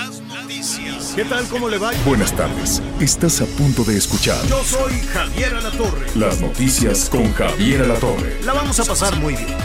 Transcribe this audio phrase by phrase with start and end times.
[0.00, 1.12] Las noticias.
[1.14, 1.44] ¿Qué tal?
[1.48, 1.90] ¿Cómo le va?
[2.06, 2.80] Buenas tardes.
[3.00, 6.06] Estás a punto de escuchar Yo soy Javier Alatorre.
[6.14, 8.40] las noticias con Javier Alatorre.
[8.46, 9.56] La vamos a pasar muy bien.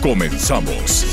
[0.00, 1.06] Comenzamos.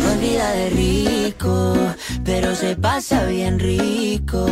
[0.00, 1.76] No olvida de rico,
[2.24, 4.46] pero se pasa bien rico.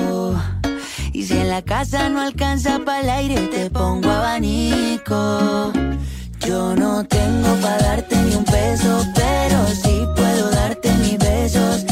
[1.15, 5.73] Y si en la casa no alcanza para el aire, te pongo abanico.
[6.47, 11.85] Yo no tengo para darte ni un peso, pero sí puedo darte mis besos.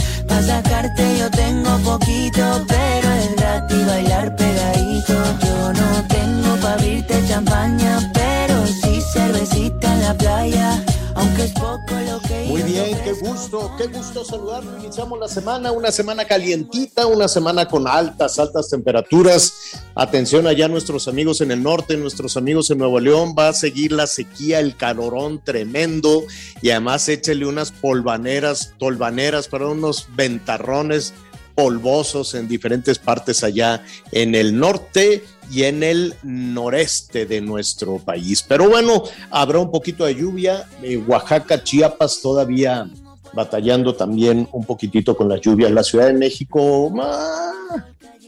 [0.47, 5.15] Sacarte yo tengo poquito, pero es gratis bailar pegadito.
[5.45, 10.85] Yo no tengo para abrirte champaña, pero sí cervecita en la playa.
[11.17, 14.79] Aunque es poco lo que Muy bien, qué gusto, qué gusto saludarlo.
[14.79, 19.83] Iniciamos la semana, una semana calientita, una semana con altas, altas temperaturas.
[19.97, 23.35] Atención allá nuestros amigos en el norte, nuestros amigos en Nuevo León.
[23.37, 26.23] Va a seguir la sequía, el calorón tremendo
[26.63, 31.15] y además échele unas polvaneras, tolvaneras para unos ventarrones
[31.57, 38.45] polvosos en diferentes partes allá en el norte y en el noreste de nuestro país.
[38.47, 40.69] Pero bueno, habrá un poquito de lluvia.
[40.83, 42.89] Eh, Oaxaca, Chiapas todavía
[43.33, 45.71] batallando también un poquitito con las lluvias.
[45.71, 47.53] La Ciudad de México, ah,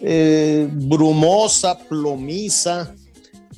[0.00, 2.94] eh, brumosa, plomiza.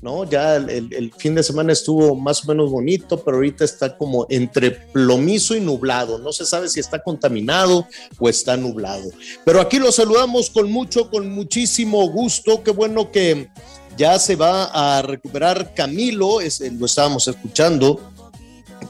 [0.02, 0.24] ¿No?
[0.24, 4.70] Ya el, fin de semana estuvo más o menos bonito, pero ahorita está como entre
[4.70, 6.18] plomizo y nublado.
[6.18, 7.86] No se sabe si está contaminado
[8.18, 9.10] o está nublado.
[9.44, 12.62] Pero aquí lo saludamos con mucho, con muchísimo gusto.
[12.62, 13.48] Qué bueno que
[13.96, 18.00] ya se va a recuperar Camilo, es- lo estábamos escuchando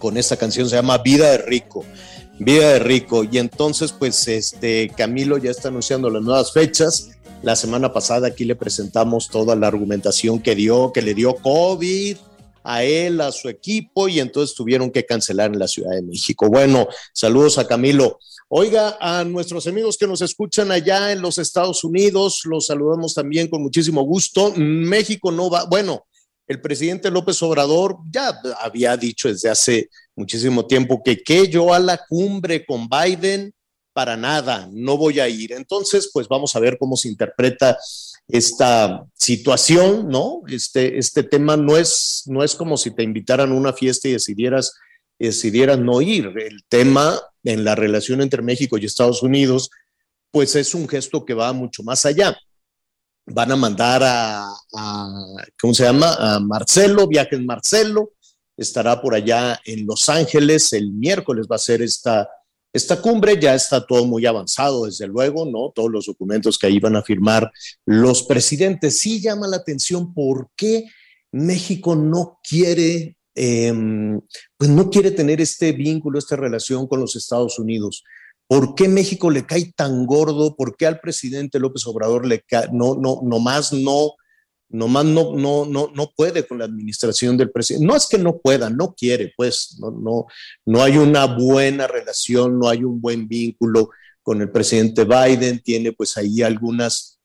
[0.00, 1.84] con esta canción, se llama Vida de Rico.
[2.38, 3.25] Vida de Rico.
[3.25, 7.10] Y entonces, pues, este Camilo ya está anunciando las nuevas fechas.
[7.42, 12.18] La semana pasada aquí le presentamos toda la argumentación que dio, que le dio COVID
[12.64, 16.50] a él, a su equipo, y entonces tuvieron que cancelar en la Ciudad de México.
[16.50, 18.18] Bueno, saludos a Camilo.
[18.48, 23.48] Oiga, a nuestros amigos que nos escuchan allá en los Estados Unidos, los saludamos también
[23.48, 24.52] con muchísimo gusto.
[24.56, 26.04] México no va, bueno,
[26.46, 31.78] el presidente López Obrador ya había dicho desde hace muchísimo tiempo que que yo a
[31.78, 33.54] la cumbre con Biden
[33.92, 35.52] para nada, no voy a ir.
[35.52, 37.78] Entonces, pues vamos a ver cómo se interpreta
[38.28, 40.42] esta situación, ¿no?
[40.48, 44.12] Este, este tema no es, no es como si te invitaran a una fiesta y
[44.12, 44.74] decidieras,
[45.18, 46.32] decidieras no ir.
[46.38, 49.70] El tema en la relación entre México y Estados Unidos,
[50.30, 52.36] pues es un gesto que va mucho más allá
[53.26, 55.08] van a mandar a, a,
[55.60, 56.14] ¿cómo se llama?
[56.18, 58.12] A Marcelo, viajes Marcelo,
[58.56, 62.28] estará por allá en Los Ángeles, el miércoles va a ser esta,
[62.72, 65.72] esta cumbre, ya está todo muy avanzado, desde luego, ¿no?
[65.75, 67.50] Todos los documentos que ahí van a firmar
[67.84, 68.98] los presidentes.
[68.98, 70.84] Sí llama la atención por qué
[71.32, 73.72] México no quiere, eh,
[74.56, 78.04] pues no quiere tener este vínculo, esta relación con los Estados Unidos.
[78.47, 80.56] ¿Por qué México le cae tan gordo?
[80.56, 84.14] ¿Por qué al presidente López Obrador le cae, no, no, nomás no,
[84.70, 87.86] nomás no, no, no, no puede con la administración del presidente?
[87.86, 90.26] No es que no pueda, no quiere, pues, no, no,
[90.64, 93.91] no hay una buena relación, no hay un buen vínculo
[94.22, 97.20] con el presidente Biden, tiene pues ahí algunas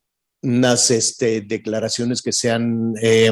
[0.45, 3.31] unas este, declaraciones que se han eh,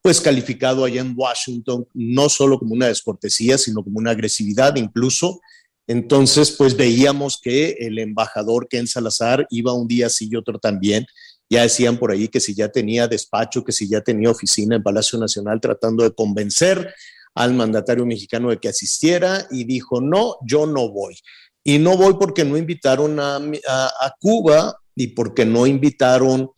[0.00, 5.40] pues calificado allá en Washington no solo como una descortesía, sino como una agresividad incluso.
[5.86, 11.06] Entonces, pues veíamos que el embajador Ken Salazar iba un día sí y otro también.
[11.50, 14.82] Ya decían por ahí que si ya tenía despacho, que si ya tenía oficina en
[14.82, 16.94] Palacio Nacional tratando de convencer
[17.34, 21.18] al mandatario mexicano de que asistiera y dijo, no, yo no voy.
[21.62, 26.50] Y no voy porque no invitaron a, a, Cuba y porque no invitaron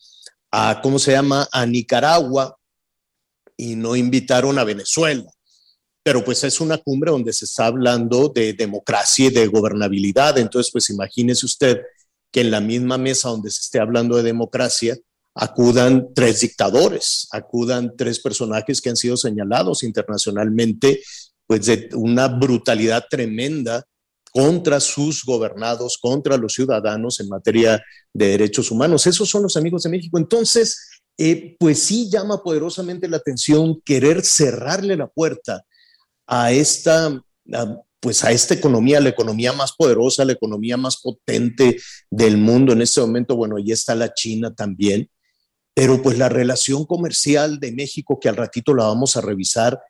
[0.51, 2.59] a, ¿cómo se llama?, a Nicaragua
[3.57, 5.25] y no invitaron a Venezuela
[6.07, 10.39] pero pues es una cumbre donde se está hablando de democracia y de gobernabilidad.
[10.39, 11.81] Entonces, pues imagínese usted
[12.37, 14.95] que en la misma mesa donde se esté hablando de democracia
[15.35, 21.01] acudan tres dictadores, acudan tres personajes que han sido señalados internacionalmente,
[21.47, 23.87] pues de una brutalidad tremenda
[24.31, 29.07] contra sus gobernados, contra los ciudadanos en materia de derechos humanos.
[29.07, 30.19] Esos son los amigos de México.
[30.19, 35.65] Entonces, eh, pues sí llama poderosamente la atención querer cerrarle la puerta
[36.27, 37.19] a esta,
[38.07, 41.77] pues a esta economía, la economía más poderosa, la economía más potente
[42.09, 43.35] del mundo en este momento.
[43.35, 45.11] Bueno, ahí está la China también,
[45.75, 49.81] pero pues la relación comercial de México, que al ratito la vamos a revisar,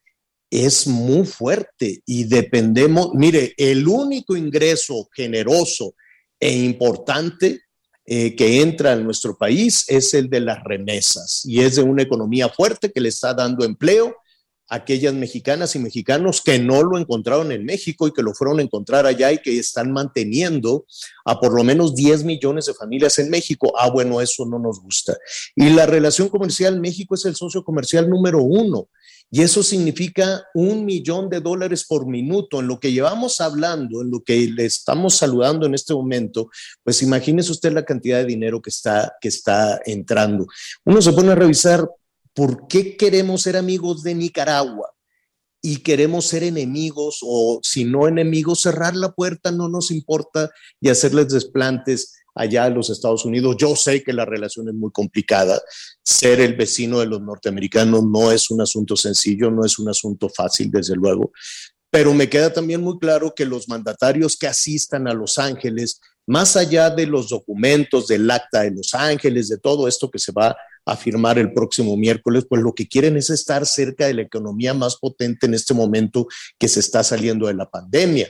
[0.51, 5.95] es muy fuerte y dependemos, mire, el único ingreso generoso
[6.41, 7.65] e importante
[8.07, 12.05] eh, que entra en nuestro país es el de las remesas y es de una
[12.05, 14.17] economía fuerte que le está dando empleo
[14.69, 18.63] aquellas mexicanas y mexicanos que no lo encontraron en México y que lo fueron a
[18.63, 20.87] encontrar allá y que están manteniendo
[21.25, 23.73] a por lo menos 10 millones de familias en México.
[23.79, 25.17] Ah, bueno, eso no nos gusta.
[25.55, 28.89] Y la relación comercial, México es el socio comercial número uno
[29.31, 32.61] y eso significa un millón de dólares por minuto.
[32.61, 36.49] En lo que llevamos hablando, en lo que le estamos saludando en este momento,
[36.85, 40.47] pues imagínese usted la cantidad de dinero que está, que está entrando.
[40.85, 41.89] Uno se pone a revisar
[42.37, 44.93] por qué queremos ser amigos de Nicaragua
[45.63, 50.91] y queremos ser enemigos o si no enemigos, cerrar la puerta, no nos importa y
[50.91, 53.57] hacerles desplantes allá en los Estados Unidos.
[53.59, 55.59] Yo sé que la relación es muy complicada.
[56.05, 60.29] Ser el vecino de los norteamericanos no es un asunto sencillo, no es un asunto
[60.29, 61.33] fácil, desde luego.
[61.91, 66.55] Pero me queda también muy claro que los mandatarios que asistan a Los Ángeles, más
[66.55, 70.55] allá de los documentos del acta de Los Ángeles, de todo esto que se va
[70.87, 74.73] a firmar el próximo miércoles, pues lo que quieren es estar cerca de la economía
[74.73, 76.27] más potente en este momento
[76.59, 78.29] que se está saliendo de la pandemia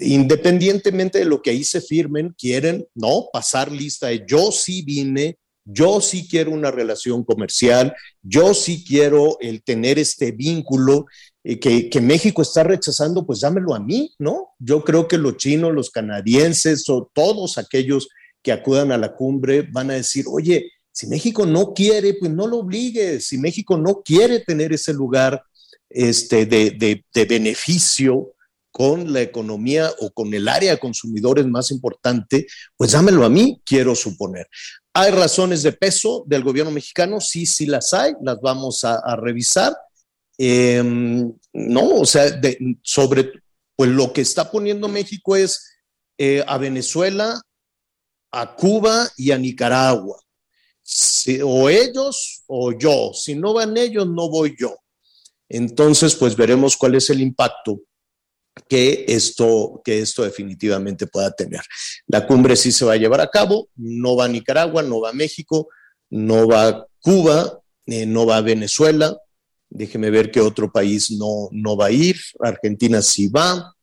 [0.00, 3.28] independientemente de lo que ahí se firmen, quieren, ¿no?
[3.32, 9.36] Pasar lista de yo sí vine, yo sí quiero una relación comercial, yo sí quiero
[9.40, 11.06] el tener este vínculo
[11.42, 14.50] eh, que, que, México está rechazando, pues dámelo a mí, ¿no?
[14.58, 18.08] Yo creo que los chinos, los canadienses o todos aquellos
[18.42, 22.46] que acudan a la cumbre van a decir, oye, si México no quiere, pues no
[22.46, 25.42] lo obligues, si México no quiere tener ese lugar
[25.90, 28.32] este, de, de, de beneficio,
[28.70, 32.46] con la economía o con el área de consumidores más importante,
[32.76, 34.46] pues dámelo a mí, quiero suponer.
[34.92, 37.18] ¿Hay razones de peso del gobierno mexicano?
[37.18, 39.74] Sí, sí las hay, las vamos a, revisar.
[40.36, 42.38] Em, no, o sea,
[42.82, 43.32] sobre,
[43.74, 45.78] pues lo que está poniendo México es
[46.18, 47.40] eh, a Venezuela,
[48.30, 50.18] a Cuba y a Nicaragua.
[51.42, 53.12] O ellos o yo.
[53.14, 54.76] Si no van ellos, no voy yo.
[55.48, 57.80] Entonces, pues veremos cuál es el impacto
[58.68, 61.60] que esto, que esto definitivamente pueda tener.
[62.06, 65.10] La cumbre sí se va a llevar a cabo, no va a Nicaragua, no va
[65.10, 65.68] a México,
[66.10, 69.16] no va a Cuba, eh, no va a Venezuela,
[69.68, 73.74] déjeme ver qué otro país no, no va a ir, Argentina sí va,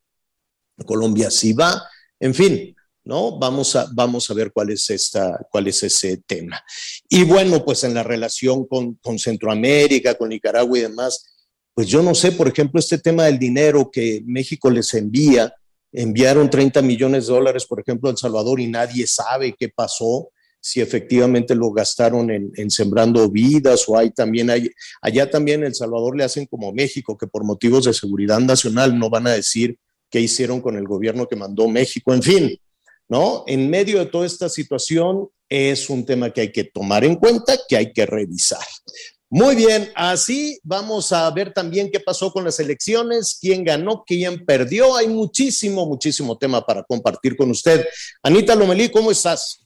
[0.85, 1.87] Colombia sí va,
[2.19, 3.37] en fin, ¿no?
[3.37, 6.63] Vamos a, vamos a ver cuál es, esta, cuál es ese tema.
[7.09, 11.25] Y bueno, pues en la relación con, con Centroamérica, con Nicaragua y demás,
[11.73, 15.53] pues yo no sé, por ejemplo, este tema del dinero que México les envía,
[15.91, 20.29] enviaron 30 millones de dólares, por ejemplo, a El Salvador y nadie sabe qué pasó,
[20.65, 24.69] si efectivamente lo gastaron en, sembrando vidas o hay también, hay,
[25.01, 29.09] allá también El Salvador le hacen como México, que por motivos de seguridad nacional no
[29.09, 29.77] van a decir
[30.09, 32.57] qué hicieron con el gobierno que mandó México, en fin,
[33.09, 33.43] ¿no?
[33.47, 37.57] En medio de toda esta situación es un tema que hay que tomar en cuenta,
[37.67, 38.65] que hay que revisar.
[39.29, 44.45] Muy bien, así vamos a ver también qué pasó con las elecciones, quién ganó, quién
[44.45, 44.95] perdió.
[44.95, 47.83] Hay muchísimo, muchísimo tema para compartir con usted.
[48.21, 49.62] Anita Lomelí, ¿cómo estás?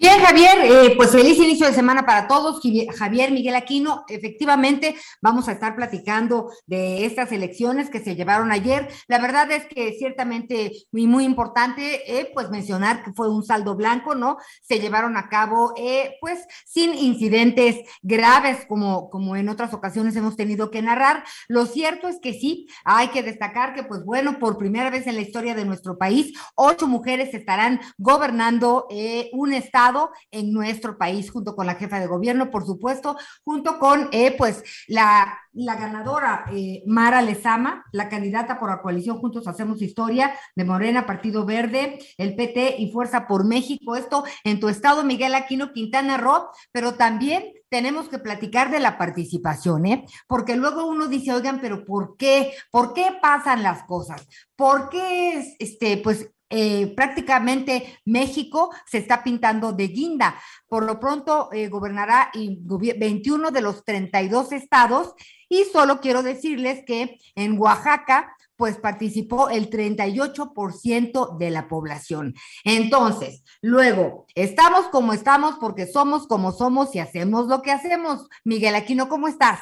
[0.00, 2.62] Bien, Javier, eh, pues feliz inicio de semana para todos.
[2.96, 8.88] Javier Miguel Aquino, efectivamente vamos a estar platicando de estas elecciones que se llevaron ayer.
[9.08, 13.76] La verdad es que ciertamente muy, muy importante, eh, pues mencionar que fue un saldo
[13.76, 14.38] blanco, ¿no?
[14.62, 20.34] Se llevaron a cabo, eh, pues sin incidentes graves como, como en otras ocasiones hemos
[20.34, 21.24] tenido que narrar.
[21.46, 25.16] Lo cierto es que sí, hay que destacar que, pues bueno, por primera vez en
[25.16, 28.88] la historia de nuestro país, ocho mujeres estarán gobernando
[29.32, 29.89] un estado
[30.30, 34.62] en nuestro país, junto con la jefa de gobierno, por supuesto, junto con, eh, pues,
[34.88, 40.64] la, la ganadora eh, Mara Lezama, la candidata por la coalición Juntos Hacemos Historia de
[40.64, 43.96] Morena, Partido Verde, el PT y Fuerza por México.
[43.96, 48.98] Esto en tu estado, Miguel Aquino Quintana Roo, pero también tenemos que platicar de la
[48.98, 50.04] participación, ¿eh?
[50.26, 52.52] Porque luego uno dice, oigan, pero ¿por qué?
[52.70, 54.26] ¿Por qué pasan las cosas?
[54.56, 60.34] ¿Por qué, este, pues, eh, prácticamente México se está pintando de guinda.
[60.68, 65.14] Por lo pronto eh, gobernará 21 de los 32 estados
[65.48, 72.34] y solo quiero decirles que en Oaxaca pues participó el 38% de la población.
[72.64, 78.28] Entonces, luego, estamos como estamos porque somos como somos y hacemos lo que hacemos.
[78.44, 79.60] Miguel Aquino, ¿cómo estás?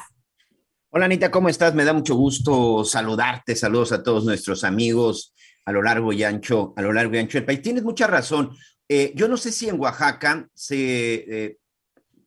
[0.89, 1.75] Hola Anita, ¿cómo estás?
[1.75, 3.55] Me da mucho gusto saludarte.
[3.55, 5.33] Saludos a todos nuestros amigos
[5.65, 7.61] a lo largo y ancho, a lo largo y ancho del país.
[7.61, 8.51] Tienes mucha razón.
[8.87, 11.57] Eh, yo no sé si en Oaxaca se eh,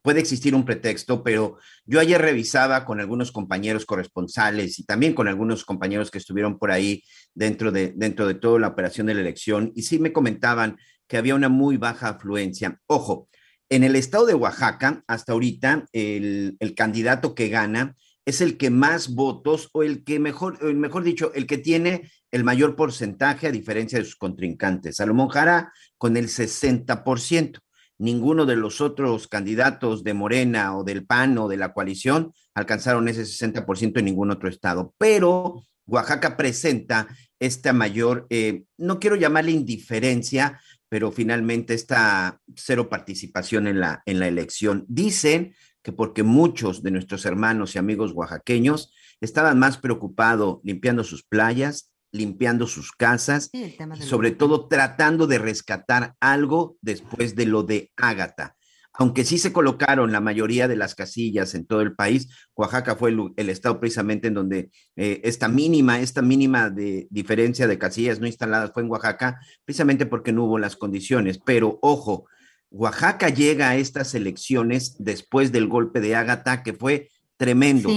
[0.01, 5.27] puede existir un pretexto, pero yo ayer revisaba con algunos compañeros corresponsales y también con
[5.27, 9.21] algunos compañeros que estuvieron por ahí dentro de, dentro de toda la operación de la
[9.21, 12.79] elección y sí me comentaban que había una muy baja afluencia.
[12.85, 13.29] Ojo,
[13.69, 18.69] en el estado de Oaxaca, hasta ahorita, el, el candidato que gana es el que
[18.69, 23.51] más votos o el que mejor, mejor dicho, el que tiene el mayor porcentaje a
[23.51, 24.95] diferencia de sus contrincantes.
[24.95, 27.59] Salomón Jara con el 60%.
[27.99, 33.07] Ninguno de los otros candidatos de Morena o del PAN o de la coalición alcanzaron
[33.07, 34.95] ese 60% en ningún otro estado.
[34.97, 37.07] Pero Oaxaca presenta
[37.39, 40.59] esta mayor, eh, no quiero llamarle indiferencia,
[40.89, 44.85] pero finalmente esta cero participación en la, en la elección.
[44.87, 51.23] Dicen que porque muchos de nuestros hermanos y amigos oaxaqueños estaban más preocupados limpiando sus
[51.23, 57.91] playas, limpiando sus casas, y sobre todo tratando de rescatar algo después de lo de
[57.97, 58.55] Ágata.
[58.95, 63.11] Aunque sí se colocaron la mayoría de las casillas en todo el país, Oaxaca fue
[63.35, 68.27] el, estado precisamente en donde eh, esta mínima, esta mínima de diferencia de casillas no
[68.27, 71.39] instaladas fue en Oaxaca, precisamente porque no hubo las condiciones.
[71.43, 72.27] Pero ojo,
[72.69, 77.89] Oaxaca llega a estas elecciones después del golpe de Ágata, que fue tremendo,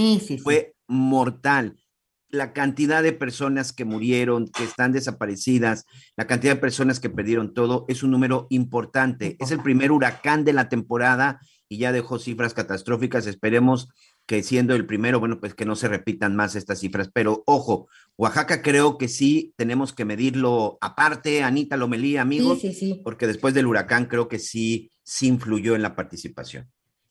[0.43, 1.77] fue mortal.
[2.37, 7.55] La cantidad de personas que murieron, que están desaparecidas, la cantidad de personas que perdieron
[7.55, 9.37] todo, es un número importante.
[9.40, 13.26] Es el primer huracán de la temporada y ya dejó cifras catastróficas.
[13.26, 13.88] Esperemos
[14.26, 17.11] que siendo el primero, bueno, pues que no se repitan más estas cifras.
[17.11, 17.88] Pero ojo,
[18.19, 23.00] Oaxaca creo que sí tenemos que medirlo aparte, Anita Lomelí, amigos, sí, sí, sí.
[23.02, 26.69] porque después del huracán creo que sí, sí influyó en la participación.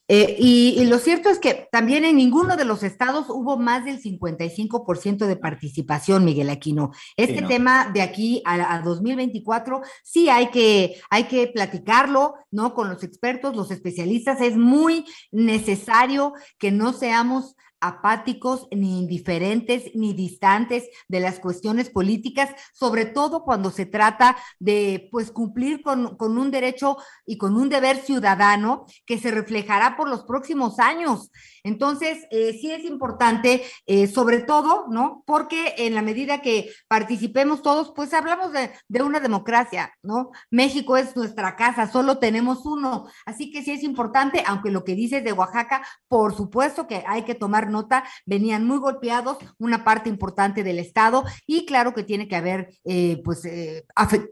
[0.07, 4.01] Eh, y, lo cierto es que también en ninguno de los estados hubo más del
[4.01, 6.91] 55% de participación, Miguel Aquino.
[7.17, 12.75] Este tema de aquí a, a, 2024 sí hay que, hay que platicarlo, ¿no?
[12.75, 14.41] Con los expertos, los especialistas.
[14.41, 17.55] Es muy necesario que no seamos
[17.87, 25.07] apáticos, ni indiferentes, ni distantes de las cuestiones políticas, sobre todo cuando se trata de
[25.11, 30.09] pues cumplir con, con un derecho y con un deber ciudadano que se reflejará por
[30.09, 31.31] los próximos años.
[31.63, 35.23] Entonces, eh, sí es importante, eh, sobre todo, ¿no?
[35.25, 40.29] Porque en la medida que participemos todos, pues hablamos de, de, una democracia, ¿no?
[40.51, 43.07] México es nuestra casa, solo tenemos uno.
[43.25, 47.23] Así que sí es importante, aunque lo que dices de Oaxaca, por supuesto que hay
[47.23, 52.27] que tomar nota, venían muy golpeados, una parte importante del Estado, y claro que tiene
[52.27, 53.41] que haber, eh, pues,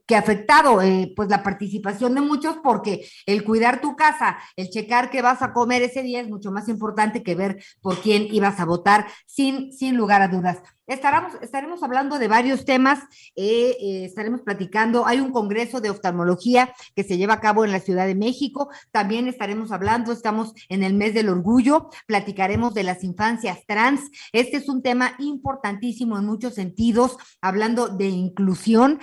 [0.08, 0.80] que afectado,
[1.16, 5.54] pues, la participación de muchos, porque el cuidar tu casa, el checar qué vas a
[5.54, 9.72] comer ese día es mucho más importante que ver por quién ibas a votar, sin,
[9.74, 10.60] sin lugar a dudas.
[10.86, 13.00] Estaremos, estaremos hablando de varios temas,
[13.38, 17.72] eh, eh, estaremos platicando, hay un congreso de oftalmología que se lleva a cabo en
[17.72, 22.84] la Ciudad de México, también estaremos hablando, estamos en el mes del orgullo, platicaremos de
[22.84, 24.02] las infancias trans,
[24.34, 29.00] este es un tema importantísimo en muchos sentidos, hablando de inclusión,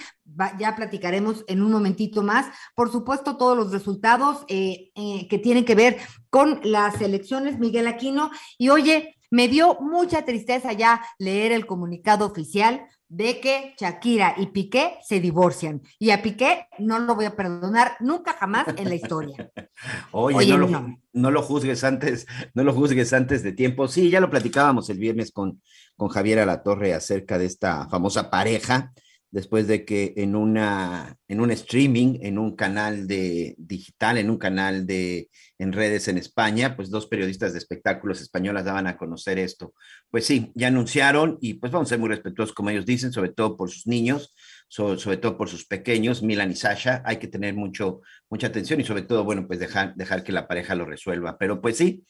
[0.59, 2.47] ya platicaremos en un momentito más.
[2.77, 4.91] Por supuesto, todos los resultados eh,
[5.29, 5.99] que tienen que ver
[6.31, 8.31] con las elecciones, Miguel Aquino.
[8.57, 14.47] Y oye, me dio mucha tristeza ya leer el comunicado oficial de que Shakira y
[14.47, 15.83] Piqué se divorcian.
[15.99, 19.51] Y a Piqué no lo voy a perdonar nunca jamás en la historia.
[20.13, 23.89] Oye, no, lo, no, lo, juzgues antes, no lo juzgues antes de tiempo.
[23.89, 25.61] Sí, ya lo platicábamos el viernes con,
[25.97, 28.93] con Javier Alatorre acerca de esta famosa pareja
[29.31, 34.39] después de que en, una, en un streaming, en un canal de digital, en un
[34.39, 39.39] canal de en redes en España, pues dos periodistas de espectáculos españolas daban a conocer
[39.39, 39.75] esto.
[40.11, 43.31] Pues sí, ya anunciaron y pues vamos a ser muy respetuosos como ellos dicen, sobre
[43.31, 44.35] todo por sus niños,
[44.69, 48.85] sobre todo por sus pequeños, Milan y Sasha, hay que tener mucho, mucha atención y
[48.85, 51.39] sobre todo, bueno, pues dejar, dejar que la pareja lo resuelva.
[51.39, 52.05] Pero pues sí,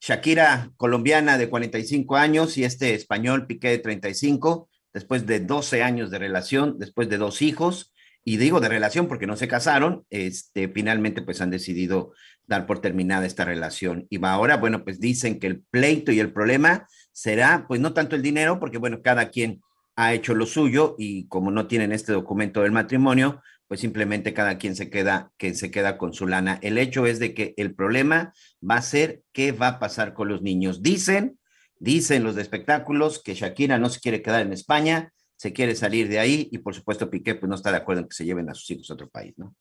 [0.00, 6.10] Shakira, colombiana de 45 años y este español, Piqué de 35, después de 12 años
[6.10, 7.92] de relación, después de dos hijos,
[8.24, 12.12] y digo de relación porque no se casaron, este, finalmente pues han decidido
[12.46, 14.06] dar por terminada esta relación.
[14.10, 18.16] Y ahora, bueno, pues dicen que el pleito y el problema será pues no tanto
[18.16, 19.62] el dinero, porque bueno, cada quien
[19.96, 24.58] ha hecho lo suyo y como no tienen este documento del matrimonio, pues simplemente cada
[24.58, 26.58] quien se queda, que se queda con su lana.
[26.62, 28.34] El hecho es de que el problema
[28.68, 30.82] va a ser qué va a pasar con los niños.
[30.82, 31.38] Dicen
[31.80, 36.08] Dicen los de espectáculos que Shakira no se quiere quedar en España, se quiere salir
[36.08, 38.50] de ahí y por supuesto Piqué pues no está de acuerdo en que se lleven
[38.50, 39.54] a sus hijos a otro país, ¿no?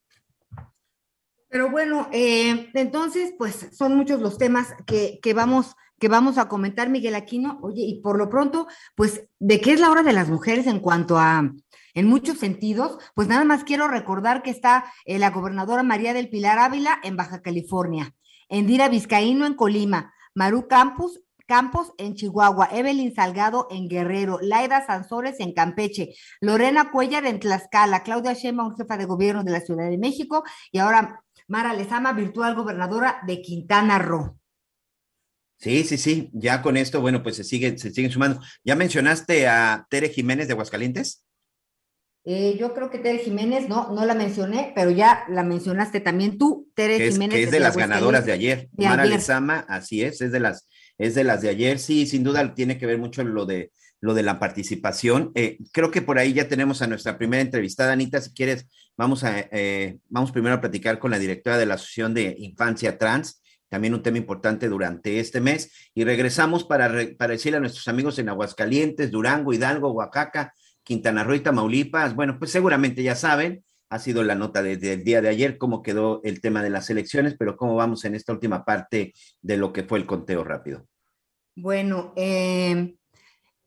[1.48, 6.48] Pero bueno, eh, entonces pues son muchos los temas que, que vamos que vamos a
[6.48, 7.60] comentar, Miguel Aquino.
[7.62, 10.80] Oye, y por lo pronto, pues, ¿de qué es la hora de las mujeres en
[10.80, 11.52] cuanto a,
[11.94, 12.98] en muchos sentidos?
[13.14, 17.18] Pues nada más quiero recordar que está eh, la gobernadora María del Pilar Ávila en
[17.18, 18.16] Baja California,
[18.48, 21.20] Endira Vizcaíno en Colima, Maru Campos
[21.50, 28.04] Campos en Chihuahua, Evelyn Salgado en Guerrero, Laida Sansores en Campeche, Lorena Cuellar en Tlaxcala,
[28.04, 32.54] Claudia Sheinbaum, jefa de gobierno de la Ciudad de México, y ahora Mara Lezama, virtual
[32.54, 34.38] gobernadora de Quintana Roo.
[35.58, 38.40] Sí, sí, sí, ya con esto, bueno, pues se siguen, se siguen sumando.
[38.64, 41.26] ¿Ya mencionaste a Tere Jiménez de Aguascalientes?
[42.26, 46.38] Eh, yo creo que Tere Jiménez, no, no la mencioné, pero ya la mencionaste también
[46.38, 47.36] tú, Tere Jiménez.
[47.36, 48.70] Que es de las ganadoras de ayer.
[48.78, 50.68] Mara Lezama, así es, es de las
[51.00, 51.80] es de las de ayer.
[51.80, 55.32] Sí, sin duda tiene que ver mucho lo de, lo de la participación.
[55.34, 58.22] Eh, creo que por ahí ya tenemos a nuestra primera entrevistada, Anita.
[58.22, 62.14] Si quieres, vamos, a, eh, vamos primero a platicar con la directora de la Asociación
[62.14, 65.72] de Infancia Trans, también un tema importante durante este mes.
[65.96, 70.54] Y regresamos para, para decirle a nuestros amigos en Aguascalientes, Durango, Hidalgo, Oaxaca,
[70.84, 72.14] Quintana Roo y Tamaulipas.
[72.14, 75.82] Bueno, pues seguramente ya saben, ha sido la nota desde el día de ayer, cómo
[75.82, 79.74] quedó el tema de las elecciones, pero cómo vamos en esta última parte de lo
[79.74, 80.86] que fue el conteo rápido.
[81.56, 82.96] Bueno, eh,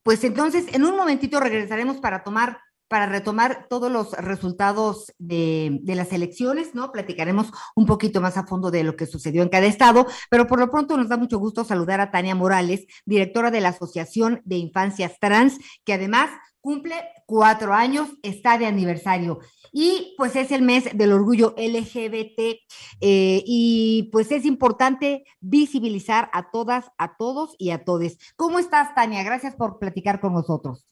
[0.03, 2.59] pues entonces en un momentito regresaremos para tomar
[2.93, 6.93] para retomar todos los resultados de, las elecciones, ¿no?
[6.93, 10.59] Platicaremos un poquito más a fondo de lo que sucedió en cada estado, pero por
[10.59, 14.57] lo pronto nos da mucho gusto saludar a Tania Morales, directora de la Asociación de
[14.57, 15.57] Infancias Trans,
[15.87, 16.29] que además
[16.61, 19.39] cumple cuatro años, está de aniversario.
[19.73, 22.61] Y pues es el mes del orgullo LGBT
[23.01, 28.19] eh, y pues es importante visibilizar a todas, a todos y a todes.
[28.37, 29.23] ¿Cómo estás, Tania?
[29.23, 30.92] Gracias por platicar con nosotros.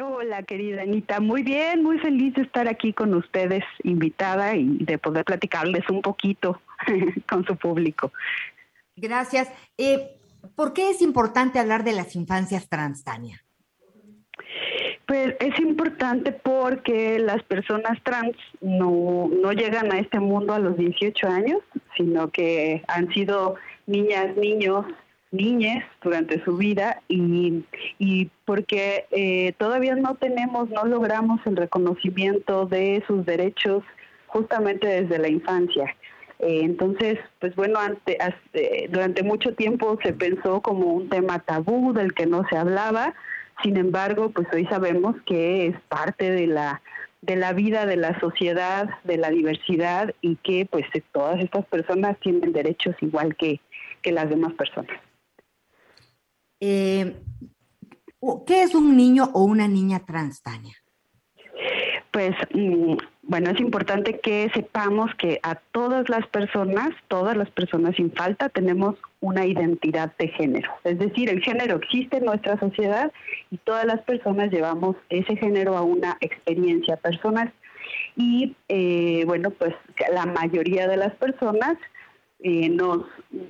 [0.00, 1.20] Hola, querida Anita.
[1.20, 6.00] Muy bien, muy feliz de estar aquí con ustedes, invitada y de poder platicarles un
[6.00, 6.62] poquito
[7.28, 8.10] con su público.
[8.96, 9.52] Gracias.
[9.76, 10.16] Eh,
[10.56, 13.44] ¿Por qué es importante hablar de las infancias trans, Tania?
[15.06, 20.78] Pues es importante porque las personas trans no, no llegan a este mundo a los
[20.78, 21.58] 18 años,
[21.98, 24.86] sino que han sido niñas, niños,
[25.32, 27.64] niñas durante su vida y,
[27.98, 33.82] y porque eh, todavía no tenemos, no logramos el reconocimiento de sus derechos
[34.26, 35.96] justamente desde la infancia.
[36.38, 38.18] Eh, entonces, pues bueno, ante,
[38.90, 43.14] durante mucho tiempo se pensó como un tema tabú del que no se hablaba,
[43.62, 46.80] sin embargo, pues hoy sabemos que es parte de la
[47.22, 52.18] de la vida de la sociedad, de la diversidad y que pues todas estas personas
[52.18, 53.60] tienen derechos igual que,
[54.02, 54.98] que las demás personas.
[56.64, 57.16] Eh,
[58.46, 60.76] ¿Qué es un niño o una niña trans, Tania?
[62.12, 67.96] Pues mm, bueno, es importante que sepamos que a todas las personas, todas las personas
[67.96, 70.70] sin falta, tenemos una identidad de género.
[70.84, 73.10] Es decir, el género existe en nuestra sociedad
[73.50, 77.52] y todas las personas llevamos ese género a una experiencia personal.
[78.14, 79.74] Y eh, bueno, pues
[80.12, 81.76] la mayoría de las personas
[82.42, 83.04] eh, nos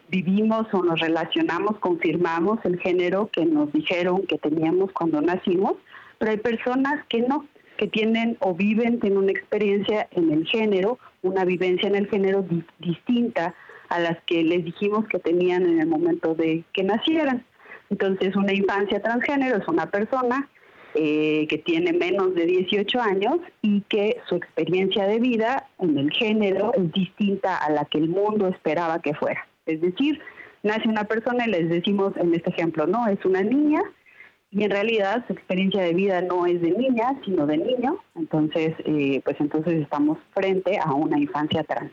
[0.09, 5.74] vivimos o nos relacionamos, confirmamos el género que nos dijeron que teníamos cuando nacimos,
[6.18, 7.46] pero hay personas que no
[7.78, 12.44] que tienen o viven, tienen una experiencia en el género, una vivencia en el género
[12.78, 13.55] distinta
[13.88, 17.44] a las que les dijimos que tenían en el momento de que nacieran.
[17.90, 20.48] Entonces, una infancia transgénero es una persona
[20.94, 26.11] eh, que tiene menos de 18 años y que su experiencia de vida en el
[26.12, 29.46] género es distinta a la que el mundo esperaba que fuera.
[29.66, 30.20] Es decir,
[30.62, 33.83] nace una persona y les decimos en este ejemplo, no, es una niña
[34.50, 38.74] y en realidad su experiencia de vida no es de niña, sino de niño, entonces,
[38.85, 41.92] eh, pues entonces estamos frente a una infancia trans.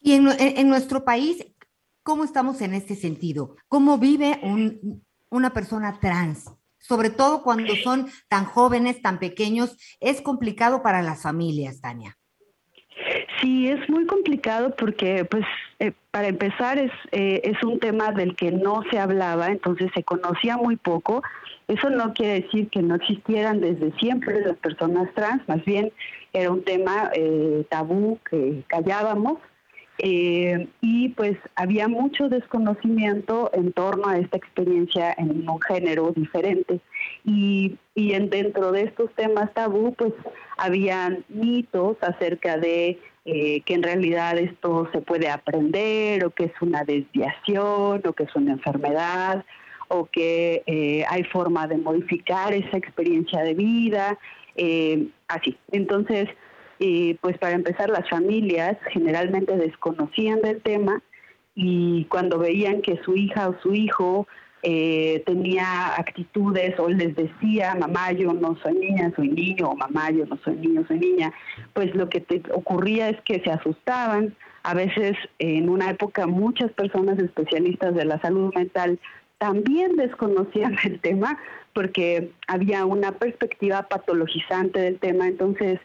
[0.00, 1.46] Y en, nuestro país,
[2.02, 3.54] ¿cómo estamos en este sentido?
[3.68, 4.40] ¿Cómo vive
[5.30, 6.52] una persona trans?
[6.78, 12.16] Sobre todo cuando son tan jóvenes, tan pequeños, es complicado para las familias, Tania.
[13.40, 15.44] Sí, es muy complicado porque, pues,
[15.78, 20.02] eh, para empezar, es, eh, es un tema del que no se hablaba, entonces se
[20.02, 21.22] conocía muy poco.
[21.68, 25.92] Eso no quiere decir que no existieran desde siempre las personas trans, más bien
[26.32, 29.38] era un tema eh, tabú que callábamos.
[30.02, 36.80] Y pues había mucho desconocimiento en torno a esta experiencia en un género diferente.
[37.24, 40.12] Y, y en, dentro de estos temas tabú, pues
[40.56, 46.52] habían mitos acerca de eh, que en realidad esto se puede aprender o que es
[46.62, 49.44] una desviación o que es una enfermedad
[49.88, 54.18] o que eh, hay forma de modificar esa experiencia de vida,
[54.56, 55.58] eh, así.
[55.72, 56.28] Entonces,
[57.20, 61.02] pues para empezar, las familias generalmente desconocían del tema
[61.54, 64.26] y cuando veían que su hija o su hijo
[64.62, 70.10] eh, tenía actitudes o les decía, mamá, yo no soy niña, soy niño, o mamá,
[70.10, 71.32] yo no soy niño, soy niña,
[71.72, 74.34] pues lo que te ocurría es que se asustaban.
[74.62, 78.98] A veces en una época muchas personas especialistas de la salud mental
[79.38, 81.38] también desconocían el tema
[81.72, 85.80] porque había una perspectiva patologizante del tema, entonces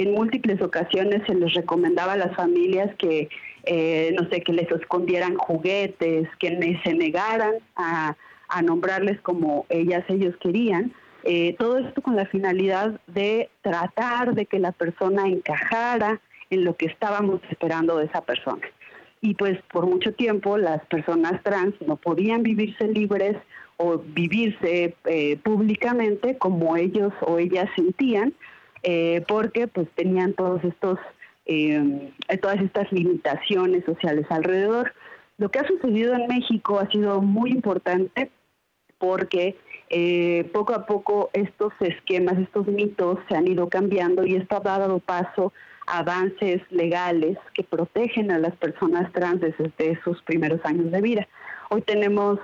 [0.00, 3.28] en múltiples ocasiones se les recomendaba a las familias que,
[3.64, 8.16] eh, no sé, que les escondieran juguetes, que se negaran a,
[8.64, 10.92] nombrarles como ellas, ellos querían.
[11.22, 16.74] Eh, todo esto con la finalidad de tratar de que la persona encajara en lo
[16.76, 18.62] que estábamos esperando de esa persona.
[19.20, 23.36] Y pues por mucho tiempo las personas trans no podían vivirse libres
[23.76, 28.34] o vivirse eh, públicamente como ellos o ellas sentían,
[28.82, 30.98] eh, porque pues tenían todos estos,
[31.46, 34.92] eh, todas estas limitaciones sociales alrededor.
[35.38, 38.30] Lo que ha sucedido en México ha sido muy importante
[38.98, 39.56] porque
[39.88, 44.60] eh, poco a poco estos esquemas, estos mitos se han ido cambiando y esto ha
[44.60, 45.52] dado paso
[45.86, 51.26] a avances legales que protegen a las personas trans desde sus primeros años de vida.
[51.70, 52.38] Hoy tenemos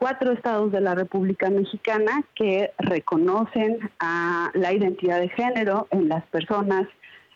[0.00, 6.24] cuatro estados de la República Mexicana que reconocen a la identidad de género en las
[6.28, 6.88] personas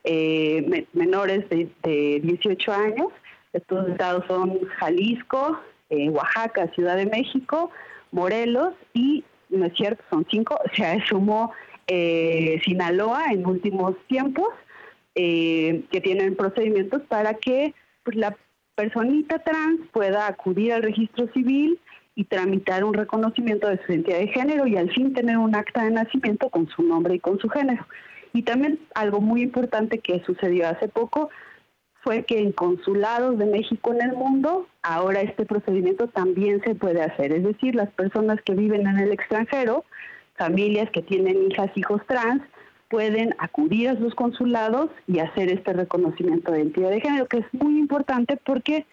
[0.02, 3.08] eh, menores de, 18 años.
[3.52, 7.70] Estos estados son Jalisco, eh, Oaxaca, Ciudad de México,
[8.12, 11.52] Morelos y, no es cierto, son cinco, se sumó
[11.86, 14.48] eh, Sinaloa en últimos tiempos,
[15.14, 17.72] que tienen procedimientos para que
[18.02, 18.36] pues, la
[18.74, 21.78] personita trans pueda acudir al registro civil,
[22.14, 25.84] y tramitar un reconocimiento de su identidad de género y al fin tener un acta
[25.84, 27.86] de nacimiento con su nombre y con su género.
[28.32, 31.30] Y también algo muy importante que sucedió hace poco
[32.02, 37.02] fue que en consulados de México en el mundo ahora este procedimiento también se puede
[37.02, 37.32] hacer.
[37.32, 39.84] Es decir, las personas que viven en el extranjero,
[40.36, 42.42] familias que tienen hijas, hijos trans,
[42.90, 47.46] pueden acudir a sus consulados y hacer este reconocimiento de identidad de género, que es
[47.52, 48.84] muy importante porque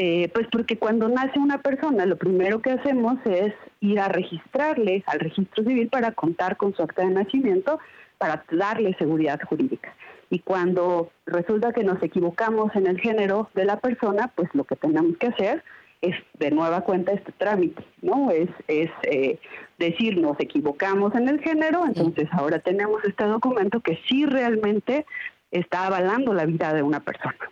[0.00, 5.02] eh, pues porque cuando nace una persona, lo primero que hacemos es ir a registrarle
[5.06, 7.80] al registro civil para contar con su acta de nacimiento,
[8.16, 9.92] para darle seguridad jurídica.
[10.30, 14.76] Y cuando resulta que nos equivocamos en el género de la persona, pues lo que
[14.76, 15.64] tenemos que hacer
[16.00, 18.30] es de nueva cuenta este trámite, ¿no?
[18.30, 19.40] Es, es eh,
[19.78, 25.06] decir, nos equivocamos en el género, entonces ahora tenemos este documento que sí realmente
[25.50, 27.50] está avalando la vida de una persona.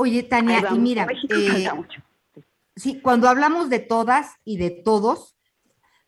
[0.00, 1.68] Oye, Tania, y mira, eh,
[2.74, 5.36] sí, cuando hablamos de todas y de todos,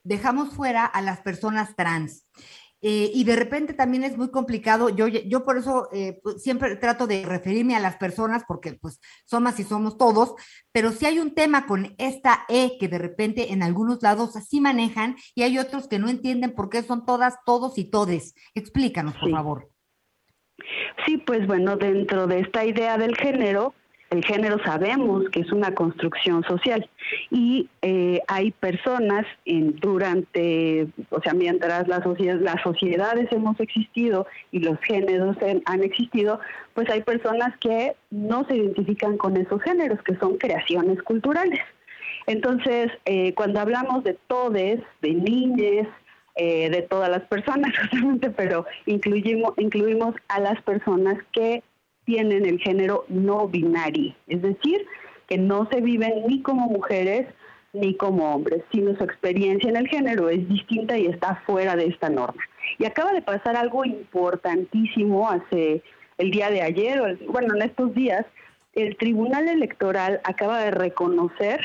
[0.03, 2.27] dejamos fuera a las personas trans.
[2.81, 4.89] Eh, y de repente también es muy complicado.
[4.89, 8.99] Yo, yo por eso eh, pues, siempre trato de referirme a las personas porque pues
[9.27, 10.37] somos y somos todos,
[10.73, 14.59] pero si hay un tema con esta E que de repente en algunos lados así
[14.59, 18.35] manejan y hay otros que no entienden por qué son todas, todos y todes.
[18.55, 19.69] Explícanos, por favor.
[21.05, 23.75] Sí, pues bueno, dentro de esta idea del género,
[24.13, 26.89] el género sabemos que es una construcción social
[27.31, 32.03] y eh, hay personas en, durante, o sea, mientras las
[32.63, 36.41] sociedades, hemos existido y los géneros han existido,
[36.75, 41.61] pues hay personas que no se identifican con esos géneros, que son creaciones culturales.
[42.27, 45.89] Entonces, eh, cuando hablamos de todes, de niñes,
[46.35, 51.63] eh, de todas las personas, justamente, pero incluimos, incluimos a las personas que
[52.05, 54.87] tienen el género no binario, es decir,
[55.29, 57.27] que no se viven ni como mujeres
[57.73, 61.87] ni como hombres, sino su experiencia en el género es distinta y está fuera de
[61.87, 62.43] esta norma.
[62.79, 65.83] Y acaba de pasar algo importantísimo hace
[66.19, 68.27] el día de ayer, bueno, en estos días,
[68.75, 71.61] el Tribunal Electoral acaba de reconocer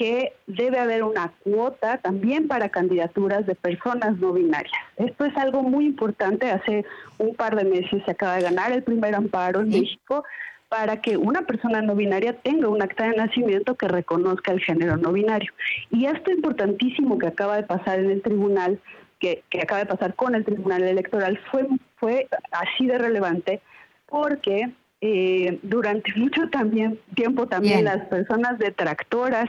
[0.00, 4.72] que debe haber una cuota también para candidaturas de personas no binarias.
[4.96, 6.50] Esto es algo muy importante.
[6.50, 6.86] Hace
[7.18, 10.24] un par de meses se acaba de ganar el primer amparo en México
[10.70, 14.96] para que una persona no binaria tenga un acta de nacimiento que reconozca el género
[14.96, 15.52] no binario.
[15.90, 18.80] Y esto importantísimo que acaba de pasar en el tribunal,
[19.18, 23.60] que, que acaba de pasar con el tribunal electoral, fue, fue así de relevante
[24.06, 29.48] porque eh, durante mucho también tiempo también las personas detractoras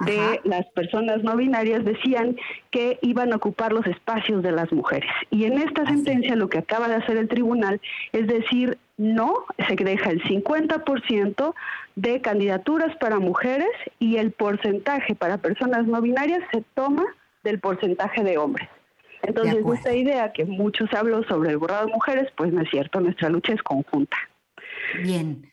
[0.00, 2.36] de las personas no binarias decían
[2.70, 5.10] que iban a ocupar los espacios de las mujeres.
[5.30, 7.80] Y en esta sentencia lo que acaba de hacer el tribunal
[8.12, 11.54] es decir, no, se deja el 50%
[11.96, 17.04] de candidaturas para mujeres y el porcentaje para personas no binarias se toma
[17.42, 18.68] del porcentaje de hombres.
[19.22, 23.00] Entonces, esta idea que muchos hablan sobre el borrado de mujeres, pues no es cierto,
[23.00, 24.16] nuestra lucha es conjunta.
[25.02, 25.50] Bien.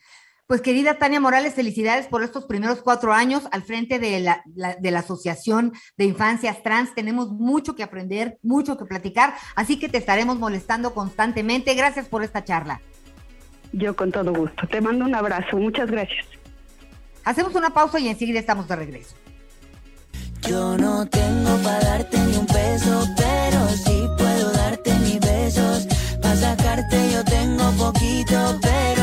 [0.54, 4.92] Pues querida Tania Morales, felicidades por estos primeros cuatro años al frente de la, de
[4.92, 6.94] la Asociación de Infancias Trans.
[6.94, 11.74] Tenemos mucho que aprender, mucho que platicar, así que te estaremos molestando constantemente.
[11.74, 12.82] Gracias por esta charla.
[13.72, 14.68] Yo con todo gusto.
[14.68, 15.58] Te mando un abrazo.
[15.58, 16.28] Muchas gracias.
[17.24, 19.16] Hacemos una pausa y enseguida estamos de regreso.
[20.48, 25.88] Yo no tengo para darte ni un peso, pero sí puedo darte mis besos.
[26.22, 29.03] Para sacarte yo tengo poquito, pero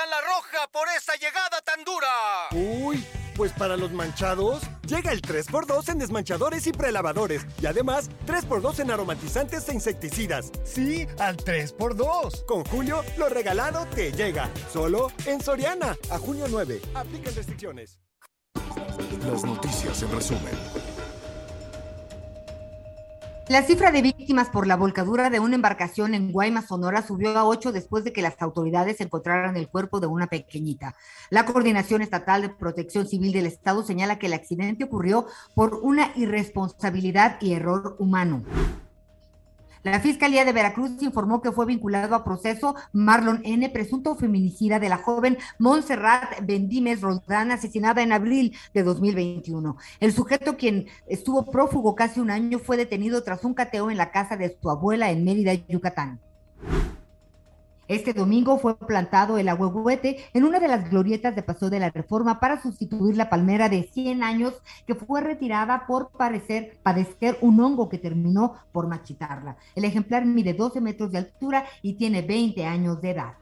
[0.00, 2.08] Sacan la roja por esa llegada tan dura.
[2.52, 3.04] Uy,
[3.36, 7.46] pues para los manchados, llega el 3x2 en desmanchadores y prelavadores.
[7.60, 10.50] Y además, 3x2 en aromatizantes e insecticidas.
[10.64, 12.46] Sí, al 3x2.
[12.46, 14.50] Con Julio, lo regalado te llega.
[14.72, 15.96] Solo en Soriana.
[16.10, 16.80] A junio 9.
[16.94, 17.98] Aplican restricciones.
[19.26, 20.79] Las noticias en resumen.
[23.50, 27.44] La cifra de víctimas por la volcadura de una embarcación en Guaymas, Sonora, subió a
[27.44, 30.94] ocho después de que las autoridades encontraran el cuerpo de una pequeñita.
[31.30, 36.12] La Coordinación Estatal de Protección Civil del Estado señala que el accidente ocurrió por una
[36.14, 38.44] irresponsabilidad y error humano.
[39.82, 44.90] La Fiscalía de Veracruz informó que fue vinculado a proceso Marlon N., presunto feminicida de
[44.90, 49.78] la joven Montserrat Bendimes Roldán, asesinada en abril de 2021.
[50.00, 54.10] El sujeto, quien estuvo prófugo casi un año, fue detenido tras un cateo en la
[54.10, 56.20] casa de su abuela en Mérida, Yucatán.
[57.90, 61.90] Este domingo fue plantado el ahuehuete en una de las glorietas de Paseo de la
[61.90, 64.54] Reforma para sustituir la palmera de 100 años
[64.86, 69.56] que fue retirada por parecer, padecer un hongo que terminó por machitarla.
[69.74, 73.34] El ejemplar mide 12 metros de altura y tiene 20 años de edad.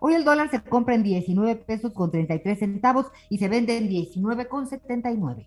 [0.00, 3.90] Hoy el dólar se compra en 19 pesos con 33 centavos y se vende en
[3.90, 5.46] 19 con 79.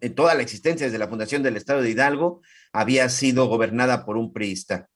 [0.00, 2.42] eh, toda la existencia desde la fundación del Estado de Hidalgo,
[2.72, 4.88] había sido gobernada por un priista.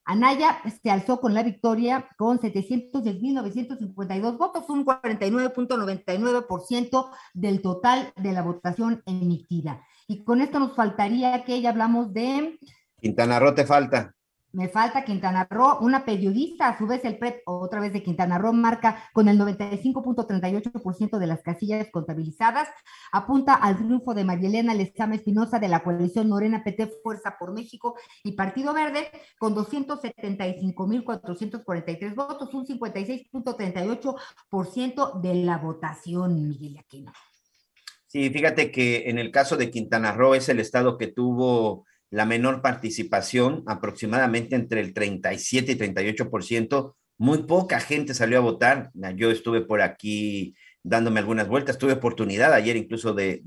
[0.09, 8.43] Anaya se alzó con la victoria con 710.952 votos, un 49.99% del total de la
[8.43, 9.85] votación emitida.
[10.09, 12.59] Y con esto nos faltaría que ya hablamos de...
[13.01, 14.17] Quintana Roo te falta.
[14.57, 18.39] Me falta Quintana Roo, una periodista, a su vez el PREP, otra vez de Quintana
[18.39, 22.67] Roo, marca con el 95.38% de las casillas contabilizadas,
[23.13, 27.97] apunta al triunfo de Marielena Lezama Espinosa de la coalición Morena PT Fuerza por México
[28.25, 37.13] y Partido Verde con 275.443 votos, un 56.38% de la votación, Miguel Aquino.
[38.17, 42.25] Sí, fíjate que en el caso de Quintana Roo es el estado que tuvo la
[42.25, 46.95] menor participación, aproximadamente entre el 37 y 38%.
[47.19, 48.91] Muy poca gente salió a votar.
[49.17, 51.77] Yo estuve por aquí dándome algunas vueltas.
[51.77, 53.43] Tuve oportunidad ayer incluso de,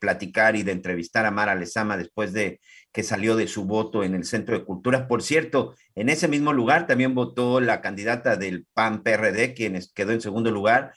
[0.00, 2.58] platicar y de entrevistar a Mara Lezama después de
[2.90, 5.06] que salió de su voto en el Centro de Cultura.
[5.06, 10.10] Por cierto, en ese mismo lugar también votó la candidata del PAN PRD, quien quedó
[10.10, 10.92] en segundo lugar,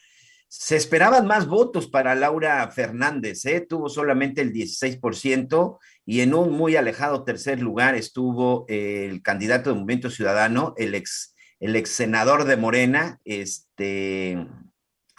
[0.58, 3.60] se esperaban más votos para Laura Fernández, ¿eh?
[3.60, 9.76] tuvo solamente el 16% y en un muy alejado tercer lugar estuvo el candidato de
[9.76, 14.46] Movimiento Ciudadano, el ex, el ex senador de Morena, este,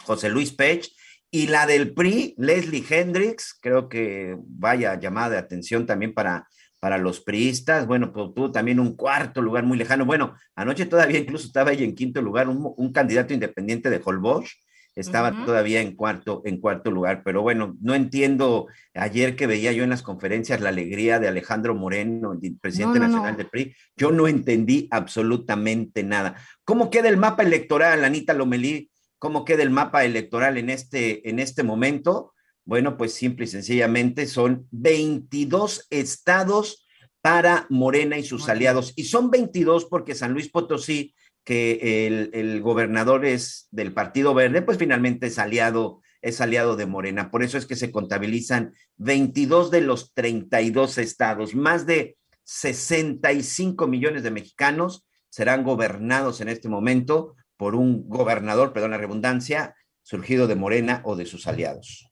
[0.02, 0.90] José Luis Pech,
[1.30, 6.48] y la del PRI, Leslie Hendricks, creo que vaya llamada de atención también para,
[6.80, 7.86] para los priistas.
[7.86, 10.04] Bueno, pues tuvo también un cuarto lugar muy lejano.
[10.04, 14.50] Bueno, anoche todavía incluso estaba ahí en quinto lugar un, un candidato independiente de Holbox
[15.00, 17.22] estaba todavía en cuarto, en cuarto lugar.
[17.24, 21.74] Pero bueno, no entiendo ayer que veía yo en las conferencias la alegría de Alejandro
[21.74, 23.74] Moreno, el presidente nacional del PRI.
[23.96, 26.36] Yo no entendí absolutamente nada.
[26.64, 28.90] ¿Cómo queda el mapa electoral, Anita Lomelí?
[29.18, 32.32] ¿Cómo queda el mapa electoral en este, en este momento?
[32.64, 36.86] Bueno, pues simple y sencillamente son 22 estados
[37.20, 38.92] para Morena y sus aliados.
[38.96, 44.78] Y son 22 porque San Luis Potosí que el, gobernador es del Partido Verde, pues
[44.78, 47.30] finalmente es aliado, es aliado de Morena.
[47.30, 51.54] Por eso es que se contabilizan 22 de los 32 estados.
[51.54, 58.92] Más de 65 millones de mexicanos serán gobernados en este momento por un gobernador, perdón
[58.92, 62.10] la redundancia, surgido de Morena o de sus aliados.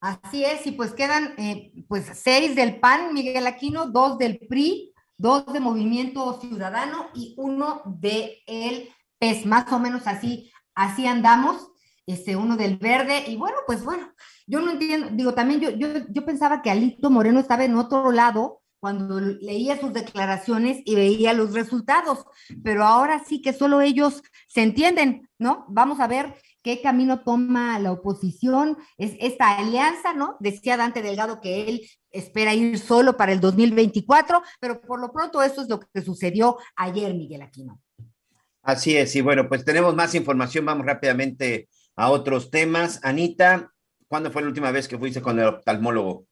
[0.00, 4.93] Así es, y pues quedan eh, pues seis del PAN, Miguel Aquino, dos del PRI,
[5.16, 11.68] dos de Movimiento Ciudadano y uno de el PES, más o menos así, así andamos,
[12.06, 14.12] este, uno del verde, y bueno, pues bueno,
[14.46, 18.12] yo no entiendo, digo, también yo, yo, yo pensaba que Alito Moreno estaba en otro
[18.12, 22.26] lado cuando leía sus declaraciones y veía los resultados,
[22.62, 25.64] pero ahora sí que solo ellos se entienden, ¿no?
[25.70, 30.36] Vamos a ver qué camino toma la oposición, es esta alianza, ¿no?
[30.38, 31.80] Decía Dante Delgado que él
[32.14, 36.56] espera ir solo para el 2024, pero por lo pronto esto es lo que sucedió
[36.76, 37.80] ayer, Miguel Aquino.
[38.62, 43.00] Así es, y bueno, pues tenemos más información, vamos rápidamente a otros temas.
[43.02, 43.70] Anita,
[44.08, 46.26] ¿cuándo fue la última vez que fuiste con el oftalmólogo?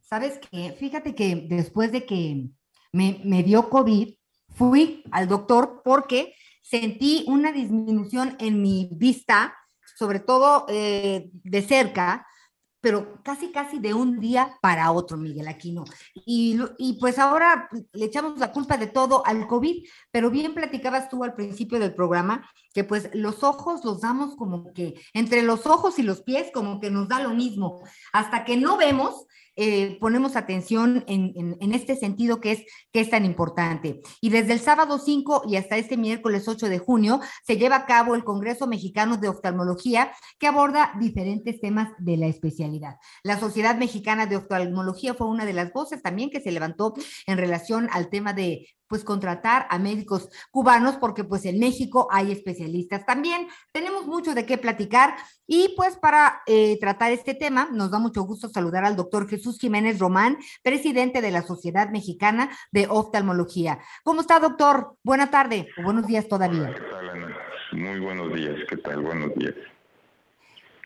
[0.00, 2.46] Sabes que, fíjate que después de que
[2.92, 4.14] me, me dio COVID,
[4.54, 9.54] fui al doctor porque sentí una disminución en mi vista,
[9.98, 12.26] sobre todo eh, de cerca,
[12.86, 15.82] pero casi, casi de un día para otro, Miguel Aquino.
[16.14, 21.08] Y, y pues ahora le echamos la culpa de todo al COVID, pero bien platicabas
[21.08, 25.66] tú al principio del programa que pues los ojos los damos como que entre los
[25.66, 27.82] ojos y los pies como que nos da lo mismo.
[28.12, 29.26] Hasta que no vemos,
[29.56, 34.00] eh, ponemos atención en, este sentido que es, que es tan importante.
[34.20, 37.86] Y desde el sábado 5 y hasta este miércoles 8 de junio se lleva a
[37.86, 42.96] cabo el Congreso Mexicano de Oftalmología que aborda diferentes temas de la especialidad.
[43.22, 46.94] La Sociedad Mexicana de Oftalmología fue una de las voces también que se levantó
[47.26, 52.32] en relación al tema de pues contratar a médicos cubanos porque pues en México hay
[52.32, 53.48] especialistas también.
[53.72, 55.16] Tenemos mucho de qué platicar
[55.46, 59.58] y pues para eh, tratar este tema nos da mucho gusto saludar al doctor Jesús
[59.58, 63.78] Jiménez Román, presidente de la Sociedad Mexicana de Oftalmología.
[64.04, 64.96] ¿Cómo está, doctor?
[65.02, 66.74] Buena tarde o buenos días todavía.
[66.74, 67.36] ¿Qué tal, Ana?
[67.72, 68.56] Muy buenos días.
[68.68, 69.02] ¿Qué tal?
[69.02, 69.54] Buenos días.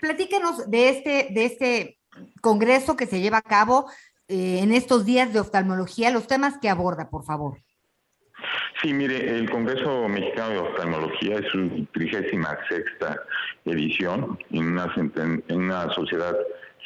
[0.01, 1.99] Platíquenos de este, de este
[2.41, 3.91] congreso que se lleva a cabo
[4.29, 7.59] eh, en estos días de oftalmología, los temas que aborda, por favor.
[8.83, 13.23] Sí, mire, el Congreso Mexicano de Oftalmología es su trigésima sexta
[13.65, 16.35] edición en una, en una sociedad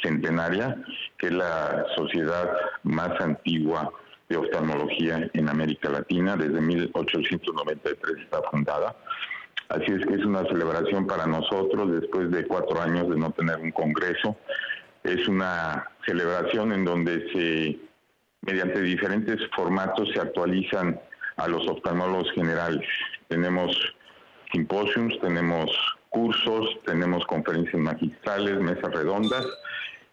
[0.02, 0.76] centenaria,
[1.18, 2.50] que es la sociedad
[2.82, 3.92] más antigua
[4.28, 6.36] de oftalmología en América Latina.
[6.36, 8.96] Desde 1893 está fundada.
[9.68, 13.58] Así es que es una celebración para nosotros después de cuatro años de no tener
[13.58, 14.36] un congreso.
[15.02, 17.78] Es una celebración en donde se,
[18.42, 21.00] mediante diferentes formatos, se actualizan
[21.36, 22.86] a los oftalmólogos generales.
[23.28, 23.76] Tenemos
[24.52, 25.70] simposios, tenemos
[26.08, 29.46] cursos, tenemos conferencias magistrales, mesas redondas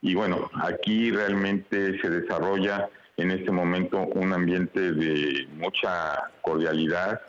[0.01, 7.21] y bueno, aquí realmente se desarrolla en este momento un ambiente de mucha cordialidad,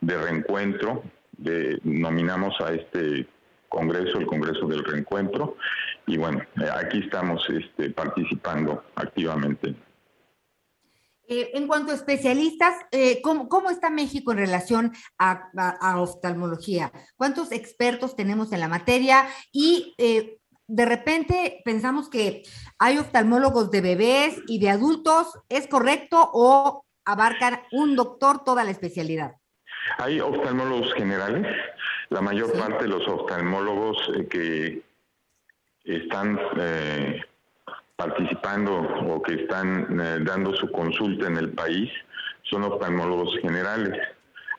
[0.00, 1.02] de reencuentro,
[1.38, 3.26] de, nominamos a este
[3.68, 5.56] congreso, el Congreso del Reencuentro,
[6.06, 6.42] y bueno,
[6.74, 9.74] aquí estamos este, participando activamente.
[11.30, 16.90] Eh, en cuanto a especialistas, eh, ¿cómo, está México en relación a, oftalmología?
[17.16, 19.26] ¿Cuántos expertos tenemos en la materia?
[19.52, 22.44] Y eh, de repente pensamos que
[22.78, 28.70] hay oftalmólogos de bebés y de adultos, ¿es correcto o abarcan un doctor toda la
[28.70, 29.32] especialidad?
[29.98, 31.46] Hay oftalmólogos generales,
[32.08, 33.98] la mayor parte de los oftalmólogos
[34.30, 34.82] que
[35.84, 36.38] están
[37.98, 41.90] participando o que están eh, dando su consulta en el país
[42.44, 43.92] son oftalmólogos generales.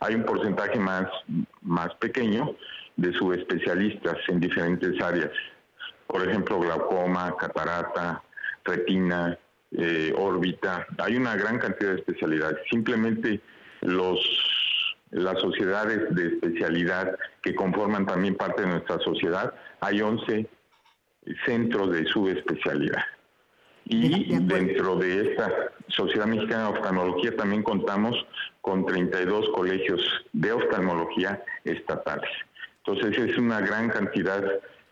[0.02, 1.06] Hay un porcentaje más,
[1.62, 2.54] más pequeño
[2.98, 5.32] de subespecialistas en diferentes áreas.
[6.06, 8.22] Por ejemplo, glaucoma, catarata,
[8.66, 9.38] retina,
[9.72, 10.86] eh, órbita.
[10.98, 12.58] Hay una gran cantidad de especialidades.
[12.70, 13.40] Simplemente
[13.82, 14.20] los
[15.12, 20.48] las sociedades de especialidad que conforman también parte de nuestra sociedad, hay 11
[21.46, 23.02] centros de subespecialidad.
[23.92, 25.52] Y dentro de esta
[25.88, 28.16] Sociedad Mexicana de Oftalmología también contamos
[28.62, 30.00] con 32 colegios
[30.32, 32.30] de oftalmología estatales.
[32.86, 34.44] Entonces es una gran cantidad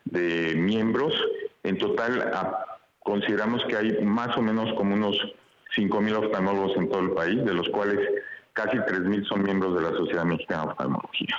[0.06, 1.14] de miembros.
[1.62, 2.32] En total
[3.04, 5.16] consideramos que hay más o menos como unos
[5.76, 8.00] 5.000 oftalmólogos en todo el país, de los cuales
[8.54, 11.36] casi 3.000 son miembros de la Sociedad Mexicana de Oftalmología.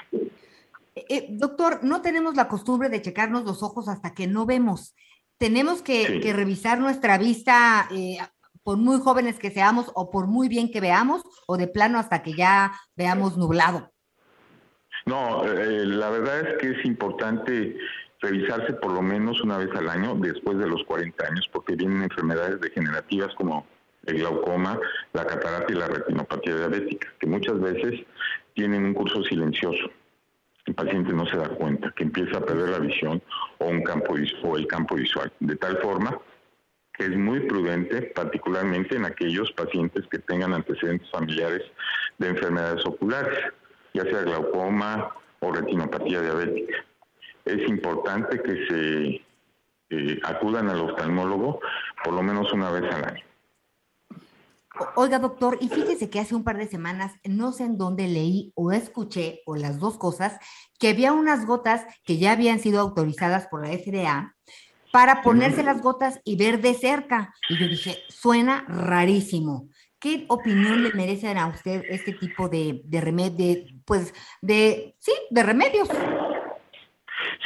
[0.94, 4.94] Eh, eh, doctor, no tenemos la costumbre de checarnos los ojos hasta que no vemos
[5.39, 8.18] tenemos que, revisar nuestra vista eh,
[8.62, 12.22] por muy jóvenes que seamos o por muy bien que veamos o de plano hasta
[12.22, 13.91] que ya veamos nublado.
[15.07, 17.76] No, eh, la verdad es que es importante
[18.20, 22.03] revisarse por lo menos una vez al año después de los 40 años porque vienen
[22.03, 23.64] enfermedades degenerativas como
[24.07, 24.78] el glaucoma,
[25.12, 28.01] la catarata y la retinopatía diabética, que muchas veces
[28.55, 29.91] tienen un curso silencioso
[30.68, 33.22] el paciente no se da cuenta que empieza a perder la visión
[33.58, 35.32] o, un campo, o el campo visual.
[35.40, 36.18] De tal forma
[36.92, 41.62] que es muy prudente, particularmente en aquellos pacientes que tengan antecedentes familiares
[42.18, 43.38] de enfermedades oculares,
[43.94, 46.84] ya sea glaucoma o retinopatía diabética.
[47.44, 49.24] Es importante que se
[49.90, 51.60] eh, acudan al oftalmólogo
[52.04, 53.24] por lo menos una vez al año.
[54.94, 58.52] Oiga, doctor, y fíjese que hace un par de semanas, no sé en dónde leí
[58.54, 60.38] o escuché, o las dos cosas,
[60.78, 64.34] que había unas gotas que ya habían sido autorizadas por la FDA
[64.92, 67.34] para ponerse las gotas y ver de cerca.
[67.48, 69.68] Y yo dije, suena rarísimo.
[70.00, 75.42] ¿Qué opinión le merecen a usted este tipo de, de remedio, pues, de, sí, de
[75.42, 75.88] remedios?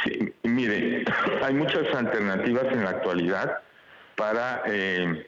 [0.03, 1.03] Sí, mire,
[1.41, 3.57] hay muchas alternativas en la actualidad
[4.15, 4.61] para...
[4.67, 5.27] Eh,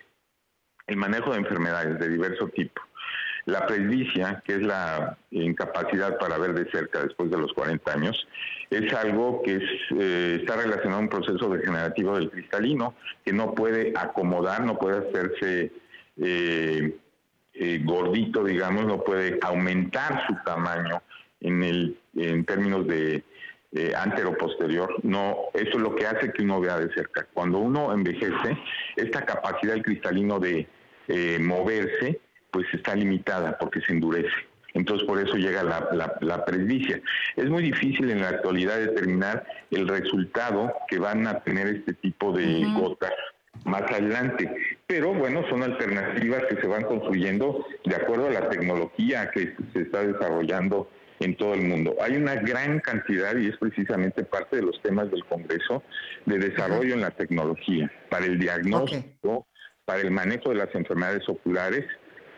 [0.87, 2.81] el manejo de enfermedades de diverso tipo.
[3.45, 8.27] La presbicia, que es la incapacidad para ver de cerca después de los 40 años,
[8.71, 9.59] es algo que
[9.99, 15.07] eh, está relacionado a un proceso degenerativo del cristalino, que no puede acomodar, no puede
[15.07, 15.71] hacerse
[16.17, 16.97] eh,
[17.53, 21.03] eh, gordito, digamos, no puede aumentar su tamaño
[21.41, 23.23] en, el, en términos de
[23.97, 24.95] antero-posterior.
[25.03, 27.27] No, eso es lo que hace que uno vea de cerca.
[27.33, 28.57] Cuando uno envejece,
[28.95, 30.65] esta capacidad del cristalino de
[31.07, 32.19] eh, moverse,
[32.51, 34.35] pues está limitada porque se endurece.
[34.73, 37.01] Entonces por eso llega la, la, presbicia.
[37.37, 42.33] Es muy difícil en la actualidad determinar el resultado que van a tener este tipo
[42.33, 43.13] de gotas
[43.63, 44.53] más adelante,
[44.85, 49.81] pero bueno, son alternativas que se van construyendo de acuerdo a la tecnología que se
[49.81, 50.89] está desarrollando
[51.19, 51.95] en todo el mundo.
[52.01, 55.83] Hay una gran cantidad, y es precisamente parte de los temas del Congreso,
[56.25, 59.47] de desarrollo en la tecnología para el diagnóstico,
[59.85, 61.85] para el manejo de las enfermedades oculares,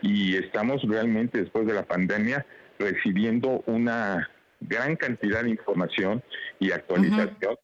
[0.02, 2.46] y estamos realmente después de la pandemia
[2.78, 4.30] recibiendo una
[4.60, 6.22] gran cantidad de información
[6.60, 7.56] y actualización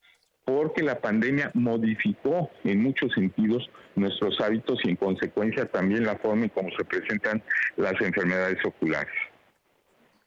[0.44, 6.44] porque la pandemia modificó en muchos sentidos nuestros hábitos y en consecuencia también la forma
[6.44, 7.42] en cómo se presentan
[7.76, 9.14] las enfermedades oculares.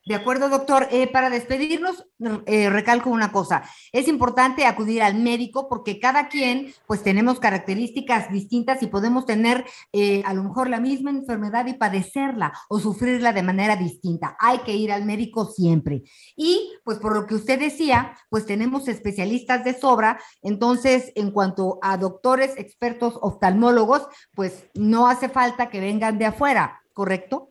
[0.07, 0.87] De acuerdo, doctor.
[0.89, 2.07] Eh, para despedirnos,
[2.45, 3.63] eh, recalco una cosa.
[3.91, 9.65] Es importante acudir al médico porque cada quien, pues tenemos características distintas y podemos tener
[9.91, 14.37] eh, a lo mejor la misma enfermedad y padecerla o sufrirla de manera distinta.
[14.39, 16.03] Hay que ir al médico siempre.
[16.37, 20.21] Y pues por lo que usted decía, pues tenemos especialistas de sobra.
[20.41, 26.81] Entonces, en cuanto a doctores, expertos, oftalmólogos, pues no hace falta que vengan de afuera,
[26.93, 27.49] ¿correcto?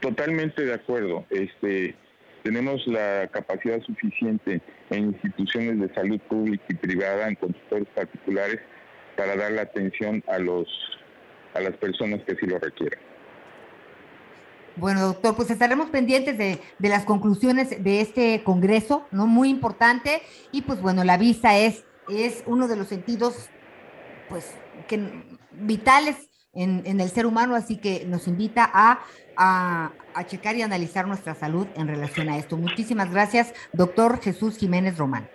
[0.00, 1.24] Totalmente de acuerdo.
[1.30, 1.94] Este,
[2.42, 8.60] tenemos la capacidad suficiente en instituciones de salud pública y privada, en consultores particulares,
[9.16, 10.68] para dar la atención a los
[11.54, 13.00] a las personas que sí lo requieran.
[14.76, 19.26] Bueno, doctor, pues estaremos pendientes de, de, las conclusiones de este congreso, ¿no?
[19.26, 20.22] Muy importante.
[20.52, 23.50] Y pues bueno, la vista es, es uno de los sentidos,
[24.28, 24.54] pues,
[24.86, 26.28] que, vitales
[26.58, 29.00] en, en el ser humano, así que nos invita a
[29.38, 29.92] a,
[30.26, 32.56] checar y analizar nuestra salud en relación a esto.
[32.56, 35.30] Muchísimas gracias, doctor Jesús Jiménez Román.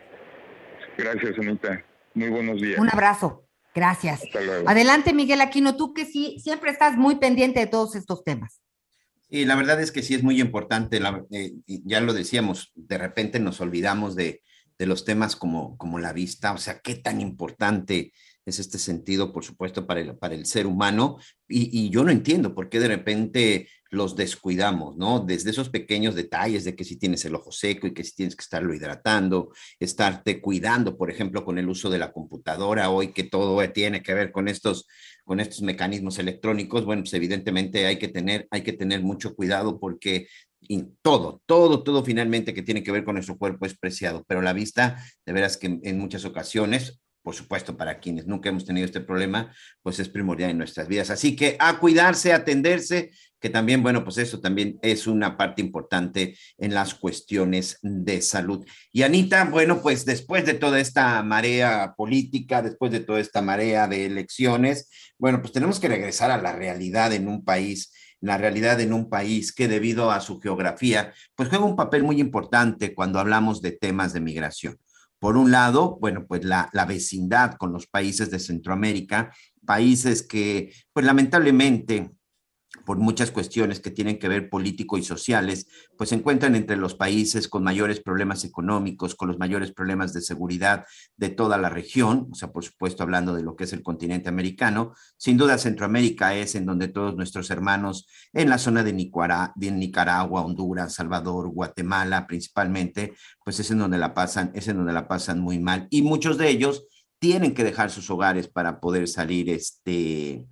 [0.98, 1.84] Gracias, Anita.
[2.14, 2.80] Muy buenos días.
[2.80, 3.48] Un abrazo.
[3.74, 4.22] Gracias.
[4.68, 8.62] Adelante, Miguel Aquino, tú que sí, siempre estás muy pendiente de todos estos temas.
[9.30, 11.02] Y la verdad es que sí es muy importante,
[11.32, 14.44] eh, ya lo decíamos, de repente nos olvidamos de,
[14.78, 18.12] de los temas como, como la vista, o sea, qué tan importante
[18.46, 21.18] es este sentido, por supuesto, para el, para el ser humano.
[21.48, 25.20] Y, yo no entiendo por qué de repente los descuidamos, ¿no?
[25.20, 28.36] Desde esos pequeños detalles de que si tienes el ojo seco y que si tienes
[28.36, 33.24] que estarlo hidratando, estarte cuidando, por ejemplo, con el uso de la computadora hoy que
[33.24, 34.88] todo tiene que ver con estos
[35.24, 39.80] con estos mecanismos electrónicos, bueno, pues evidentemente hay que tener hay que tener mucho cuidado
[39.80, 40.28] porque
[41.02, 44.54] todo, todo, todo finalmente que tiene que ver con nuestro cuerpo es preciado, pero la
[44.54, 49.02] vista, de veras que en muchas ocasiones por supuesto, para quienes nunca hemos tenido este
[49.02, 49.52] problema,
[49.82, 51.10] pues es primordial en nuestras vidas.
[51.10, 55.62] Así que a cuidarse, a atenderse, que también, bueno, pues eso también es una parte
[55.62, 58.66] importante en las cuestiones de salud.
[58.92, 63.88] Y Anita, bueno, pues después de toda esta marea política, después de toda esta marea
[63.88, 68.80] de elecciones, bueno, pues tenemos que regresar a la realidad en un país la realidad
[68.80, 73.20] en un país que debido a su geografía, pues juega un papel muy importante cuando
[73.20, 74.78] hablamos de temas de migración.
[75.24, 79.34] Por un lado, bueno, pues la, vecindad con los países de Centroamérica,
[79.66, 82.12] países que, pues lamentablemente,
[82.86, 85.68] por muchas cuestiones que tienen que ver político y sociales,
[85.98, 90.22] pues se encuentran entre los países con mayores problemas económicos, con los mayores problemas de
[90.22, 90.86] seguridad
[91.18, 94.30] de toda la región, o sea, por supuesto hablando de lo que es el continente
[94.30, 94.94] americano.
[95.18, 100.94] Sin duda Centroamérica es en donde todos nuestros hermanos en la zona de Nicaragua, Honduras,
[100.94, 103.14] Salvador, Guatemala principalmente,
[103.44, 106.38] pues es en donde la pasan, es en donde la pasan muy mal y muchos
[106.38, 106.86] de ellos
[107.20, 110.46] tienen que dejar sus hogares para poder salir este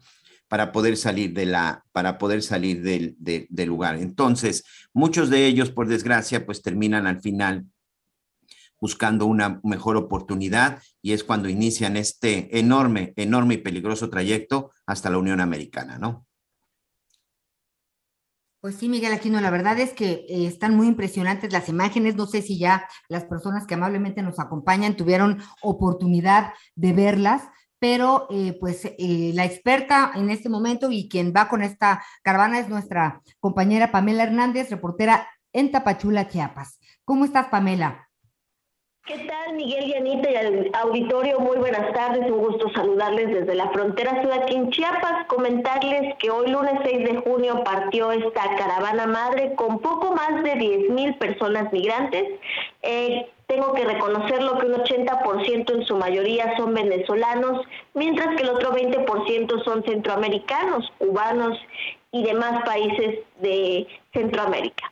[0.52, 3.96] para poder salir de la, para poder salir del, del lugar.
[3.96, 7.68] Entonces, muchos de ellos, por desgracia, pues terminan al final
[8.78, 15.10] buscando una mejor oportunidad y es cuando inician este enorme, enorme y peligroso trayecto hasta
[15.10, 16.28] la Unión Americana, ¿no?
[18.60, 22.18] Pues sí, Miguel Aquino, la verdad es que eh, están muy impresionantes las imágenes.
[22.18, 27.44] No sé si ya las personas que amablemente nos acompañan tuvieron oportunidad de verlas
[27.82, 32.60] pero eh, pues eh, la experta en este momento y quien va con esta caravana
[32.60, 36.80] es nuestra compañera Pamela Hernández, reportera en Tapachula, Chiapas.
[37.04, 38.08] ¿Cómo estás, Pamela?
[39.04, 41.40] ¿Qué tal, Miguel y Anita y al auditorio?
[41.40, 46.52] Muy buenas tardes, un gusto saludarles desde la frontera aquí en Chiapas, comentarles que hoy
[46.52, 51.74] lunes 6 de junio partió esta caravana madre con poco más de 10 mil personas
[51.74, 52.40] migrantes.
[52.84, 58.50] Eh, tengo que reconocerlo que un 80% en su mayoría son venezolanos, mientras que el
[58.50, 61.60] otro 20% son centroamericanos, cubanos
[62.14, 64.90] y demás países de Centroamérica.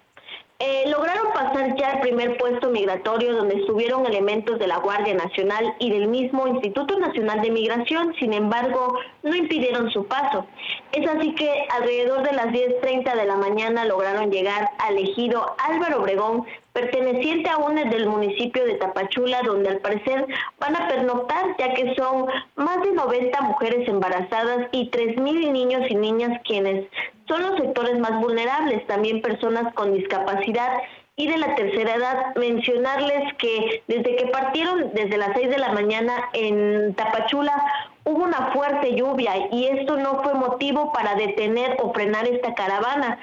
[0.61, 5.73] Eh, lograron pasar ya el primer puesto migratorio donde estuvieron elementos de la Guardia Nacional
[5.79, 10.45] y del mismo Instituto Nacional de Migración, sin embargo, no impidieron su paso.
[10.91, 16.01] Es así que alrededor de las 10.30 de la mañana lograron llegar al ejido Álvaro
[16.01, 16.45] Obregón,
[16.79, 20.25] perteneciente a una del municipio de Tapachula, donde al parecer
[20.59, 22.25] van a pernoctar, ya que son
[22.55, 26.85] más de 90 mujeres embarazadas y 3.000 niños y niñas quienes
[27.27, 30.81] son los sectores más vulnerables, también personas con discapacidad
[31.15, 32.35] y de la tercera edad.
[32.35, 37.61] Mencionarles que desde que partieron desde las 6 de la mañana en Tapachula
[38.05, 43.19] hubo una fuerte lluvia y esto no fue motivo para detener o frenar esta caravana.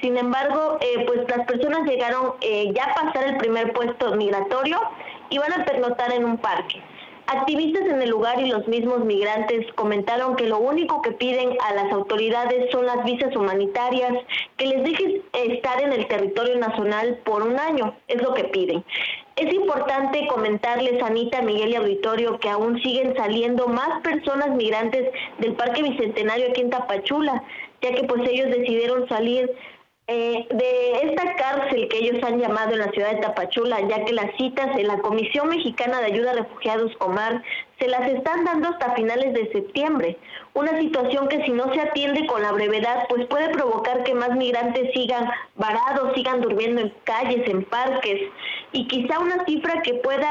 [0.00, 4.78] Sin embargo, eh, pues las personas llegaron eh, ya a pasar el primer puesto migratorio
[5.30, 6.82] y van a pernotar en un parque.
[7.28, 11.74] Activistas en el lugar y los mismos migrantes comentaron que lo único que piden a
[11.74, 14.12] las autoridades son las visas humanitarias,
[14.56, 18.84] que les dejen estar en el territorio nacional por un año, es lo que piden.
[19.34, 25.54] Es importante comentarles, Anita, Miguel y Auditorio, que aún siguen saliendo más personas migrantes del
[25.54, 27.42] Parque Bicentenario aquí en Tapachula,
[27.82, 29.50] ya que pues ellos decidieron salir
[30.08, 34.12] eh, de esta cárcel que ellos han llamado en la ciudad de Tapachula, ya que
[34.12, 37.42] las citas en la Comisión Mexicana de Ayuda a Refugiados Comar
[37.80, 40.16] se las están dando hasta finales de septiembre.
[40.54, 44.30] Una situación que si no se atiende con la brevedad, pues puede provocar que más
[44.36, 48.30] migrantes sigan varados, sigan durmiendo en calles, en parques,
[48.70, 50.28] y quizá una cifra que pueda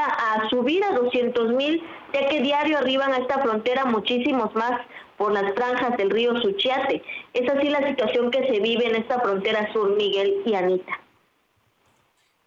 [0.48, 1.82] subir a 200 mil,
[2.14, 4.80] ya que diario arriban a esta frontera muchísimos más
[5.16, 7.02] por las franjas del río Suchiate.
[7.32, 11.00] Es así la situación que se vive en esta frontera sur, Miguel y Anita.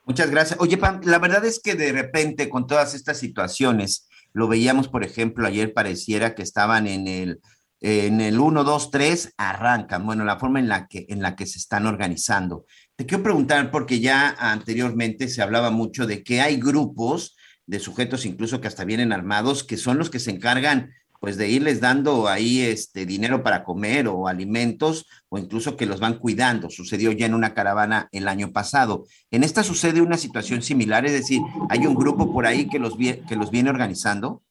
[0.05, 0.59] Muchas gracias.
[0.59, 5.03] Oye, Pam, la verdad es que de repente con todas estas situaciones, lo veíamos, por
[5.03, 7.39] ejemplo, ayer pareciera que estaban en el
[7.82, 11.45] en el 1, 2, 3 arrancan, bueno, la forma en la que en la que
[11.45, 12.65] se están organizando.
[12.95, 18.26] Te quiero preguntar porque ya anteriormente se hablaba mucho de que hay grupos de sujetos
[18.26, 22.28] incluso que hasta vienen armados que son los que se encargan pues de irles dando
[22.28, 26.70] ahí este dinero para comer o alimentos o incluso que los van cuidando.
[26.70, 29.05] Sucedió ya en una caravana el año pasado.
[29.30, 32.95] En esta sucede una situación similar, es decir, hay un grupo por ahí que los,
[32.97, 34.41] que los viene organizando.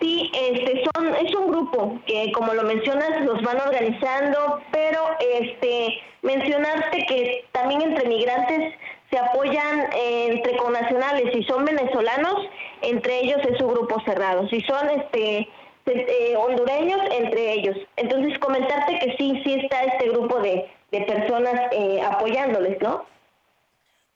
[0.00, 5.00] Sí, este es un grupo que como lo mencionas los van organizando, pero
[5.40, 8.74] este mencionarte que también entre migrantes
[9.10, 12.34] se apoyan eh, entre connacionales, si son venezolanos,
[12.82, 15.48] entre ellos es su grupo cerrado, si son este
[15.86, 17.76] eh, hondureños, entre ellos.
[17.96, 23.04] Entonces comentarte que sí, sí está este grupo de, personas eh, apoyándoles, ¿no?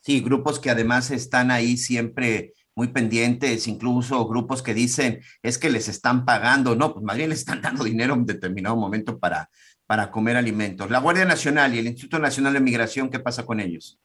[0.01, 5.69] Sí, grupos que además están ahí siempre muy pendientes, incluso grupos que dicen es que
[5.69, 9.51] les están pagando, no, pues más bien les están dando dinero en determinado momento para,
[9.87, 10.91] para comer alimentos.
[10.91, 14.00] La Guardia Nacional y el Instituto Nacional de Migración, ¿qué pasa con ellos?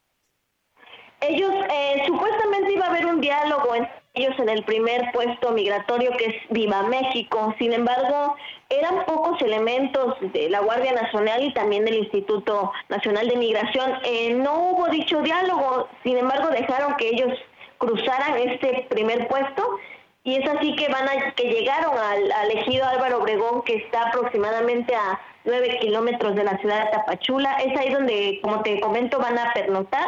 [1.21, 6.11] Ellos, eh, supuestamente iba a haber un diálogo entre ellos en el primer puesto migratorio
[6.17, 7.53] que es Viva México.
[7.59, 8.35] Sin embargo,
[8.69, 13.93] eran pocos elementos de la Guardia Nacional y también del Instituto Nacional de Migración.
[14.03, 17.37] Eh, no hubo dicho diálogo, sin embargo, dejaron que ellos
[17.77, 19.79] cruzaran este primer puesto
[20.23, 24.07] y es así que van a que llegaron al, al ejido Álvaro Obregón que está
[24.07, 29.19] aproximadamente a nueve kilómetros de la ciudad de Tapachula es ahí donde como te comento
[29.19, 30.07] van a pernoctar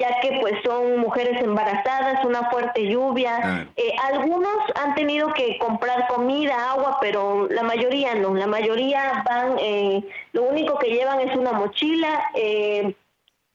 [0.00, 3.38] ya que pues son mujeres embarazadas, una fuerte lluvia.
[3.42, 3.66] Ah.
[3.76, 8.34] Eh, algunos han tenido que comprar comida, agua, pero la mayoría no.
[8.34, 12.96] La mayoría van, eh, lo único que llevan es una mochila, eh,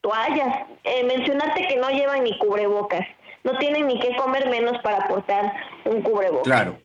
[0.01, 0.67] toallas.
[1.07, 3.05] mencionarte que no llevan ni cubrebocas.
[3.43, 5.51] No tienen ni que comer menos para portar
[5.83, 6.43] un cubrebocas.
[6.43, 6.77] Claro.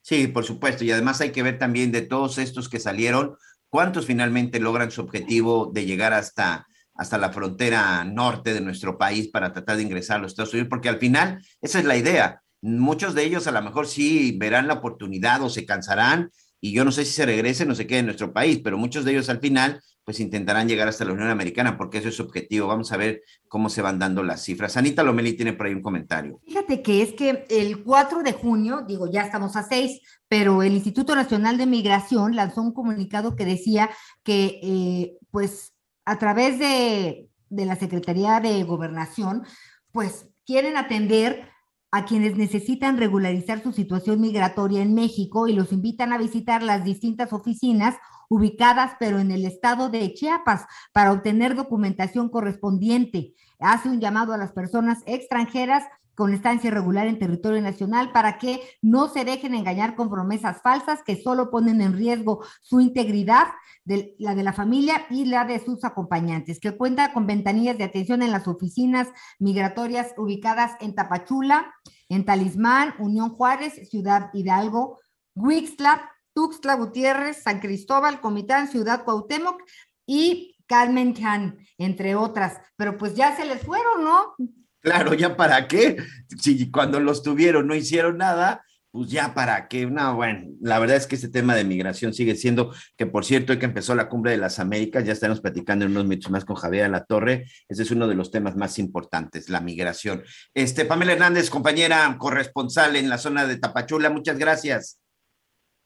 [0.00, 0.82] Sí, por supuesto.
[0.84, 3.36] Y además hay que ver también de todos estos que salieron,
[3.68, 9.28] cuántos finalmente logran su objetivo de llegar hasta hasta la frontera norte de nuestro país
[9.28, 12.42] para tratar de ingresar a los Estados Unidos, porque al final esa es la idea.
[12.60, 16.30] Muchos de ellos a lo mejor sí verán la oportunidad o se cansarán
[16.60, 19.04] y yo no sé si se regresen o se queden en nuestro país, pero muchos
[19.04, 22.22] de ellos al final pues intentarán llegar hasta la Unión Americana porque eso es su
[22.22, 22.66] objetivo.
[22.66, 24.76] Vamos a ver cómo se van dando las cifras.
[24.76, 26.40] Anita Lomeli tiene por ahí un comentario.
[26.44, 30.72] Fíjate que es que el 4 de junio, digo, ya estamos a 6, pero el
[30.72, 33.90] Instituto Nacional de Migración lanzó un comunicado que decía
[34.24, 35.71] que eh, pues
[36.04, 39.44] a través de, la Secretaría de Gobernación,
[39.92, 41.48] pues quieren atender
[41.90, 46.84] a quienes necesitan regularizar su situación migratoria en México y los invitan a visitar las
[46.84, 47.96] distintas oficinas
[48.30, 53.34] ubicadas, pero en el estado de Chiapas, para obtener documentación correspondiente.
[53.58, 55.84] Hace un llamado a las personas extranjeras
[56.14, 61.02] con estancia irregular en territorio nacional para que no se dejen engañar con promesas falsas
[61.02, 63.48] que solo ponen en riesgo su integridad,
[63.84, 68.22] la de la familia y la de sus acompañantes, que cuenta con ventanillas de atención
[68.22, 69.08] en las oficinas
[69.38, 71.72] migratorias ubicadas en Tapachula,
[72.08, 74.98] en Talismán, Unión Juárez, Ciudad Hidalgo,
[75.34, 79.62] Huixtla, Tuxtla Gutiérrez, San Cristóbal, Comitán, Ciudad Cuauhtémoc
[80.06, 82.58] y Carmen Chan, entre otras.
[82.76, 84.34] Pero pues ya se les fueron, ¿no?
[84.82, 85.96] Claro, ya para qué.
[86.38, 89.86] Si cuando los tuvieron no hicieron nada, pues ya para qué.
[89.86, 93.52] No, bueno, la verdad es que este tema de migración sigue siendo, que por cierto,
[93.52, 96.44] hoy que empezó la cumbre de las Américas, ya estaremos platicando en unos minutos más
[96.44, 97.46] con Javier La Torre.
[97.68, 100.22] Ese es uno de los temas más importantes, la migración.
[100.52, 104.98] Este, Pamela Hernández, compañera corresponsal en la zona de Tapachula, muchas gracias.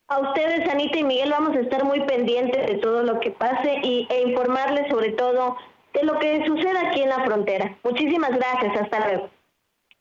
[0.09, 3.81] A ustedes, Anita y Miguel, vamos a estar muy pendientes de todo lo que pase
[3.83, 5.57] y, e informarles sobre todo
[5.97, 7.79] de lo que sucede aquí en la frontera.
[7.83, 9.31] Muchísimas gracias, hasta luego.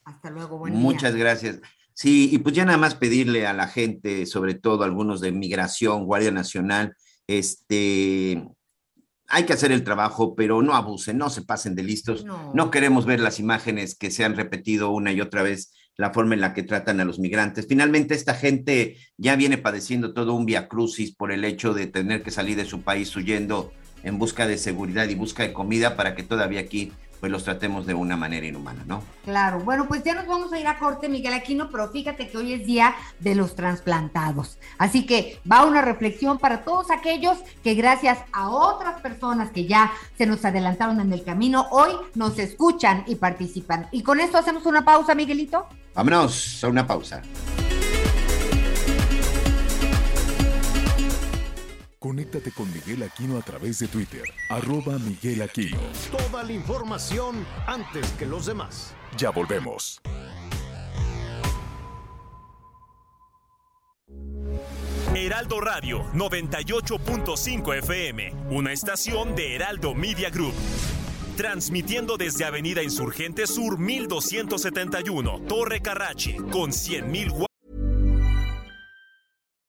[0.04, 1.62] Hasta luego, buen Muchas gracias.
[1.94, 6.06] Sí, y pues ya nada más pedirle a la gente, sobre todo algunos de Migración,
[6.06, 8.46] Guardia Nacional, este,
[9.28, 12.26] hay que hacer el trabajo, pero no abusen, no se pasen de listos.
[12.26, 12.52] No.
[12.54, 12.70] no.
[12.70, 16.42] queremos ver las imágenes que se han repetido una y otra vez la forma en
[16.42, 17.68] la que tratan a los migrantes.
[17.68, 22.32] Finalmente, esta gente ya viene padeciendo todo un viacrucis por el hecho de tener que
[22.32, 23.72] salir de su país huyendo
[24.06, 27.88] en busca de seguridad y busca de comida para que todavía aquí pues los tratemos
[27.88, 29.02] de una manera inhumana, ¿no?
[29.24, 32.38] Claro, bueno, pues ya nos vamos a ir a corte, Miguel Aquino, pero fíjate que
[32.38, 34.60] hoy es día de los trasplantados.
[34.78, 39.92] Así que va una reflexión para todos aquellos que gracias a otras personas que ya
[40.18, 43.88] se nos adelantaron en el camino, hoy nos escuchan y participan.
[43.92, 45.68] Y con esto hacemos una pausa, Miguelito.
[45.96, 47.22] Vámonos a una pausa.
[52.06, 55.80] Conéctate con Miguel Aquino a través de Twitter, arroba Miguel Aquino.
[56.12, 58.94] Toda la información antes que los demás.
[59.18, 60.00] Ya volvemos.
[65.16, 70.54] Heraldo Radio 98.5 FM, una estación de Heraldo Media Group.
[71.38, 77.55] Transmitiendo desde Avenida Insurgente Sur 1271, Torre Carrachi, con 100.000 watts.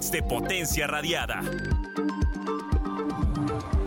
[0.00, 1.42] De potencia radiada.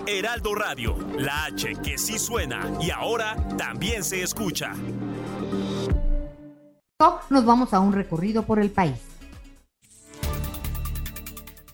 [0.06, 4.74] Heraldo Radio, la H que sí suena y ahora también se escucha.
[7.30, 9.15] Nos vamos a un recorrido por el país.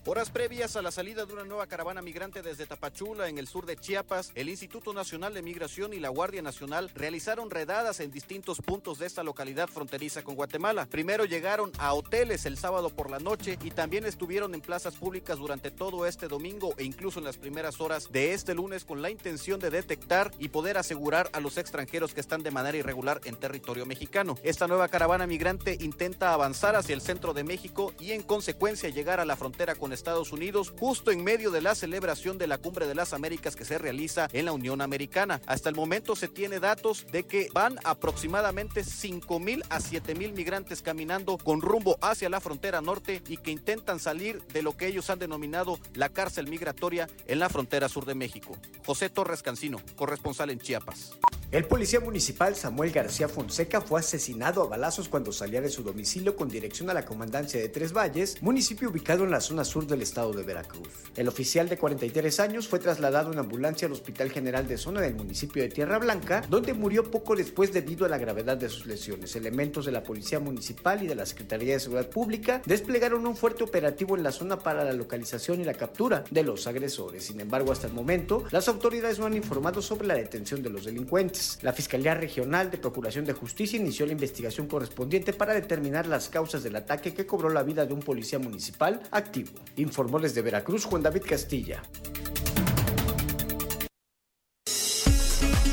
[0.04, 3.66] Horas previas a la salida de una nueva caravana migrante desde Tapachula, en el sur
[3.66, 8.60] de Chiapas, el Instituto Nacional de Migración y la Guardia Nacional realizaron redadas en distintos
[8.60, 10.86] puntos de esta localidad fronteriza con Guatemala.
[10.86, 15.38] Primero llegaron a hoteles el sábado por la noche y también estuvieron en plazas públicas
[15.38, 19.10] durante todo este domingo e incluso en las primeras horas de este lunes con la
[19.10, 23.36] intención de detectar y poder asegurar a los extranjeros que están de manera irregular en
[23.36, 24.36] territorio mexicano.
[24.42, 29.20] Esta nueva caravana migrante intenta avanzar hacia el centro de México y en consecuencia llegar
[29.20, 32.86] a la frontera con Estados Unidos justo en medio de la celebración de la Cumbre
[32.86, 35.40] de las Américas que se realiza en la Unión Americana.
[35.46, 40.32] Hasta el momento se tiene datos de que van aproximadamente 5 mil a 7 mil
[40.32, 44.86] migrantes caminando con rumbo hacia la frontera norte y que intentan salir de lo que
[44.86, 48.56] ellos han denominado la cárcel migratoria en la frontera sur de México.
[48.84, 51.12] José Torres Cancino, corresponsal en Chiapas.
[51.52, 56.34] El policía municipal Samuel García Fonseca fue asesinado a balazos cuando salía de su domicilio
[56.34, 60.02] con dirección a la comandancia de Tres Valles, municipio ubicado en la zona sur del
[60.02, 60.88] estado de Veracruz.
[61.16, 65.14] El oficial de 43 años fue trasladado en ambulancia al Hospital General de Zona del
[65.14, 69.36] municipio de Tierra Blanca, donde murió poco después debido a la gravedad de sus lesiones.
[69.36, 73.64] Elementos de la Policía Municipal y de la Secretaría de Seguridad Pública desplegaron un fuerte
[73.64, 77.24] operativo en la zona para la localización y la captura de los agresores.
[77.24, 80.84] Sin embargo, hasta el momento, las autoridades no han informado sobre la detención de los
[80.84, 81.58] delincuentes.
[81.62, 86.62] La Fiscalía Regional de Procuración de Justicia inició la investigación correspondiente para determinar las causas
[86.62, 89.50] del ataque que cobró la vida de un policía municipal activo.
[89.76, 91.82] Informó desde Veracruz Juan David Castilla.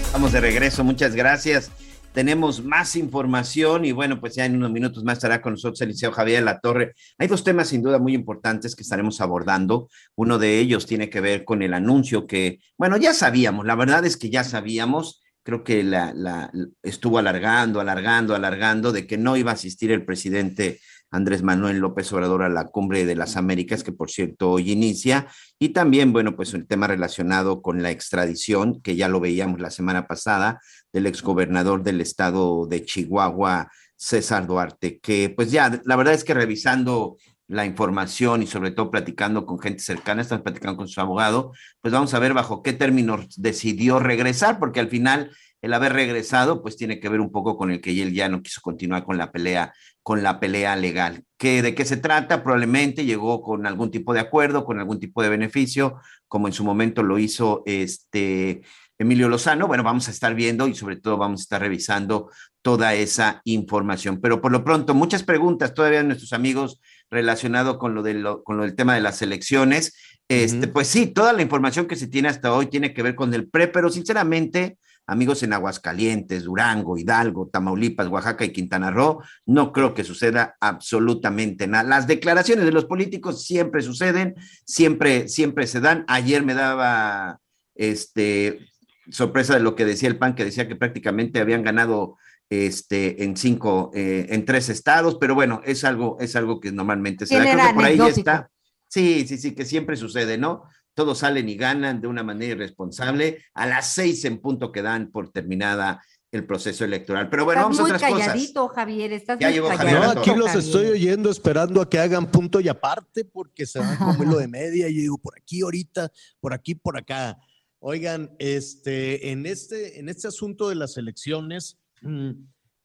[0.05, 1.71] Estamos de regreso, muchas gracias.
[2.13, 5.95] Tenemos más información y bueno, pues ya en unos minutos más estará con nosotros el
[6.11, 6.93] Javier La Torre.
[7.17, 9.89] Hay dos temas sin duda muy importantes que estaremos abordando.
[10.15, 14.05] Uno de ellos tiene que ver con el anuncio que, bueno, ya sabíamos, la verdad
[14.05, 16.51] es que ya sabíamos creo que la,
[16.83, 20.79] estuvo alargando, alargando, alargando de que no iba a asistir el presidente
[21.11, 25.27] Andrés Manuel López Obrador a la cumbre de las Américas, que por cierto hoy inicia,
[25.57, 29.71] y también, bueno, pues el tema relacionado con la extradición, que ya lo veíamos la
[29.71, 30.61] semana pasada,
[30.93, 36.33] del exgobernador del estado de Chihuahua, César Duarte, que pues ya, la verdad es que
[36.33, 37.17] revisando
[37.49, 41.51] la información y sobre todo platicando con gente cercana, estamos platicando con su abogado,
[41.81, 45.31] pues vamos a ver bajo qué términos decidió regresar, porque al final
[45.61, 48.41] el haber regresado pues tiene que ver un poco con el que él ya no
[48.41, 51.23] quiso continuar con la pelea, con la pelea legal.
[51.37, 52.43] ¿Que, ¿De qué se trata?
[52.43, 55.97] Probablemente llegó con algún tipo de acuerdo, con algún tipo de beneficio,
[56.27, 58.61] como en su momento lo hizo este
[58.97, 59.67] Emilio Lozano.
[59.67, 62.29] Bueno, vamos a estar viendo y sobre todo vamos a estar revisando
[62.61, 64.19] toda esa información.
[64.21, 68.63] Pero por lo pronto, muchas preguntas todavía de nuestros amigos relacionado con lo, con lo
[68.63, 69.95] del tema de las elecciones.
[70.27, 73.33] Este, Pues sí, toda la información que se tiene hasta hoy tiene que ver con
[73.33, 74.77] el PRE, pero sinceramente,
[75.09, 81.67] amigos en Aguascalientes, Durango, Hidalgo, Tamaulipas, Oaxaca y Quintana Roo, no creo que suceda absolutamente
[81.67, 81.83] nada.
[81.83, 84.35] Las declaraciones de los políticos siempre suceden,
[84.65, 86.05] siempre, siempre se dan.
[86.07, 87.39] Ayer me daba
[87.75, 88.69] este
[89.11, 92.17] sorpresa de lo que decía el PAN, que decía que prácticamente habían ganado
[92.49, 97.25] este, en cinco, eh, en tres estados, pero bueno, es algo, es algo que normalmente
[97.25, 97.41] se da.
[97.41, 98.49] Creo que por ahí ya está.
[98.87, 100.63] Sí, sí, sí, que siempre sucede, ¿no?
[100.99, 105.11] Todos salen y ganan de una manera irresponsable a las seis en punto que dan
[105.11, 107.29] por terminada el proceso electoral.
[107.29, 110.87] Pero bueno, vamos a otras calladito, Javier, estás ya muy Javier No, aquí los estoy
[110.87, 114.87] oyendo esperando a que hagan punto y aparte porque se van como lo de media
[114.89, 117.37] y yo digo por aquí ahorita, por aquí, por acá.
[117.79, 122.31] Oigan, este, en este, en este asunto de las elecciones, Mm,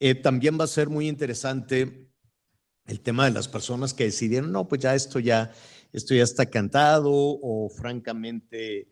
[0.01, 2.09] eh, también va a ser muy interesante
[2.87, 5.53] el tema de las personas que decidieron, no, pues ya esto ya,
[5.95, 8.89] esto ya está cantado o francamente,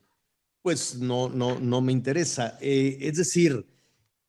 [0.63, 2.57] pues no, no, no me interesa.
[2.61, 3.67] Eh, es decir,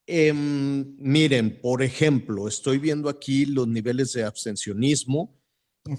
[0.05, 5.39] em, miren, por ejemplo, estoy viendo aquí los niveles de abstencionismo.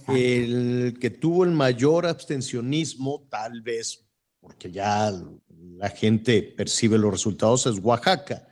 [0.08, 4.00] El que tuvo el mayor abstencionismo, tal vez
[4.40, 5.12] porque ya
[5.78, 8.46] la gente percibe los resultados, es Oaxaca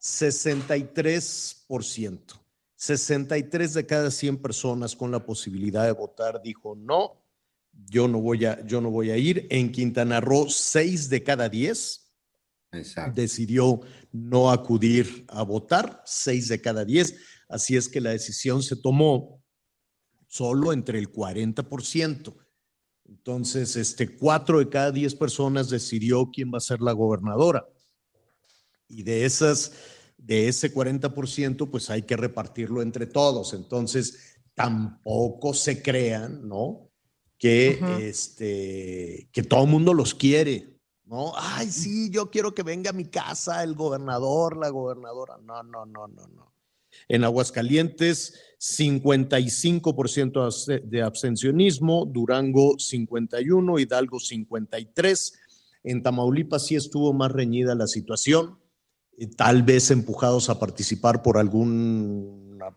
[0.00, 2.40] 63%.
[2.78, 7.25] 63 de cada 100 personas con la posibilidad de votar dijo no,
[7.84, 9.46] yo no voy a, yo no voy a ir.
[9.50, 12.02] En Quintana Roo, 6 de cada 10
[13.14, 13.80] decidió
[14.12, 17.16] no acudir a votar, 6 de cada 10.
[17.48, 19.42] Así es que la decisión se tomó
[20.26, 22.34] solo entre el 40%.
[23.08, 27.64] Entonces, este, 4 de cada 10 personas decidió quién va a ser la gobernadora.
[28.88, 29.72] Y de esas
[30.18, 33.54] de ese 40%, pues hay que repartirlo entre todos.
[33.54, 36.85] Entonces, tampoco se crean, ¿no?
[37.38, 41.34] Que, este, que todo el mundo los quiere, ¿no?
[41.36, 45.36] Ay, sí, yo quiero que venga a mi casa el gobernador, la gobernadora.
[45.42, 46.54] No, no, no, no, no.
[47.08, 55.32] En Aguascalientes, 55% de abstencionismo, Durango 51, Hidalgo 53.
[55.84, 58.58] En Tamaulipas sí estuvo más reñida la situación
[59.36, 62.76] tal vez empujados a participar por alguna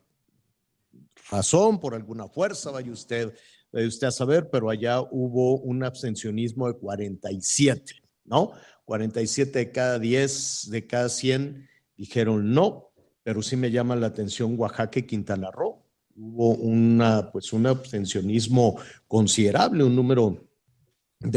[1.29, 3.33] razón, por alguna fuerza, vaya usted,
[3.71, 7.95] usted a saber, pero allá hubo un abstencionismo de 47,
[8.25, 8.51] ¿no?
[8.85, 12.91] 47 de cada 10, de cada 100 dijeron no,
[13.23, 15.83] pero sí me llama la atención Oaxaca y Quintana Roo.
[16.15, 20.49] Hubo una, pues un abstencionismo considerable, un número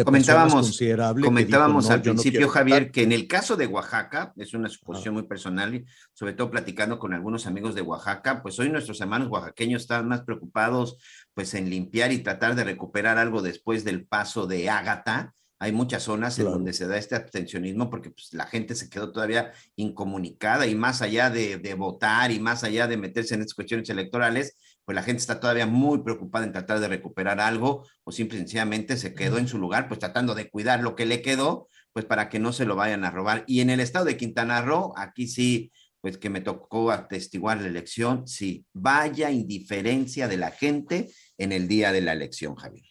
[0.04, 0.80] comentábamos,
[1.22, 5.74] comentábamos al principio, Javier, que en el caso de Oaxaca, es una suposición muy personal,
[5.74, 10.06] y sobre todo platicando con algunos amigos de Oaxaca, pues hoy nuestros hermanos oaxaqueños están
[10.06, 10.98] más preocupados
[11.34, 15.34] pues en limpiar y tratar de recuperar algo después del paso de Ágata.
[15.58, 19.12] Hay muchas zonas en donde se da este abstencionismo porque pues, la gente se quedó
[19.12, 23.54] todavía incomunicada y más allá de, de votar y más allá de meterse en estas
[23.54, 28.10] cuestiones electorales, pues la gente está todavía muy preocupada en tratar de recuperar algo o
[28.10, 31.68] simple sencillamente se quedó en su lugar, pues tratando de cuidar lo que le quedó,
[31.92, 33.44] pues para que no se lo vayan a robar.
[33.46, 35.72] Y en el estado de Quintana Roo, aquí sí,
[36.02, 41.66] pues que me tocó atestiguar la elección, sí, vaya indiferencia de la gente en el
[41.66, 42.84] día de la elección, Javier.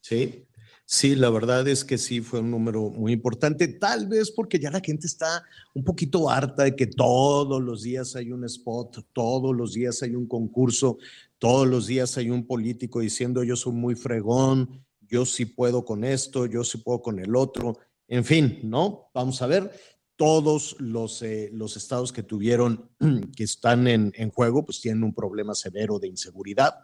[0.00, 0.46] Sí,
[0.90, 4.70] Sí, la verdad es que sí fue un número muy importante, tal vez porque ya
[4.70, 5.44] la gente está
[5.74, 10.14] un poquito harta de que todos los días hay un spot, todos los días hay
[10.14, 10.96] un concurso,
[11.36, 16.04] todos los días hay un político diciendo yo soy muy fregón, yo sí puedo con
[16.04, 17.76] esto, yo sí puedo con el otro,
[18.08, 19.10] en fin, ¿no?
[19.12, 19.70] Vamos a ver,
[20.18, 22.90] todos los, eh, los estados que tuvieron,
[23.36, 26.74] que están en, en juego, pues tienen un problema severo de inseguridad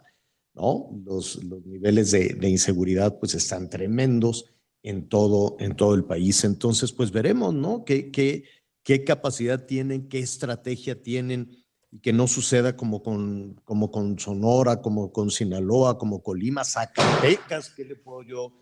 [0.55, 0.89] ¿no?
[1.05, 4.45] Los, los niveles de, inseguridad pues están tremendos
[4.83, 6.43] en todo, en todo el país.
[6.43, 7.83] Entonces, pues veremos, ¿no?
[7.83, 8.45] ¿Qué, qué,
[8.83, 11.51] qué capacidad tienen, qué estrategia tienen
[11.91, 17.71] y que no suceda como con, como con Sonora, como con Sinaloa, como Colima, Zacatecas,
[17.71, 18.53] ¿qué le puedo yo,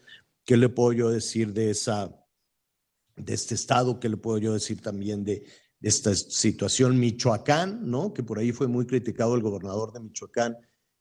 [0.45, 2.22] qué le puedo yo decir de esa,
[3.15, 3.99] de este estado?
[3.99, 5.45] ¿Qué le puedo yo decir también de,
[5.79, 6.99] de esta situación?
[6.99, 8.13] Michoacán, ¿no?
[8.13, 10.57] Que por ahí fue muy criticado el gobernador de Michoacán,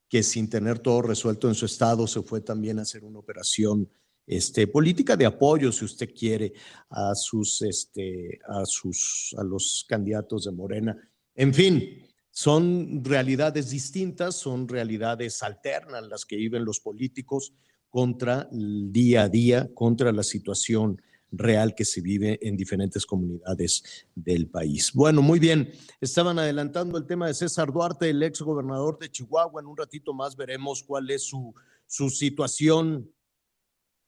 [0.08, 3.88] que sin tener todo resuelto en su estado se fue también a hacer una operación
[4.26, 6.52] este, política de apoyo, si usted quiere,
[6.90, 10.96] a sus, este, a sus, a los candidatos de Morena.
[11.34, 17.52] En fin, son realidades distintas, son realidades alternas las que viven los políticos
[17.88, 21.00] contra el día a día, contra la situación
[21.32, 23.82] real que se vive en diferentes comunidades
[24.14, 24.92] del país.
[24.92, 25.72] Bueno, muy bien.
[26.00, 29.60] Estaban adelantando el tema de César Duarte, el ex gobernador de Chihuahua.
[29.60, 31.54] En un ratito más veremos cuál es su,
[31.86, 33.10] su situación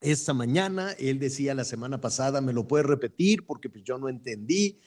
[0.01, 0.93] esta mañana.
[0.99, 4.79] Él decía la semana pasada, me lo puede repetir porque pues yo no entendí.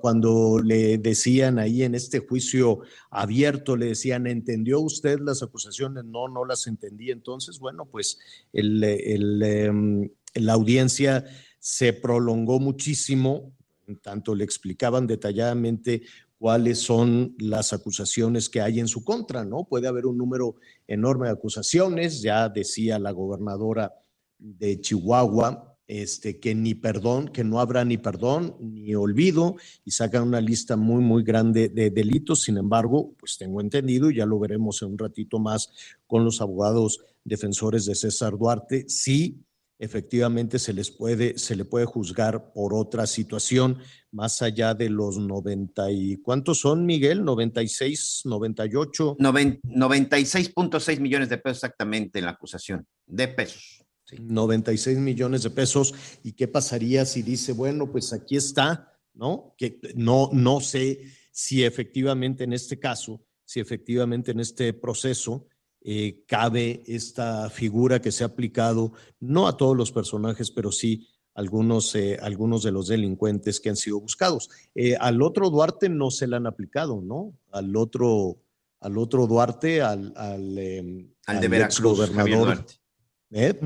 [0.00, 6.04] Cuando le decían ahí en este juicio abierto, le decían, ¿entendió usted las acusaciones?
[6.04, 7.10] No, no las entendí.
[7.10, 8.18] Entonces, bueno, pues
[8.52, 11.24] em, la audiencia
[11.66, 13.52] se prolongó muchísimo,
[13.88, 16.02] en tanto le explicaban detalladamente
[16.38, 19.64] cuáles son las acusaciones que hay en su contra, ¿no?
[19.64, 20.54] Puede haber un número
[20.86, 23.92] enorme de acusaciones, ya decía la gobernadora
[24.38, 30.22] de Chihuahua, este, que ni perdón, que no habrá ni perdón ni olvido y sacan
[30.22, 32.42] una lista muy, muy grande de delitos.
[32.42, 35.68] Sin embargo, pues tengo entendido, ya lo veremos en un ratito más
[36.06, 39.42] con los abogados defensores de César Duarte, sí
[39.78, 43.78] efectivamente se les puede, se le puede juzgar por otra situación
[44.10, 47.24] más allá de los 90 y ¿cuántos son, Miguel?
[47.24, 49.16] 96, 98.
[49.18, 53.84] 96.6 millones de pesos exactamente en la acusación, de pesos.
[54.18, 55.94] 96 millones de pesos.
[56.22, 59.54] ¿Y qué pasaría si dice, bueno, pues aquí está, ¿no?
[59.58, 61.00] Que no, no sé
[61.32, 65.46] si efectivamente en este caso, si efectivamente en este proceso
[65.88, 71.06] eh, cabe esta figura que se ha aplicado, no a todos los personajes, pero sí
[71.32, 74.50] algunos, eh, algunos de los delincuentes que han sido buscados.
[74.74, 77.38] Eh, al otro Duarte no se le han aplicado, ¿no?
[77.52, 78.42] Al otro,
[78.80, 82.66] al otro Duarte, al, al, em, al de Veracruz, gobernador.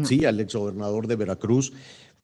[0.05, 1.73] Sí, al exgobernador de Veracruz,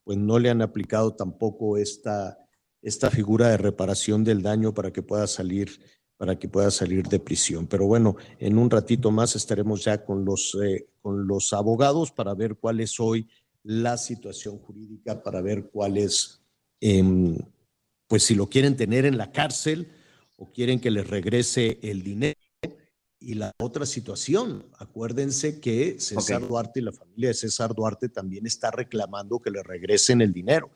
[0.05, 2.37] pues no le han aplicado tampoco esta,
[2.83, 5.81] esta figura de reparación del daño para que pueda salir
[6.17, 7.67] para que pueda salir de prisión.
[7.67, 12.35] Pero bueno, en un ratito más estaremos ya con los, eh, con los abogados para
[12.35, 13.29] ver cuál es hoy
[13.63, 16.41] la situación jurídica, para ver cuál es,
[16.81, 17.37] em,
[18.07, 19.91] pues si lo quieren tener en la cárcel
[20.37, 22.39] o quieren que les regrese el dinero.
[23.19, 28.47] Y la otra situación, acuérdense que César Duarte y la familia de César Duarte también
[28.47, 30.71] está reclamando que le regresen el dinero,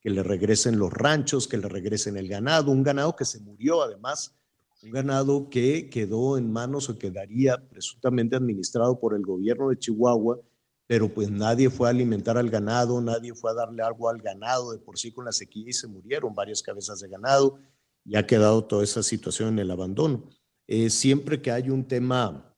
[0.00, 3.82] que le regresen los ranchos, que le regresen el ganado, un ganado que se murió
[3.82, 4.34] además
[4.82, 10.40] un ganado que quedó en manos o quedaría presuntamente administrado por el gobierno de Chihuahua,
[10.88, 14.72] pero pues nadie fue a alimentar al ganado, nadie fue a darle algo al ganado,
[14.72, 17.58] de por sí con la sequía y se murieron varias cabezas de ganado
[18.04, 20.28] y ha quedado toda esa situación en el abandono.
[20.66, 22.52] Eh, siempre que hay un tema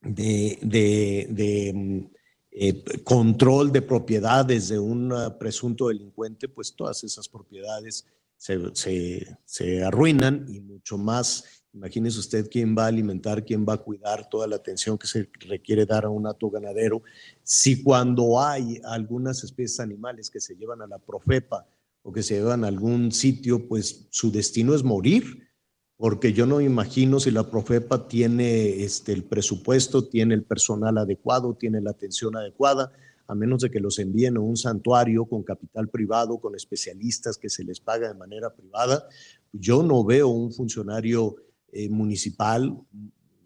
[0.00, 0.58] de,
[1.74, 2.00] mm,
[2.50, 8.04] eh, control de propiedades de un presunto delincuente, pues todas esas propiedades
[8.38, 11.44] se, se, arruinan y mucho más.
[11.74, 15.28] Imagínese usted quién va a alimentar, quién va a cuidar toda la atención que se
[15.40, 17.02] requiere dar a un ato ganadero.
[17.42, 21.66] Si cuando hay algunas especies animales que se llevan a la profepa
[22.02, 25.48] o que se llevan a algún sitio, pues su destino es morir,
[25.96, 31.54] porque yo no imagino si la profepa tiene este, el presupuesto, tiene el personal adecuado,
[31.54, 32.92] tiene la atención adecuada
[33.28, 37.50] a menos de que los envíen a un santuario con capital privado, con especialistas que
[37.50, 39.06] se les paga de manera privada.
[39.52, 41.36] Yo no veo un funcionario
[41.70, 42.74] eh, municipal,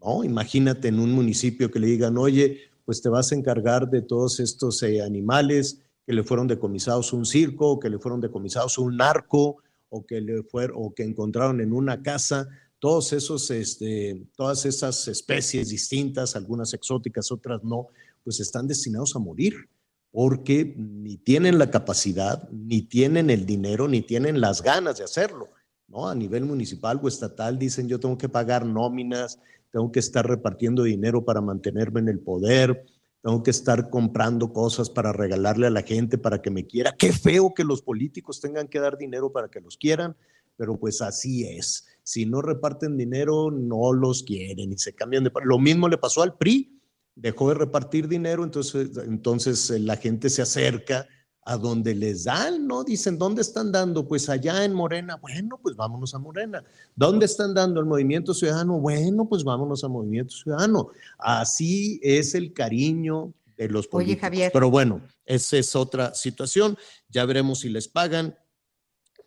[0.01, 0.23] ¿no?
[0.23, 4.39] Imagínate en un municipio que le digan, oye, pues te vas a encargar de todos
[4.39, 9.57] estos eh, animales que le fueron decomisados un circo, que le fueron decomisados un narco,
[9.89, 15.69] o que, le o que encontraron en una casa todos esos, este, todas esas especies
[15.69, 17.89] distintas, algunas exóticas, otras no,
[18.23, 19.69] pues están destinados a morir
[20.11, 25.49] porque ni tienen la capacidad, ni tienen el dinero, ni tienen las ganas de hacerlo.
[25.87, 26.07] ¿no?
[26.07, 29.39] A nivel municipal o estatal dicen yo tengo que pagar nóminas,
[29.71, 32.85] tengo que estar repartiendo dinero para mantenerme en el poder,
[33.23, 36.93] tengo que estar comprando cosas para regalarle a la gente para que me quiera.
[36.97, 40.15] Qué feo que los políticos tengan que dar dinero para que los quieran,
[40.57, 41.87] pero pues así es.
[42.03, 45.31] Si no reparten dinero, no los quieren y se cambian de...
[45.43, 46.82] Lo mismo le pasó al PRI
[47.15, 51.07] dejó de repartir dinero, entonces, entonces eh, la gente se acerca
[51.45, 52.83] a donde les dan, ¿no?
[52.83, 54.07] Dicen, ¿dónde están dando?
[54.07, 55.17] Pues allá en Morena.
[55.17, 56.63] Bueno, pues vámonos a Morena.
[56.95, 58.79] ¿Dónde están dando el Movimiento Ciudadano?
[58.79, 60.89] Bueno, pues vámonos a Movimiento Ciudadano.
[61.17, 64.15] Así es el cariño de los políticos.
[64.15, 64.51] Oye, Javier.
[64.53, 66.77] Pero bueno, esa es otra situación.
[67.09, 68.37] Ya veremos si les pagan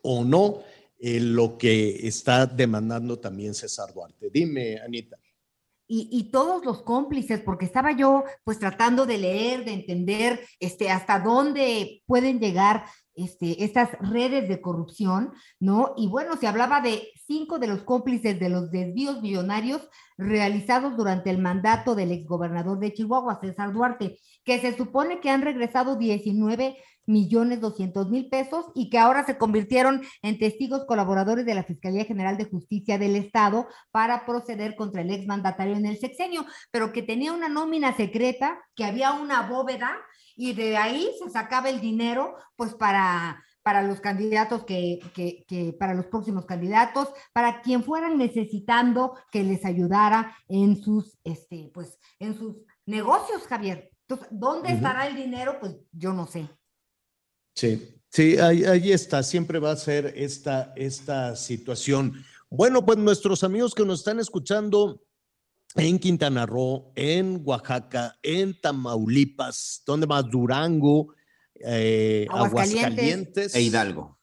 [0.03, 0.63] o no
[0.99, 4.31] eh, lo que está demandando también César Duarte.
[4.33, 5.19] Dime, Anita.
[5.89, 11.21] Y, todos los cómplices, porque estaba yo pues tratando de leer, de entender este, hasta
[11.21, 15.95] dónde pueden llegar este, estas redes de corrupción, ¿no?
[15.97, 21.31] Y bueno, se hablaba de cinco de los cómplices de los desvíos millonarios realizados durante
[21.31, 26.77] el mandato del exgobernador de Chihuahua, César Duarte, que se supone que han regresado 19
[27.07, 32.05] millones doscientos mil pesos y que ahora se convirtieron en testigos colaboradores de la Fiscalía
[32.05, 37.03] General de Justicia del Estado para proceder contra el exmandatario en el sexenio, pero que
[37.03, 39.93] tenía una nómina secreta, que había una bóveda
[40.37, 45.73] y de ahí se sacaba el dinero pues para para los candidatos que, que, que,
[45.73, 51.99] para los próximos candidatos, para quien fueran necesitando que les ayudara en sus, este, pues,
[52.21, 53.91] en sus negocios, Javier.
[54.03, 55.57] Entonces, ¿dónde estará el dinero?
[55.59, 56.49] Pues yo no sé.
[57.57, 62.25] Sí, sí, ahí, ahí, está, siempre va a ser esta, esta situación.
[62.49, 65.03] Bueno, pues nuestros amigos que nos están escuchando
[65.75, 70.31] en Quintana Roo, en Oaxaca, en Tamaulipas, ¿dónde más?
[70.31, 71.17] Durango,
[71.61, 72.85] eh, Aguascalientes.
[72.85, 74.19] Aguascalientes e Hidalgo.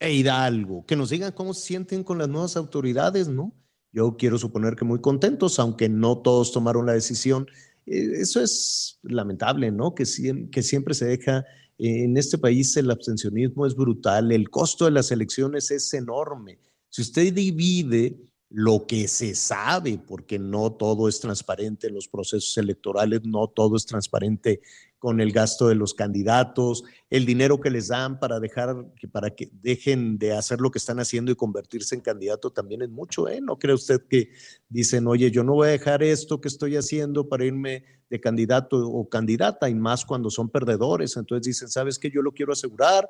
[0.00, 3.54] E Hidalgo, que nos digan cómo se sienten con las nuevas autoridades, ¿no?
[3.92, 7.46] Yo quiero suponer que muy contentos, aunque no todos tomaron la decisión.
[7.86, 9.94] Eh, eso es lamentable, ¿no?
[9.94, 10.04] Que,
[10.52, 11.44] que siempre se deja
[11.78, 16.58] en este país el abstencionismo es brutal, el costo de las elecciones es enorme.
[16.88, 18.18] Si usted divide
[18.50, 23.76] lo que se sabe, porque no todo es transparente en los procesos electorales, no todo
[23.76, 24.60] es transparente
[24.98, 28.74] con el gasto de los candidatos, el dinero que les dan para dejar
[29.12, 32.90] para que dejen de hacer lo que están haciendo y convertirse en candidato también es
[32.90, 33.40] mucho, ¿eh?
[33.40, 34.30] ¿No cree usted que
[34.68, 38.88] dicen, oye, yo no voy a dejar esto que estoy haciendo para irme de candidato
[38.88, 41.16] o candidata, y más cuando son perdedores?
[41.16, 42.10] Entonces dicen, ¿sabes qué?
[42.10, 43.08] Yo lo quiero asegurar,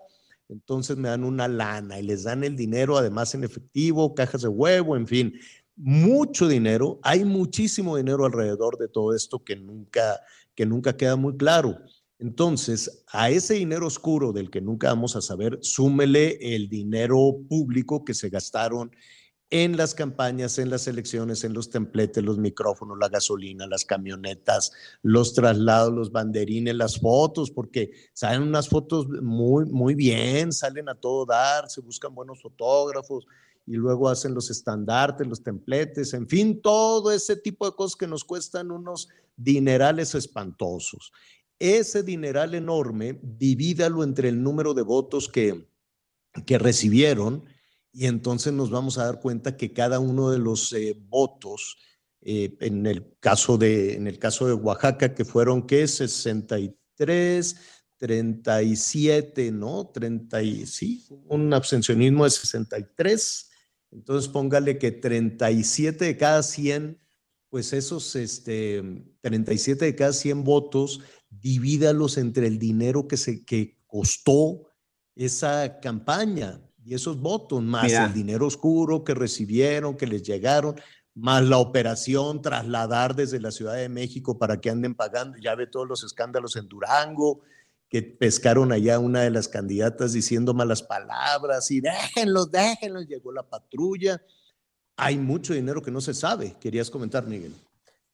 [0.48, 4.48] entonces me dan una lana y les dan el dinero además en efectivo, cajas de
[4.48, 5.34] huevo, en fin,
[5.76, 10.20] mucho dinero, hay muchísimo dinero alrededor de todo esto que nunca
[10.58, 11.78] que nunca queda muy claro.
[12.18, 18.04] Entonces, a ese dinero oscuro del que nunca vamos a saber, súmele el dinero público
[18.04, 18.90] que se gastaron
[19.50, 24.72] en las campañas, en las elecciones, en los templetes, los micrófonos, la gasolina, las camionetas,
[25.02, 30.94] los traslados, los banderines, las fotos, porque salen unas fotos muy, muy bien, salen a
[30.94, 33.26] todo dar, se buscan buenos fotógrafos,
[33.68, 38.06] y luego hacen los estandartes, los templetes, en fin, todo ese tipo de cosas que
[38.06, 41.12] nos cuestan unos dinerales espantosos.
[41.58, 45.68] Ese dineral enorme, divídalo entre el número de votos que,
[46.46, 47.44] que recibieron
[47.98, 51.76] y entonces nos vamos a dar cuenta que cada uno de los eh, votos,
[52.20, 55.88] eh, en, el caso de, en el caso de Oaxaca, que fueron, ¿qué?
[55.88, 57.56] 63,
[57.96, 59.88] 37, ¿no?
[59.88, 63.48] 30 y, sí, un abstencionismo de 63
[63.90, 67.00] entonces póngale que 37 de cada 100,
[67.48, 68.82] pues esos este,
[69.22, 74.68] 37 de cada 100 votos, divídalos entre el dinero que, se, que costó
[75.16, 80.80] esa campaña y esos votos, más el dinero oscuro que recibieron, que les llegaron,
[81.14, 85.66] más la operación trasladar desde la Ciudad de México para que anden pagando, ya ve
[85.66, 87.42] todos los escándalos en Durango,
[87.90, 93.42] que pescaron allá una de las candidatas diciendo malas palabras y déjenlos, déjenlos, llegó la
[93.42, 94.22] patrulla.
[94.96, 96.56] Hay mucho dinero que no se sabe.
[96.58, 97.52] Querías comentar, Miguel.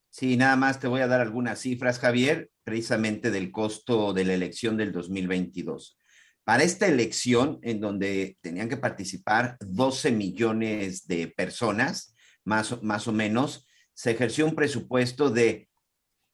[0.09, 4.33] Sí, nada más te voy a dar algunas cifras, Javier, precisamente del costo de la
[4.33, 5.97] elección del 2022.
[6.45, 12.15] Para esta elección, en donde tenían que participar 12 millones de personas,
[12.45, 15.67] más, más o menos, se ejerció un presupuesto de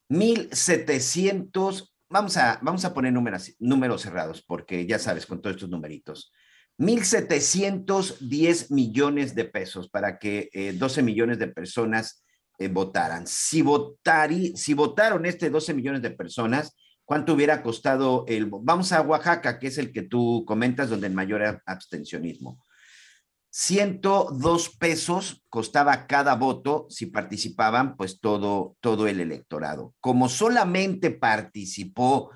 [0.10, 5.70] 1.700 vamos a, vamos a poner números, números cerrados, porque ya sabes, con todos estos
[5.70, 6.32] numeritos.
[6.78, 12.24] 1.710 millones de pesos para que 12 eh, millones de personas
[12.60, 13.26] eh, votaran.
[13.28, 16.76] Si, votari, si votaron este 12 millones de personas,
[17.12, 18.50] ¿cuánto hubiera costado el...
[18.50, 22.64] Vamos a Oaxaca, que es el que tú comentas, donde el mayor abstencionismo.
[23.50, 29.94] 102 pesos costaba cada voto si participaban pues todo, todo el electorado.
[30.00, 32.32] Como solamente participó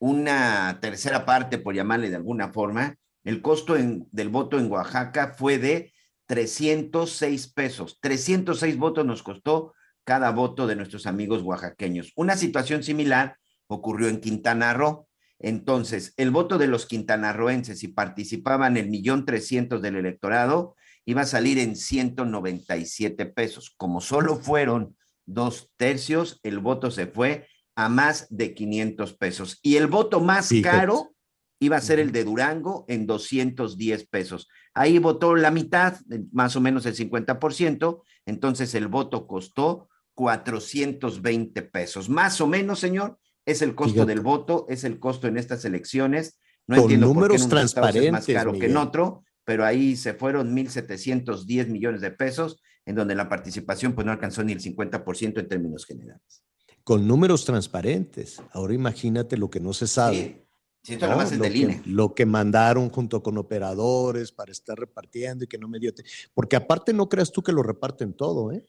[0.00, 5.58] una tercera parte, por llamarle de alguna forma, el costo del voto en Oaxaca fue
[5.58, 5.92] de
[6.26, 8.00] 306 pesos.
[8.00, 9.72] 306 votos nos costó
[10.02, 12.12] cada voto de nuestros amigos oaxaqueños.
[12.16, 13.36] Una situación similar
[13.68, 15.08] ocurrió en Quintana Roo.
[15.38, 21.26] Entonces, el voto de los quintanarroenses, si participaban el millón trescientos del electorado, iba a
[21.26, 23.74] salir en 197 pesos.
[23.76, 29.58] Como solo fueron dos tercios, el voto se fue a más de 500 pesos.
[29.62, 31.14] Y el voto más caro
[31.60, 34.48] iba a ser el de Durango en 210 pesos.
[34.74, 35.98] Ahí votó la mitad,
[36.32, 42.08] más o menos el 50%, entonces el voto costó 420 pesos.
[42.08, 46.38] Más o menos, señor, es el costo del voto, es el costo en estas elecciones.
[46.66, 50.14] No entiendo números por qué transparentes, es más caro que en otro, pero ahí se
[50.14, 55.38] fueron 1.710 millones de pesos, en donde la participación pues no alcanzó ni el 50%
[55.38, 56.42] en términos generales.
[56.82, 58.42] Con números transparentes.
[58.52, 60.46] Ahora imagínate lo que no se sabe.
[60.82, 61.82] Sí, es lo, del que, INE.
[61.84, 65.92] lo que mandaron junto con operadores para estar repartiendo y que no me dio.
[66.32, 68.64] Porque aparte no creas tú que lo reparten todo, ¿eh?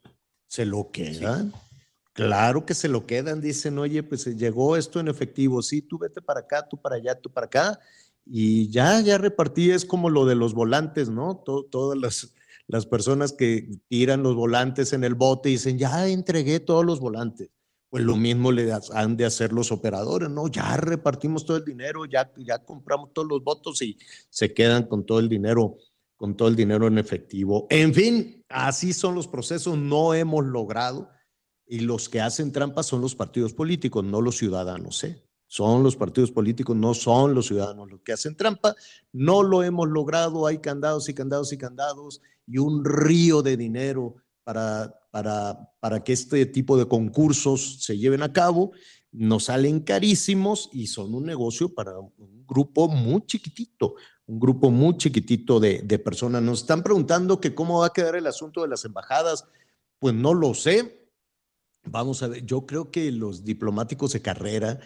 [0.48, 1.54] Se lo quedan.
[2.18, 3.41] Claro que se lo quedan.
[3.41, 5.61] Dicen, oye, pues eh, llegó esto en efectivo.
[5.61, 7.80] Sí, tú vete para acá, tú para allá, tú para acá.
[8.26, 9.69] Y ya, ya repartí.
[9.69, 11.44] Es como lo de los volantes, ¿no?
[11.45, 12.34] To- todas las,
[12.65, 16.99] las personas que tiran los volantes en el bote y dicen, ya entregué todos los
[16.99, 17.52] volantes.
[17.91, 20.48] Pues lo mismo le han de hacer los operadores, ¿no?
[20.48, 23.95] Ya repartimos todo el dinero, ya, ya compramos todos los votos y
[24.31, 25.77] se quedan con todo el dinero,
[26.15, 27.68] con todo el dinero en efectivo.
[27.69, 31.10] En fin, así son los procesos, no hemos logrado
[31.68, 35.23] y los que hacen trampa son los partidos políticos, no los ciudadanos, ¿eh?
[35.49, 38.76] Son los partidos políticos, no son los ciudadanos los que hacen trampa.
[39.14, 44.15] No lo hemos logrado, hay candados y candados y candados y un río de dinero
[44.44, 48.72] para, para, para que este tipo de concursos se lleven a cabo.
[49.14, 53.95] Nos salen carísimos y son un negocio para un grupo muy chiquitito,
[54.26, 56.41] un grupo muy chiquitito de, de personas.
[56.41, 59.45] Nos están preguntando que cómo va a quedar el asunto de las embajadas.
[59.98, 60.97] Pues no lo sé.
[61.90, 64.80] Vamos a ver, yo creo que los diplomáticos de carrera,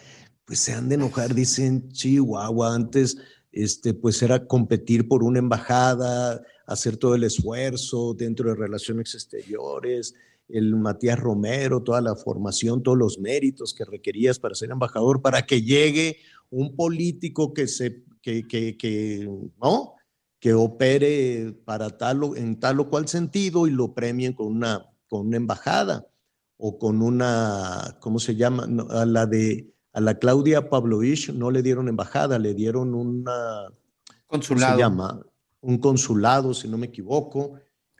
[0.44, 3.18] pues se han de enojar, dicen, Chihuahua, antes,
[3.50, 10.14] este, pues era competir por una embajada, hacer todo el esfuerzo dentro de relaciones exteriores,
[10.48, 15.42] el Matías Romero, toda la formación, todos los méritos que requerías para ser embajador, para
[15.42, 16.18] que llegue
[16.50, 19.28] un político que se, que, que, que
[19.60, 19.94] ¿no?
[20.38, 24.86] Que opere para tal o, en tal o cual sentido y lo premien con una,
[25.08, 26.06] con una embajada
[26.64, 28.66] o con una, ¿cómo se llama?
[28.68, 33.64] No, a la de, a la Claudia Pavlovich no le dieron embajada, le dieron una,
[34.28, 34.72] ¿cómo Consulado.
[34.76, 35.20] se llama?
[35.60, 37.54] Un consulado, si no me equivoco.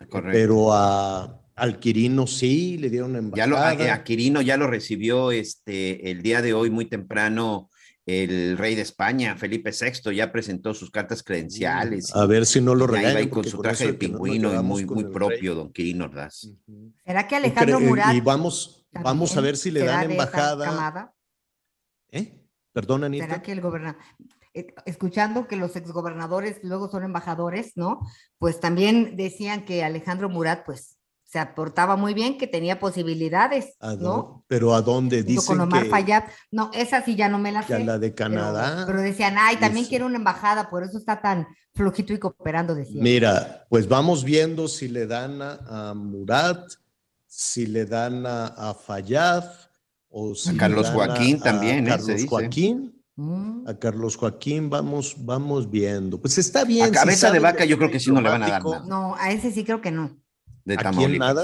[0.09, 0.31] Correcto.
[0.31, 3.93] Pero a, al Quirino sí le dieron Ya lo, embajada.
[3.93, 7.69] a, a Quirino ya lo recibió este, el día de hoy muy temprano
[8.07, 12.15] el rey de España, Felipe VI, ya presentó sus cartas credenciales.
[12.15, 15.05] A ver si no lo regañan, ahí con su traje de pingüino y muy, muy
[15.05, 16.49] propio, don Quirino Ordaz.
[17.05, 17.81] ¿Será que ¿Tú Alejandro?
[17.81, 21.15] Murat Y vamos, vamos a ver si le dan embajada.
[22.11, 22.41] ¿Eh?
[22.73, 23.27] Perdón, Anita.
[23.27, 24.01] ¿Será que el gobernador,
[24.87, 28.01] escuchando que los exgobernadores luego son embajadores, ¿no?
[28.39, 30.92] Pues también decían que Alejandro Murat, pues,
[31.33, 34.45] se aportaba muy bien, que tenía posibilidades, ¿A ¿no?
[34.49, 35.23] Pero ¿a dónde?
[35.23, 36.25] Junto con Omar que, Fayad.
[36.51, 37.85] No, esa sí ya no me la que a sé.
[37.85, 38.85] la de Canadá.
[38.87, 42.75] Pero, decían, ay, también Dice- quiere una embajada, por eso está tan flojito y cooperando,
[42.75, 43.03] decían.
[43.03, 46.71] Mira, pues vamos viendo si le dan a, a Murat,
[47.27, 49.45] si le dan a, a Fayad
[50.11, 51.83] o si le Carlos dan Joaquín a también, ¿eh?
[51.85, 52.29] Se Carlos dice.
[52.29, 53.03] Joaquín.
[53.17, 53.69] Mm.
[53.69, 56.21] A Carlos Joaquín vamos, vamos viendo.
[56.21, 56.85] Pues está bien.
[56.85, 58.85] A si cabeza de vaca yo creo que sí no le van a dar nada.
[58.87, 60.22] No, a ese sí creo que no.
[60.65, 61.35] De ¿A quién Tamaulipas.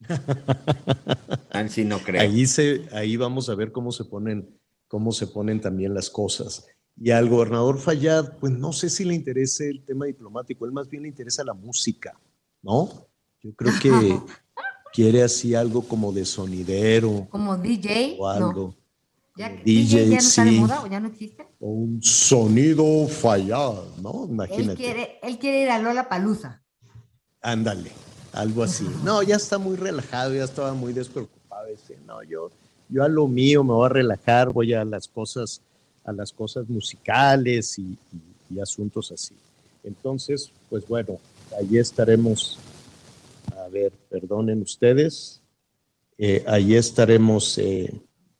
[0.08, 1.68] nada?
[1.76, 2.20] Él no creo.
[2.20, 4.48] Ahí, se, ahí vamos a ver cómo se ponen,
[4.88, 6.66] cómo se ponen también las cosas.
[7.00, 10.88] Y al gobernador Fayad, pues no sé si le interesa el tema diplomático, él más
[10.88, 12.18] bien le interesa la música,
[12.62, 13.06] ¿no?
[13.42, 13.90] Yo creo que
[14.92, 18.46] quiere así algo como de sonidero Como DJ, o no.
[18.48, 18.76] algo.
[19.34, 20.60] ¿Ya, DJ, DJ, ya no está de sí.
[20.60, 21.46] moda o ya no existe?
[21.58, 24.24] O un sonido Fayad, ¿no?
[24.24, 24.76] Él Imagínate.
[24.76, 26.62] quiere, él quiere ir a Lola Palusa.
[27.40, 27.90] Ándale,
[28.32, 28.86] algo así.
[29.04, 31.66] No, ya está muy relajado, ya estaba muy despreocupado.
[31.68, 32.50] Dice, no, yo,
[32.88, 35.60] yo a lo mío me voy a relajar, voy a las cosas,
[36.04, 39.34] a las cosas musicales y, y- y asuntos así.
[39.84, 41.18] Entonces, pues bueno,
[41.58, 42.58] allí estaremos.
[43.56, 45.40] A ver, perdonen ustedes.
[46.18, 47.92] Eh, allí estaremos eh,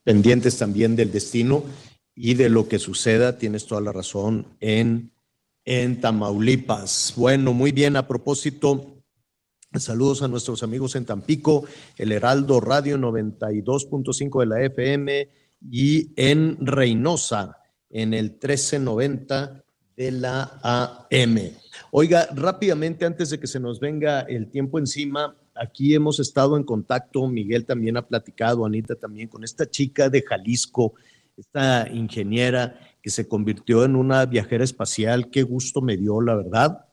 [0.03, 1.63] pendientes también del destino
[2.15, 5.11] y de lo que suceda, tienes toda la razón, en,
[5.65, 7.13] en Tamaulipas.
[7.17, 8.92] Bueno, muy bien, a propósito,
[9.81, 11.65] saludos a nuestros amigos en Tampico,
[11.97, 15.29] el Heraldo Radio 92.5 de la FM
[15.69, 17.57] y en Reynosa,
[17.89, 19.63] en el 1390
[19.95, 21.37] de la AM.
[21.91, 26.63] Oiga, rápidamente, antes de que se nos venga el tiempo encima, aquí hemos estado en
[26.63, 30.93] contacto, Miguel también ha platicado, Anita también, con esta chica de Jalisco,
[31.37, 35.29] esta ingeniera que se convirtió en una viajera espacial.
[35.29, 36.85] Qué gusto me dio, la verdad.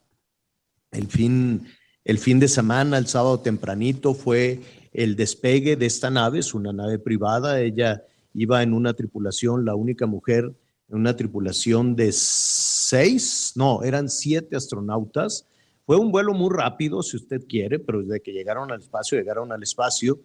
[0.90, 1.66] El fin,
[2.05, 4.60] el fin de semana, el sábado tempranito, fue
[4.93, 7.60] el despegue de esta nave, es una nave privada.
[7.60, 8.05] Ella
[8.35, 10.52] iba en una tripulación, la única mujer
[10.89, 15.47] en una tripulación de seis, no, eran siete astronautas.
[15.86, 19.52] Fue un vuelo muy rápido, si usted quiere, pero desde que llegaron al espacio, llegaron
[19.52, 20.20] al espacio.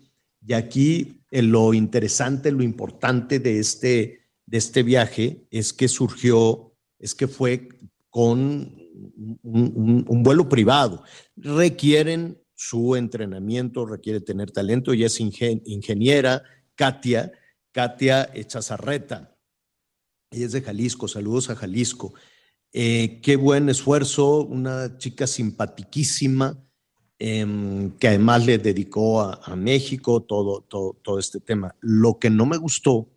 [0.45, 6.73] Y aquí eh, lo interesante, lo importante de este, de este viaje es que surgió,
[6.99, 7.69] es que fue
[8.09, 8.84] con
[9.43, 11.03] un, vuelo privado.
[11.35, 14.93] Requieren su entrenamiento, requiere tener talento.
[14.93, 16.43] Ella es ingeniera,
[16.75, 17.31] Katia,
[17.71, 19.35] Katia Echazarreta.
[20.31, 22.13] Ella es de Jalisco, saludos a Jalisco.
[22.73, 26.61] Eh, qué buen esfuerzo, una chica simpatiquísima,
[27.19, 31.75] em, que además le dedicó a, México todo, todo, todo, este tema.
[31.79, 33.09] Lo que no me gustó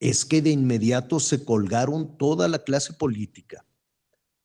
[0.00, 3.64] es que de inmediato se colgaron toda la clase política.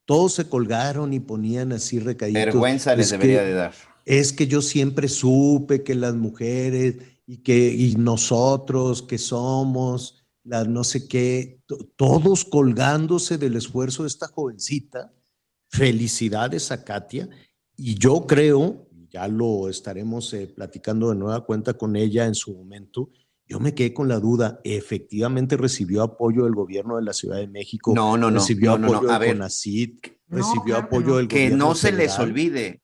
[0.10, 2.46] Todos se colgaron y ponían así recaídos.
[2.46, 3.74] Vergüenza les debería de dar.
[4.06, 6.96] Es que yo siempre supe que las mujeres
[7.28, 11.62] y que y nosotros que somos las no sé qué,
[11.96, 15.14] todos colgándose del esfuerzo de esta jovencita.
[15.68, 17.30] Felicidades a Katia.
[17.78, 22.58] Y yo creo, ya lo estaremos eh, platicando de nueva cuenta con ella en su
[22.58, 23.12] momento,
[23.50, 27.48] yo me quedé con la duda, efectivamente recibió apoyo del gobierno de la Ciudad de
[27.48, 27.94] México.
[27.96, 28.38] No, no, no.
[28.38, 31.58] Recibió no, apoyo no, de CONACYT, recibió apoyo del que gobierno.
[31.58, 32.82] Que no se les olvide,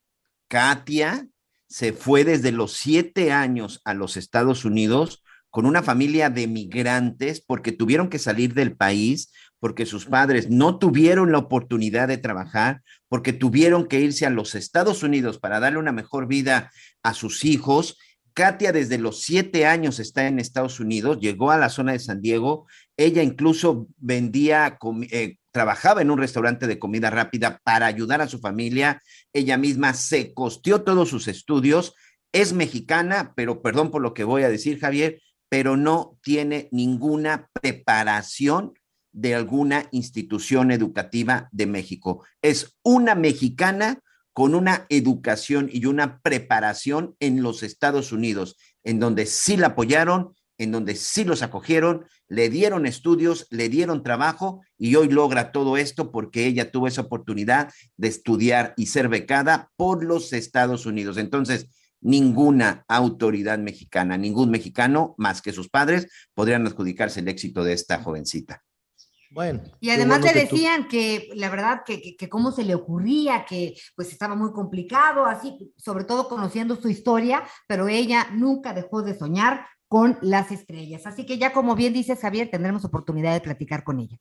[0.48, 1.28] Katia
[1.68, 7.42] se fue desde los siete años a los Estados Unidos con una familia de migrantes
[7.42, 12.82] porque tuvieron que salir del país, porque sus padres no tuvieron la oportunidad de trabajar,
[13.08, 16.72] porque tuvieron que irse a los Estados Unidos para darle una mejor vida
[17.04, 17.98] a sus hijos.
[18.36, 22.22] Katia desde los siete años está en Estados Unidos, llegó a la zona de San
[22.22, 22.68] Diego,
[22.98, 24.78] ella incluso vendía,
[25.10, 29.02] eh, trabajaba en un restaurante de comida rápida para ayudar a su familia,
[29.32, 31.96] ella misma se costeó todos sus estudios,
[32.34, 37.50] es mexicana, pero perdón por lo que voy a decir, Javier, pero no tiene ninguna
[37.54, 38.74] preparación
[39.14, 42.26] de alguna institución educativa de México.
[42.42, 44.02] Es una mexicana
[44.36, 50.34] con una educación y una preparación en los Estados Unidos, en donde sí la apoyaron,
[50.58, 55.78] en donde sí los acogieron, le dieron estudios, le dieron trabajo y hoy logra todo
[55.78, 61.16] esto porque ella tuvo esa oportunidad de estudiar y ser becada por los Estados Unidos.
[61.16, 61.70] Entonces,
[62.02, 68.04] ninguna autoridad mexicana, ningún mexicano más que sus padres podrían adjudicarse el éxito de esta
[68.04, 68.66] jovencita.
[69.36, 69.64] Bueno.
[69.82, 74.14] Y además le decían que la verdad que, que, cómo se le ocurría, que pues
[74.14, 79.68] estaba muy complicado, así, sobre todo conociendo su historia, pero ella nunca dejó de soñar
[79.90, 81.06] con las estrellas.
[81.06, 84.18] Así que ya como bien dice Javier, tendremos oportunidad de platicar con ella.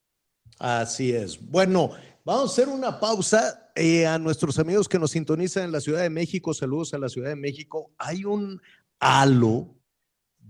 [0.58, 1.40] Así es.
[1.40, 1.90] Bueno,
[2.24, 3.70] vamos a hacer una pausa.
[3.76, 7.08] Eh, a nuestros amigos que nos sintonizan en la Ciudad de México, saludos a la
[7.08, 7.92] Ciudad de México.
[7.98, 8.60] Hay un
[8.98, 9.76] halo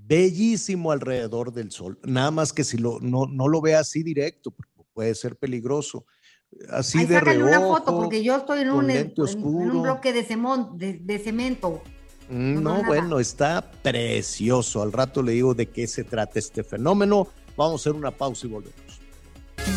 [0.07, 1.99] bellísimo alrededor del sol.
[2.03, 4.55] Nada más que si lo, no, no lo ve así directo,
[4.93, 6.07] puede ser peligroso.
[6.71, 9.13] Así Ahí de reojo, una foto porque yo estoy en un, en,
[9.43, 11.83] un bloque de, de, cemento.
[12.29, 14.81] Mm, no, bueno, está precioso.
[14.83, 17.27] Al rato le digo de qué se trata este fenómeno.
[17.57, 19.01] Vamos a hacer una pausa y volvemos.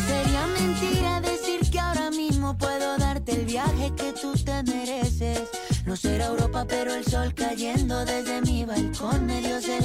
[0.06, 5.42] Sería mentira decir que ahora mismo puedo darte el viaje que tú te mereces.
[5.84, 9.80] No será Europa, pero el sol cayendo desde mi balcón medio se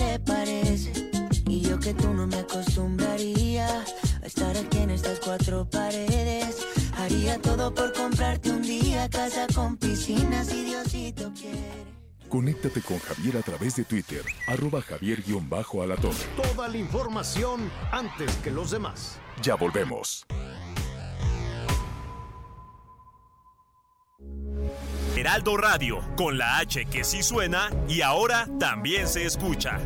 [1.83, 6.65] que tú no me acostumbraría a estar aquí en estas cuatro paredes.
[6.97, 11.83] Haría todo por comprarte un día casa con piscinas si Diosito quiere.
[12.29, 16.15] Conéctate con Javier a través de Twitter, arroba javier-alatón.
[16.41, 19.19] Toda la información antes que los demás.
[19.41, 20.25] Ya volvemos.
[25.17, 29.79] Heraldo Radio, con la H que sí suena y ahora también se escucha.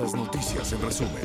[0.00, 1.22] Las noticias en resumen.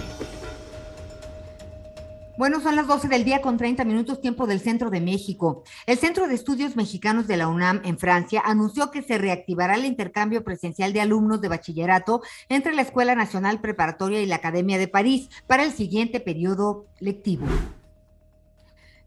[2.37, 5.63] Bueno, son las 12 del día con 30 minutos tiempo del Centro de México.
[5.85, 9.85] El Centro de Estudios Mexicanos de la UNAM en Francia anunció que se reactivará el
[9.85, 14.89] intercambio presencial de alumnos de bachillerato entre la Escuela Nacional Preparatoria y la Academia de
[14.89, 17.47] París para el siguiente periodo lectivo.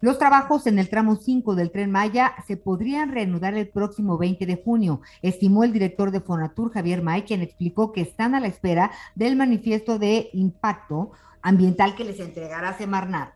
[0.00, 4.46] Los trabajos en el tramo 5 del tren Maya se podrían reanudar el próximo 20
[4.46, 8.46] de junio, estimó el director de Fonatur, Javier May, quien explicó que están a la
[8.46, 11.10] espera del manifiesto de impacto
[11.42, 13.32] ambiental que les entregará Semarnat.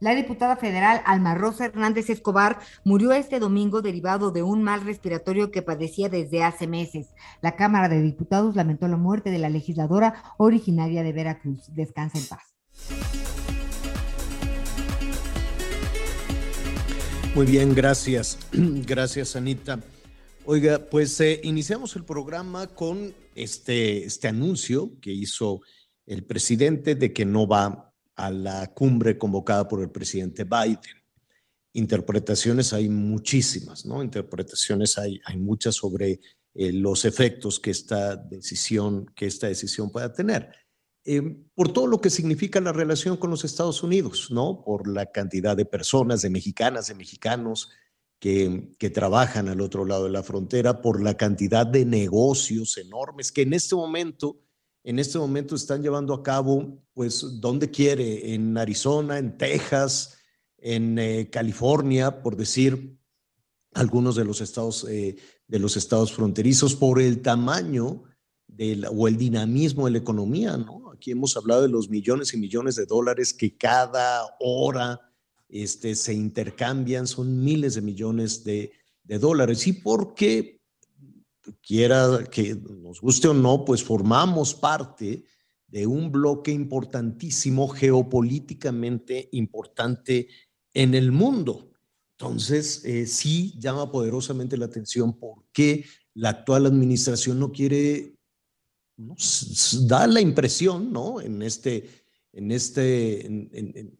[0.00, 5.50] La diputada federal Alma Rosa Hernández Escobar murió este domingo derivado de un mal respiratorio
[5.50, 7.14] que padecía desde hace meses.
[7.40, 11.74] La Cámara de Diputados lamentó la muerte de la legisladora originaria de Veracruz.
[11.74, 13.39] Descansa en paz.
[17.34, 18.38] Muy bien, gracias.
[18.52, 19.78] Gracias, Anita.
[20.44, 25.60] Oiga, pues eh, iniciamos el programa con este, este anuncio que hizo
[26.06, 30.80] el presidente de que no va a la cumbre convocada por el presidente Biden.
[31.72, 34.02] Interpretaciones hay muchísimas, ¿no?
[34.02, 36.20] Interpretaciones hay, hay muchas sobre
[36.54, 40.50] eh, los efectos que esta decisión, que esta decisión pueda tener.
[41.04, 44.62] Eh, por todo lo que significa la relación con los Estados Unidos, ¿no?
[44.64, 47.70] Por la cantidad de personas, de mexicanas, de mexicanos
[48.18, 53.32] que, que trabajan al otro lado de la frontera, por la cantidad de negocios enormes
[53.32, 54.40] que en este momento
[54.82, 60.18] en este momento están llevando a cabo, pues, donde quiere, en Arizona, en Texas,
[60.58, 62.98] en eh, California, por decir
[63.74, 65.16] algunos de los estados, eh,
[65.46, 68.04] de los estados fronterizos, por el tamaño
[68.46, 70.89] del, o el dinamismo de la economía, ¿no?
[71.00, 75.00] Aquí hemos hablado de los millones y millones de dólares que cada hora
[75.48, 78.70] este, se intercambian, son miles de millones de,
[79.04, 79.66] de dólares.
[79.66, 80.60] ¿Y por qué?
[81.62, 85.24] quiera que nos guste o no, pues formamos parte
[85.66, 90.28] de un bloque importantísimo, geopolíticamente importante
[90.74, 91.70] en el mundo.
[92.10, 98.18] Entonces, eh, sí llama poderosamente la atención por qué la actual administración no quiere,
[99.00, 99.16] no,
[99.86, 101.20] da la impresión, ¿no?
[101.20, 101.88] En, este,
[102.32, 103.98] en, este, en,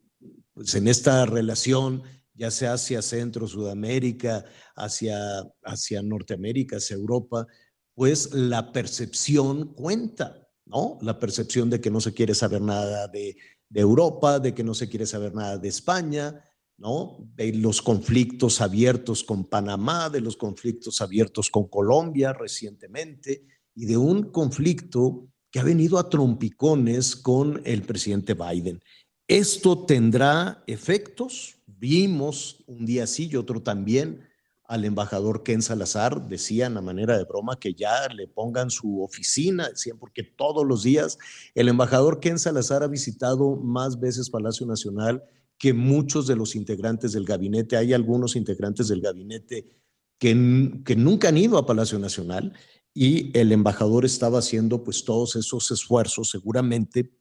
[0.52, 2.02] pues en esta relación
[2.34, 4.44] ya sea hacia Centro, Sudamérica,
[4.76, 5.18] hacia,
[5.62, 7.46] hacia Norteamérica, hacia Europa,
[7.94, 10.98] pues la percepción cuenta, ¿no?
[11.02, 13.36] La percepción de que no se quiere saber nada de,
[13.68, 16.42] de Europa, de que no se quiere saber nada de España,
[16.78, 17.18] ¿no?
[17.34, 23.46] De los conflictos abiertos con Panamá, de los conflictos abiertos con Colombia recientemente
[23.80, 28.80] y de un conflicto que ha venido a trompicones con el presidente Biden.
[29.26, 34.20] Esto tendrá efectos Vimos un día sí y otro también
[34.64, 39.70] al embajador Ken Salazar, decían a manera de broma que ya le pongan su oficina,
[39.70, 41.16] decían, porque todos los días
[41.54, 45.24] el embajador Ken Salazar ha visitado más veces Palacio Nacional
[45.56, 47.78] que muchos de los integrantes del gabinete.
[47.78, 49.64] Hay algunos integrantes del gabinete
[50.18, 52.52] que, que nunca han ido a Palacio Nacional
[52.94, 57.12] y el embajador estaba haciendo pues todos esos esfuerzos seguramente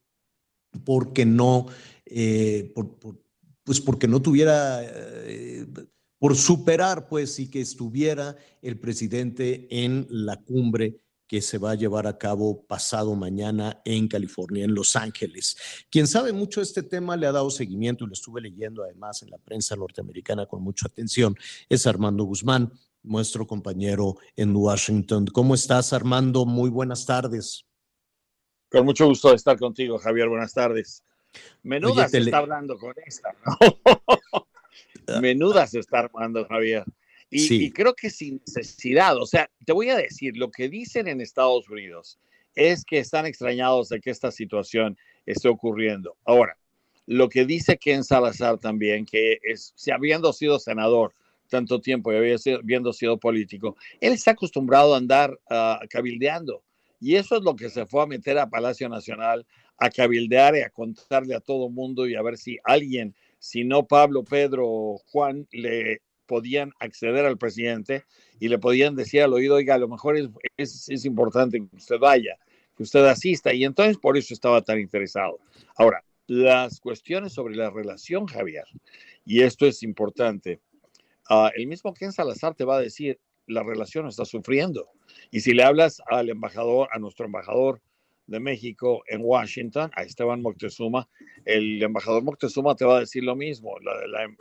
[0.84, 1.68] porque no,
[2.06, 2.98] eh, por,
[3.64, 5.66] pues porque no tuviera, eh,
[6.18, 11.76] por superar, pues, y que estuviera el presidente en la cumbre que se va a
[11.76, 15.56] llevar a cabo pasado mañana en California, en Los Ángeles.
[15.92, 19.22] Quien sabe mucho de este tema le ha dado seguimiento y lo estuve leyendo además
[19.22, 21.36] en la prensa norteamericana con mucha atención,
[21.70, 22.74] es Armando Guzmán,
[23.04, 25.28] nuestro compañero en Washington.
[25.28, 26.46] ¿Cómo estás, Armando?
[26.46, 27.66] Muy buenas tardes.
[28.70, 30.30] Con mucho gusto de estar contigo, Javier.
[30.30, 31.04] Buenas tardes.
[31.64, 35.20] Menuda se está hablando con esta, ¿no?
[35.22, 36.84] Menuda se está armando, Javier.
[37.32, 41.22] Y, creo que sin necesidad, o sea, te voy a decir, lo que dicen en
[41.22, 42.20] Estados Unidos
[42.56, 44.98] es que están extrañados de que esta situación
[45.28, 46.16] esté ocurriendo.
[46.26, 46.58] Ahora,
[47.06, 51.14] lo que dice Ken Salazar también, que es, si habiendo sido senador
[51.50, 56.64] tanto tiempo y habiendo sido político, él está acostumbrado a andar ah, cabildeando.
[57.02, 59.46] Y eso es lo que se fue a meter a Palacio Nacional
[59.80, 63.88] a cabildear y a contarle a todo mundo y a ver si alguien, si no
[63.88, 68.04] Pablo, Pedro o Juan, le podían acceder al presidente
[68.40, 70.18] y le podían decir al oído, oiga, a lo mejor
[70.58, 72.38] es, es, importante que usted vaya,
[72.76, 73.54] que usted asista.
[73.54, 75.40] Y entonces por eso estaba tan interesado.
[75.76, 78.66] Ahora, las cuestiones sobre la relación, Javier,
[79.26, 80.60] y esto es importante,
[81.30, 84.90] ah, el mismo Ken Salazar te va a decir, la relación está sufriendo.
[85.32, 87.82] Y si le hablas al embajador, a nuestro embajador
[88.28, 91.10] de México en Washington, a Esteban Moctezuma,
[91.46, 93.76] el embajador Moctezuma te va a decir lo mismo.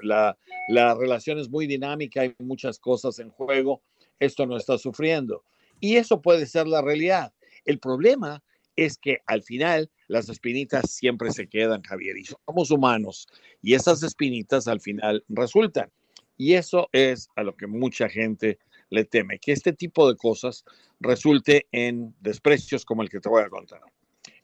[0.03, 0.37] La,
[0.69, 3.83] la, relación es muy dinámica, hay muchas cosas en juego,
[4.19, 5.43] esto no está sufriendo.
[5.81, 7.33] Y eso puede ser la realidad.
[7.65, 8.43] El problema
[8.77, 13.27] es que al final las espinitas siempre se quedan, Javier, y somos humanos,
[13.63, 15.91] y esas espinitas al final resultan.
[16.39, 18.59] Y eso es a lo que mucha gente
[18.91, 20.65] le teme, que este tipo de cosas
[21.01, 23.81] resulte en desprecios como el que te voy a contar.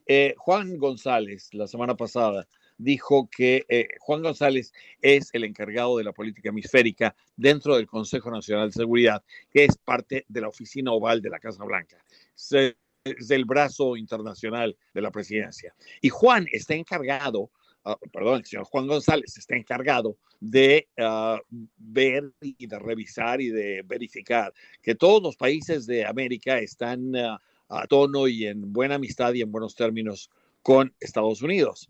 [0.07, 2.47] Eh, Juan González, la semana pasada,
[2.77, 8.31] dijo que eh, Juan González es el encargado de la política hemisférica dentro del Consejo
[8.31, 11.97] Nacional de Seguridad, que es parte de la oficina oval de la Casa Blanca.
[12.35, 15.75] es el brazo internacional de la presidencia.
[16.01, 17.51] Y Juan está encargado
[17.85, 21.41] ah, perdón, el señor Juan González está encargado de ah,
[21.77, 24.53] ver y de revisar y de verificar
[24.83, 29.51] que todos los países de América están a tono y en buena amistad y en
[29.51, 30.31] buenos términos
[30.63, 31.89] con Estados Unidos.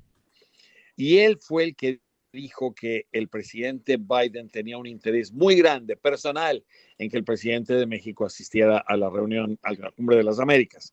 [0.96, 2.00] Y él fue el que
[2.34, 6.64] dijo que el presidente Biden tenía un interés muy grande, personal,
[6.98, 10.40] en que el presidente de México asistiera a la reunión, a la Cumbre de las
[10.40, 10.92] Américas.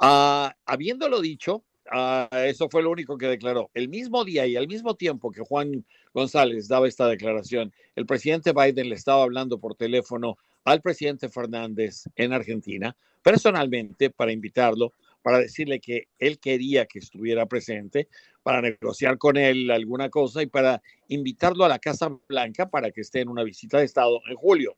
[0.00, 3.70] Ah, habiéndolo dicho, ah, eso fue lo único que declaró.
[3.74, 8.52] El mismo día y al mismo tiempo que Juan González daba esta declaración, el presidente
[8.52, 15.38] Biden le estaba hablando por teléfono al presidente Fernández en Argentina, personalmente, para invitarlo para
[15.38, 18.08] decirle que él quería que estuviera presente,
[18.42, 23.02] para negociar con él alguna cosa y para invitarlo a la Casa Blanca para que
[23.02, 24.76] esté en una visita de Estado en julio.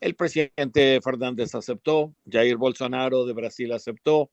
[0.00, 4.30] El presidente Fernández aceptó, Jair Bolsonaro de Brasil aceptó,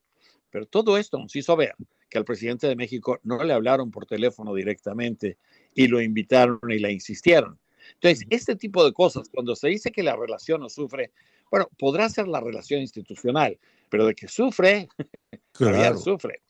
[0.50, 1.76] pero todo esto nos hizo ver
[2.10, 5.38] que al presidente de México no le hablaron por teléfono directamente
[5.76, 7.60] y lo invitaron y le insistieron.
[7.96, 11.12] Entonces, este tipo de cosas, cuando se dice que la relación no sufre,
[11.50, 13.58] bueno, podrá ser la relación institucional,
[13.90, 14.88] pero de que sufre,
[15.52, 15.98] claro.
[15.98, 16.42] sufre.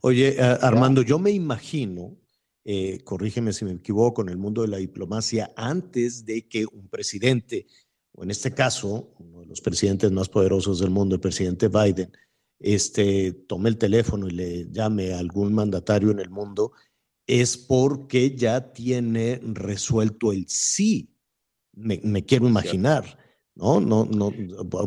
[0.00, 2.16] Oye, Armando, yo me imagino,
[2.64, 6.88] eh, corrígeme si me equivoco, en el mundo de la diplomacia, antes de que un
[6.88, 7.66] presidente,
[8.12, 12.12] o en este caso, uno de los presidentes más poderosos del mundo, el presidente Biden,
[12.62, 16.72] este, tome el teléfono y le llame a algún mandatario en el mundo,
[17.26, 21.14] es porque ya tiene resuelto el sí.
[21.72, 23.18] Me, me quiero imaginar.
[23.54, 23.80] ¿no?
[23.80, 24.32] No, no,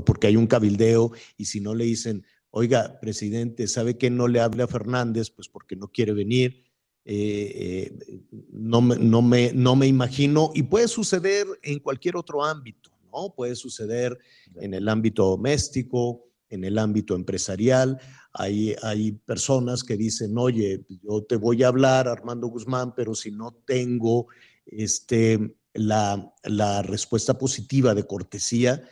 [0.04, 4.40] porque hay un cabildeo y si no le dicen, oiga, presidente, ¿sabe que no le
[4.40, 5.30] hable a Fernández?
[5.30, 6.64] Pues porque no quiere venir.
[7.08, 8.22] Eh, eh,
[8.52, 13.32] no, me, no, me, no me imagino, y puede suceder en cualquier otro ámbito, ¿no?
[13.36, 14.18] Puede suceder
[14.56, 18.00] en el ámbito doméstico, en el ámbito empresarial.
[18.34, 23.32] Hay, hay personas que dicen, oye, yo te voy a hablar, Armando Guzmán, pero si
[23.32, 24.28] no tengo
[24.66, 28.84] este, la, la respuesta positiva de cortesía,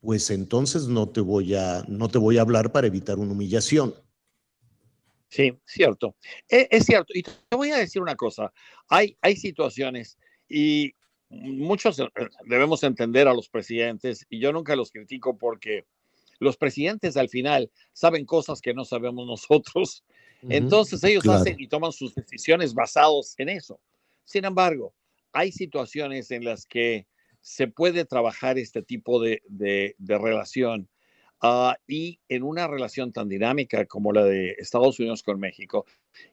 [0.00, 3.94] pues entonces no te voy a, no te voy a hablar para evitar una humillación.
[5.28, 6.16] Sí, cierto.
[6.48, 7.12] E, es, cierto.
[7.14, 8.52] Y te voy a decir una cosa.
[8.88, 10.94] Hay, hay situaciones y
[11.28, 12.08] muchos eh,
[12.46, 15.84] debemos entender a los presidentes y yo nunca los critico porque
[16.38, 20.04] los presidentes al final saben cosas que no sabemos nosotros.
[20.48, 23.80] Entonces ellos hacen y toman sus decisiones basados en eso.
[24.24, 24.94] Sin embargo,
[25.32, 27.06] hay situaciones en las que
[27.40, 29.42] se puede trabajar este tipo de,
[29.98, 30.88] relación
[31.40, 35.86] ah, y en una relación tan dinámica como la de Estados Unidos con México.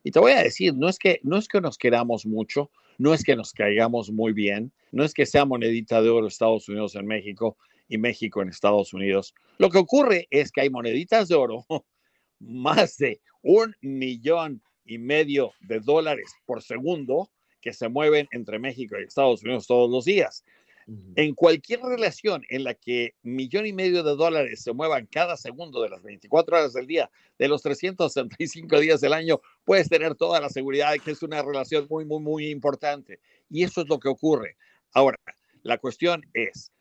[0.03, 3.13] Y te voy a decir, no es que, no es que nos queramos mucho, no
[3.13, 6.95] es que nos caigamos muy bien, no es que sea monedita de oro Estados Unidos
[6.95, 7.57] en México
[7.87, 9.33] y México en Estados Unidos.
[9.57, 11.65] Lo que ocurre es que hay moneditas de oro,
[12.39, 17.29] más de un millón y medio de dólares por segundo,
[17.61, 20.43] que se mueven entre México y Estados Unidos todos los días.
[21.15, 25.81] En cualquier relación en la que millón y medio de dólares se muevan cada segundo
[25.81, 27.09] de las 24 horas del día,
[27.39, 31.41] de los 365 días del año, puedes tener toda la seguridad de que es una
[31.41, 33.19] relación muy, muy, muy importante.
[33.49, 34.57] Y eso es lo que ocurre.
[34.93, 35.17] Ahora,
[35.63, 36.71] la cuestión es,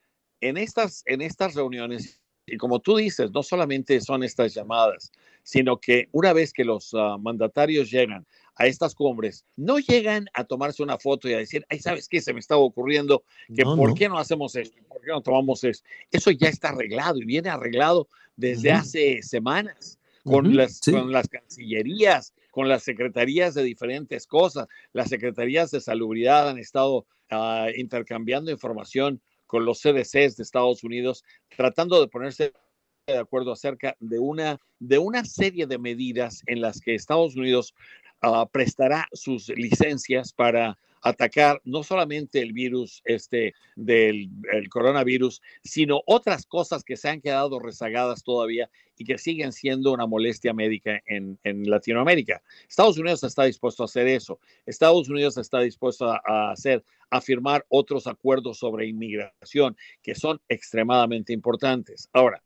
[0.45, 5.11] en estas, en estas reuniones, y como tú dices, no solamente son estas llamadas,
[5.43, 8.27] sino que una vez que los ah, mandatarios llegan
[8.57, 12.21] a estas cumbres, no llegan a tomarse una foto y a decir, ay, ¿sabes qué?
[12.21, 15.89] Se me estaba ocurriendo que por qué no hacemos esto, por qué no tomamos esto.
[16.11, 22.35] Eso ya está arreglado y viene arreglado desde hace semanas con, las, con las cancillerías,
[22.51, 24.69] con las secretarías de diferentes cosas.
[24.93, 31.25] Las secretarías de salubridad han estado ah, intercambiando información con los CDCs de Estados Unidos,
[31.57, 32.53] tratando de ponerse
[33.07, 37.75] de acuerdo acerca de una, de una serie de medidas en las que Estados Unidos
[38.27, 44.31] Ah, prestará sus licencias para atacar no solamente el virus este del
[44.71, 50.07] coronavirus, sino otras cosas que se han quedado rezagadas todavía y que siguen siendo una
[50.07, 52.43] molestia médica en, en Latinoamérica.
[52.67, 54.41] Estados Unidos está dispuesto a hacer eso.
[54.65, 61.35] Estados Unidos está dispuesto a, hacer, a firmar otros acuerdos sobre inmigración que son extremadamente
[61.35, 62.09] importantes.
[62.15, 62.43] Ahora,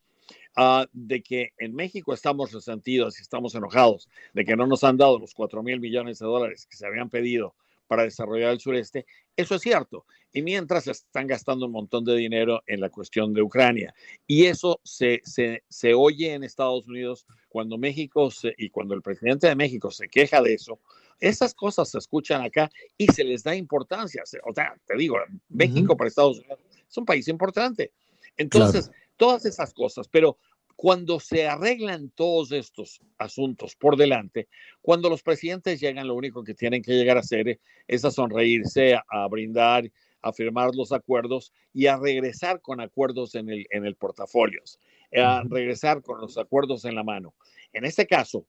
[0.60, 4.96] Ah, de que en México estamos resentidos y estamos enojados de que no nos han
[4.96, 7.54] dado los 4 mil millones de dólares que se habían pedido
[7.88, 9.06] para desarrollar el sureste,
[9.36, 10.04] eso es cierto.
[10.32, 13.92] Y mientras están gastando un montón de dinero en la cuestión de Ucrania.
[14.26, 19.48] Y eso se, se, se oye en Estados Unidos cuando México y cuando el presidente
[19.48, 20.78] de México se queja de eso.
[21.18, 24.22] Esas cosas se escuchan acá y se les da importancia.
[24.44, 25.16] O sea, te digo,
[25.48, 27.92] México para Estados Unidos es un país importante.
[28.36, 30.38] Entonces, todas esas cosas, pero
[30.80, 34.46] Cuando se arreglan todos estos asuntos por delante,
[34.80, 38.94] cuando los presidentes llegan, lo único que tienen que llegar a hacer es a sonreírse,
[38.94, 39.90] a, brindar,
[40.22, 44.62] a firmar los acuerdos y a regresar con acuerdos en el, en el portafolio,
[45.16, 47.34] a regresar con los acuerdos en la mano.
[47.72, 48.46] En este caso,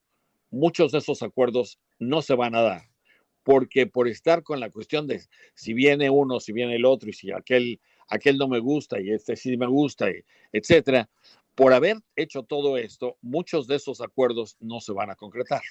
[0.51, 2.83] muchos de esos acuerdos no se van a dar,
[3.41, 5.19] porque por estar con la cuestión de
[5.55, 9.09] si viene uno, si viene el otro, y si aquel, aquel no me gusta y
[9.09, 10.09] este sí me gusta,
[10.51, 11.09] etcétera,
[11.59, 15.61] por haber hecho todo esto, muchos de esos acuerdos no se van a concretar.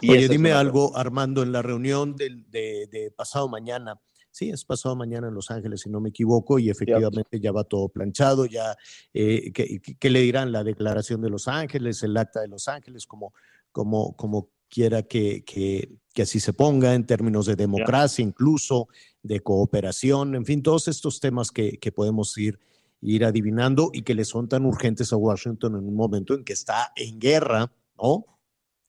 [0.00, 4.00] Y Oye, dime algo, Armando, en la reunión de, pasado mañana,
[4.30, 7.64] sí, es pasado mañana en Los Ángeles, si no me equivoco, y efectivamente ya va
[7.64, 8.76] todo planchado, ya,
[9.12, 10.52] eh, ¿qué, le dirán?
[10.52, 13.34] La declaración de Los Ángeles, el acta de Los Ángeles, como,
[13.72, 18.86] como, como quiera que, que, así se ponga, en términos de democracia, incluso
[19.24, 22.60] de cooperación, en fin, todos estos temas que, que podemos ir
[23.00, 26.52] ir adivinando y que le son tan urgentes a Washington en un momento en que
[26.52, 28.26] está en guerra, ¿no?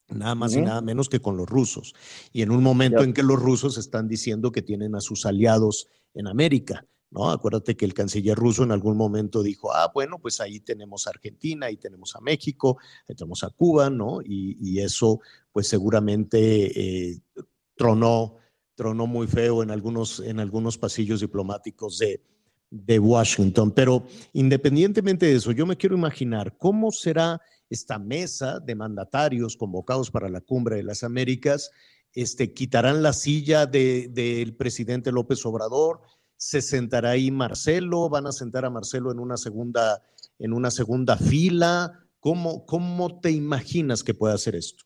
[0.10, 1.94] Nada más y nada menos que con los rusos.
[2.34, 5.88] Y en un momento en que los rusos están diciendo que tienen a sus aliados
[6.14, 7.32] en América, ¿no?
[7.32, 11.12] Acuérdate que el canciller ruso en algún momento dijo, ah, bueno, pues ahí tenemos a
[11.12, 12.78] Argentina, ahí tenemos a México,
[13.08, 14.20] ahí tenemos a Cuba, ¿no?
[14.24, 15.22] Y, eso,
[15.52, 17.22] pues seguramente eh,
[17.76, 18.36] tronó,
[18.76, 22.22] tronó muy feo en algunos, en algunos pasillos diplomáticos de,
[22.72, 23.72] de Washington.
[23.72, 27.40] Pero independientemente de eso, yo me quiero imaginar cómo será
[27.70, 31.70] esta mesa de mandatarios convocados para la cumbre de las Américas.
[32.14, 36.02] Este, quitarán la silla del presidente López Obrador,
[36.36, 40.04] se sentará ahí Marcelo, van a sentar a Marcelo en una segunda,
[40.40, 42.00] en una segunda fila.
[42.20, 44.84] ¿Cómo, ¿Cómo te imaginas que pueda hacer esto?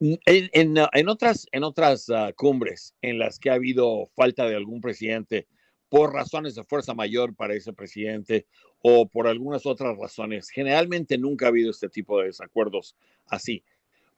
[0.00, 5.46] En, otras, en otras ah, cumbres en las que ha habido falta de algún presidente,
[5.92, 8.46] por razones de fuerza mayor para ese presidente
[8.80, 10.48] o por algunas otras razones.
[10.48, 12.96] Generalmente nunca ha habido este tipo de desacuerdos
[13.26, 13.62] así,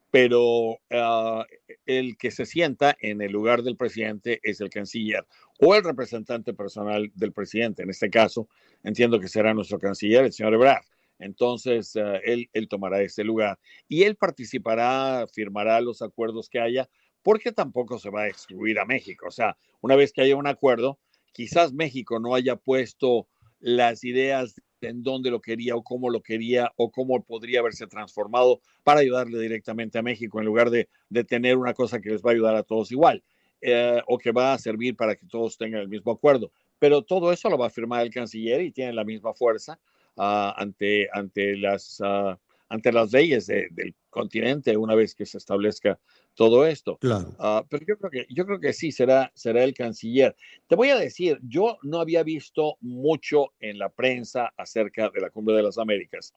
[0.09, 1.45] pero ah,
[1.85, 5.27] el que se sienta en el lugar del presidente es el canciller
[5.59, 7.83] o el representante personal del presidente.
[7.83, 8.49] En este caso,
[8.85, 10.85] entiendo que será nuestro canciller, el señor Ebrard.
[11.19, 16.89] Entonces, ah, él, él tomará ese lugar y él participará, firmará los acuerdos que haya,
[17.25, 19.27] porque tampoco se va a excluir a México.
[19.27, 21.01] O sea, una vez que haya un acuerdo,
[21.35, 23.28] quizás México no haya puesto
[23.61, 28.61] las ideas en dónde lo quería o cómo lo quería o cómo podría haberse transformado
[28.82, 30.89] para ayudarle directamente a México en lugar de,
[31.24, 33.23] tener una cosa que les va a ayudar a todos igual
[33.61, 36.52] eh, o que va a servir para que todos tengan el mismo acuerdo.
[36.78, 39.81] Pero todo eso lo va a firmar el canciller y tiene la misma fuerza
[40.16, 42.39] ah, ante, ante, las, ah,
[42.69, 45.98] ante las leyes del continente una vez que se establezca
[46.35, 46.98] todo esto.
[46.98, 47.35] Claro.
[47.39, 50.36] Ah, pero yo creo que yo creo que sí será será el canciller.
[50.66, 55.31] Te voy a decir, yo no había visto mucho en la prensa acerca de la
[55.31, 56.35] Cumbre de las Américas,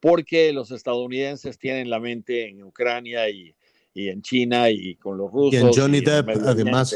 [0.00, 3.54] porque los estadounidenses tienen la mente en Ucrania y,
[3.94, 5.54] y en China y con los rusos.
[5.54, 6.94] Y en Johnny Depp, además.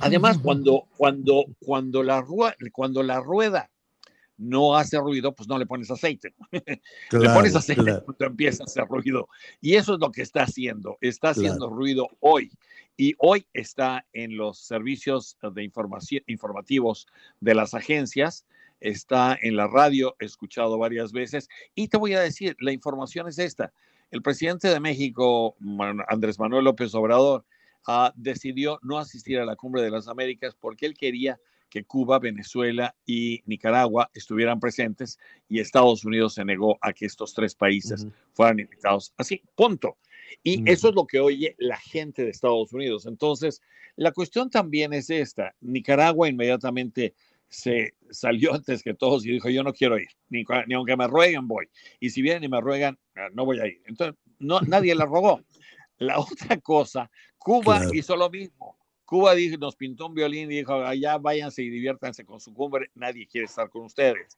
[0.00, 2.24] Además, cuando, cuando, cuando, la,
[2.72, 3.70] cuando la rueda
[4.38, 6.32] no hace ruido, pues no le pones aceite.
[6.52, 9.28] le pones aceite cuando empieza a hacer ruido.
[9.60, 10.96] Y eso es lo que está haciendo.
[11.00, 12.52] Está haciendo ruido hoy.
[12.96, 17.06] Y hoy está en los servicios de información, informativos
[17.40, 18.46] de las agencias.
[18.80, 21.48] Está en la radio, escuchado varias veces.
[21.74, 23.72] Y te voy a decir, la información es esta.
[24.10, 25.56] El presidente de México,
[26.08, 27.44] Andrés Manuel López Obrador,
[27.88, 32.18] uh, decidió no asistir a la cumbre de las Américas porque él quería que Cuba,
[32.18, 35.18] Venezuela y Nicaragua estuvieran presentes
[35.48, 39.12] y Estados Unidos se negó a que estos tres países fueran invitados.
[39.16, 39.98] Así, punto.
[40.42, 43.06] Y eso es lo que oye la gente de Estados Unidos.
[43.06, 43.60] Entonces,
[43.96, 45.54] la cuestión también es esta.
[45.60, 47.14] Nicaragua inmediatamente
[47.48, 51.48] se salió antes que todos y dijo, yo no quiero ir, ni, aunque me rueguen
[51.48, 51.68] voy.
[52.00, 53.82] Y si vienen y me ruegan, ah, no voy a ir.
[53.86, 55.42] Entonces, no, nadie la rogó.
[55.98, 58.77] La otra cosa, Cuba hizo lo mismo.
[59.08, 62.90] Cuba dijo, nos pintó un violín y dijo, allá váyanse y diviértanse con su cumbre,
[62.94, 64.36] nadie quiere estar con ustedes.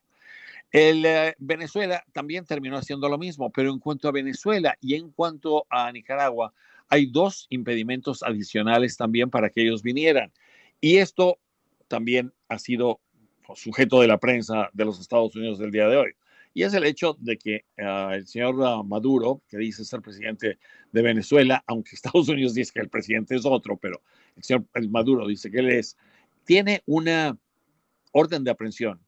[0.71, 5.11] El, eh, Venezuela también terminó haciendo lo mismo, pero en cuanto a Venezuela y en
[5.11, 6.53] cuanto a Nicaragua,
[6.87, 10.31] hay dos impedimentos adicionales también para que ellos vinieran.
[10.79, 11.37] Y esto
[11.89, 13.01] también ha sido
[13.55, 16.11] sujeto de la prensa de los Estados Unidos del día de hoy.
[16.53, 20.59] Y es el hecho de que ah, el señor ah, Maduro, que dice ser presidente
[20.93, 24.01] de Venezuela, aunque Estados Unidos dice que el presidente es otro, pero
[24.41, 25.97] el señor Maduro dice que él es,
[26.43, 27.37] tiene una
[28.11, 28.99] orden de aprehensión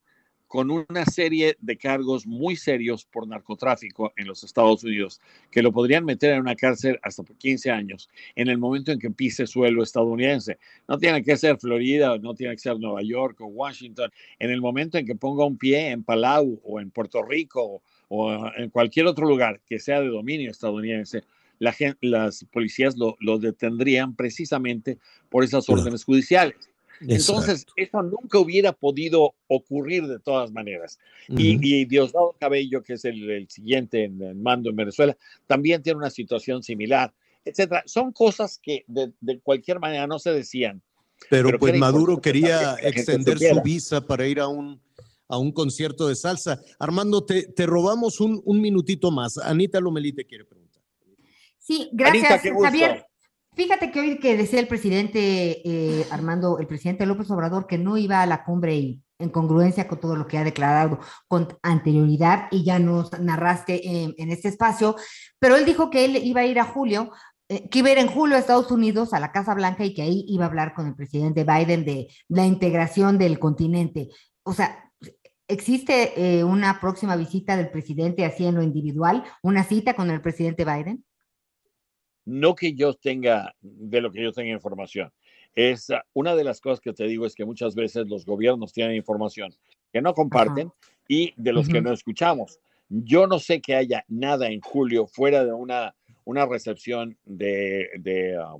[0.53, 5.19] con una serie de cargos muy serios por narcotráfico en los Estados Unidos,
[5.49, 8.99] que lo podrían meter en una cárcel hasta por 15 años en el momento en
[8.99, 10.59] que pise suelo estadounidense.
[10.87, 14.11] No tiene que ser Florida, no tiene que ser Nueva York o Washington.
[14.37, 17.81] En el momento en que ponga un pie en Palau o en Puerto Rico o,
[18.09, 21.23] o en cualquier otro lugar que sea de dominio estadounidense,
[21.63, 24.97] la las policías lo, detendrían precisamente
[25.29, 26.55] por esas órdenes judiciales.
[27.01, 30.99] Entonces, eso nunca hubiera podido ocurrir de todas maneras.
[31.27, 35.17] y, Diosdado Cabello, que es el, siguiente en, mando en Venezuela,
[35.47, 37.13] también tiene una situación similar,
[37.45, 37.83] etcétera.
[37.85, 40.81] Son cosas que de, cualquier manera no se decían.
[41.29, 44.79] Pero, pues Maduro quería extender su visa para ir a un,
[45.27, 46.61] a un concierto de salsa.
[46.79, 49.37] Armando, te, te robamos un, un minutito más.
[49.37, 50.62] Anita Lomelí te quiere preguntar.
[51.63, 53.05] Sí, gracias, Javier.
[53.55, 57.97] Fíjate que hoy que decía el presidente eh, Armando, el presidente López Obrador, que no
[57.97, 60.99] iba a la cumbre y en congruencia con todo lo que ha declarado
[61.29, 64.97] con anterioridad y ya nos narraste en, este espacio,
[65.39, 67.11] pero él dijo que él iba a ir a julio,
[67.47, 69.93] eh, que iba a ir en julio a Estados Unidos, a la Casa Blanca, y
[69.93, 74.09] que ahí iba a hablar con el presidente Biden de la integración del continente.
[74.43, 74.91] O sea,
[75.47, 80.21] ¿existe eh, una próxima visita del presidente así en lo individual, una cita con el
[80.21, 81.05] presidente Biden?
[82.25, 85.11] No que yo tenga, de lo que yo tenga información.
[85.55, 88.73] Es ah, una de las cosas que te digo es que muchas veces los gobiernos
[88.73, 89.53] tienen información
[89.91, 90.71] que no comparten
[91.07, 92.59] y de los que no escuchamos.
[92.89, 95.95] Yo no sé que haya nada en julio fuera de una,
[96.25, 98.55] una recepción de, de ah,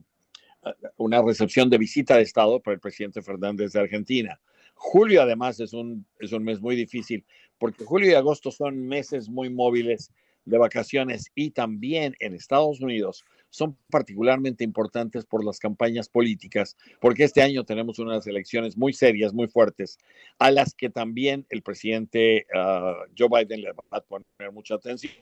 [0.97, 4.39] una recepción de visita de Estado para el presidente Fernández de Argentina.
[4.75, 7.25] Julio además es un, es un mes muy difícil
[7.57, 10.11] porque julio y agosto son meses muy móviles
[10.45, 13.23] de vacaciones y también en Estados Unidos
[13.53, 19.31] son particularmente importantes por las campañas políticas, porque este año tenemos unas elecciones muy serias,
[19.31, 19.99] muy fuertes,
[20.39, 25.13] a las que también el presidente ah, Joe Biden le va a poner mucha atención.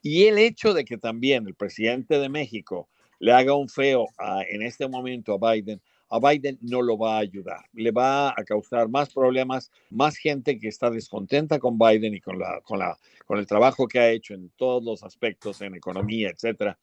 [0.00, 2.88] Y el hecho de que también el presidente de México
[3.18, 4.06] le haga un feo
[4.48, 7.64] en este momento a Biden, a Biden no lo va a ayudar.
[7.72, 12.38] Le va a causar más problemas, más gente que está descontenta con Biden y con,
[12.38, 16.30] la, con, la, con el trabajo que ha hecho en todos los aspectos, en economía,
[16.30, 16.78] etcétera.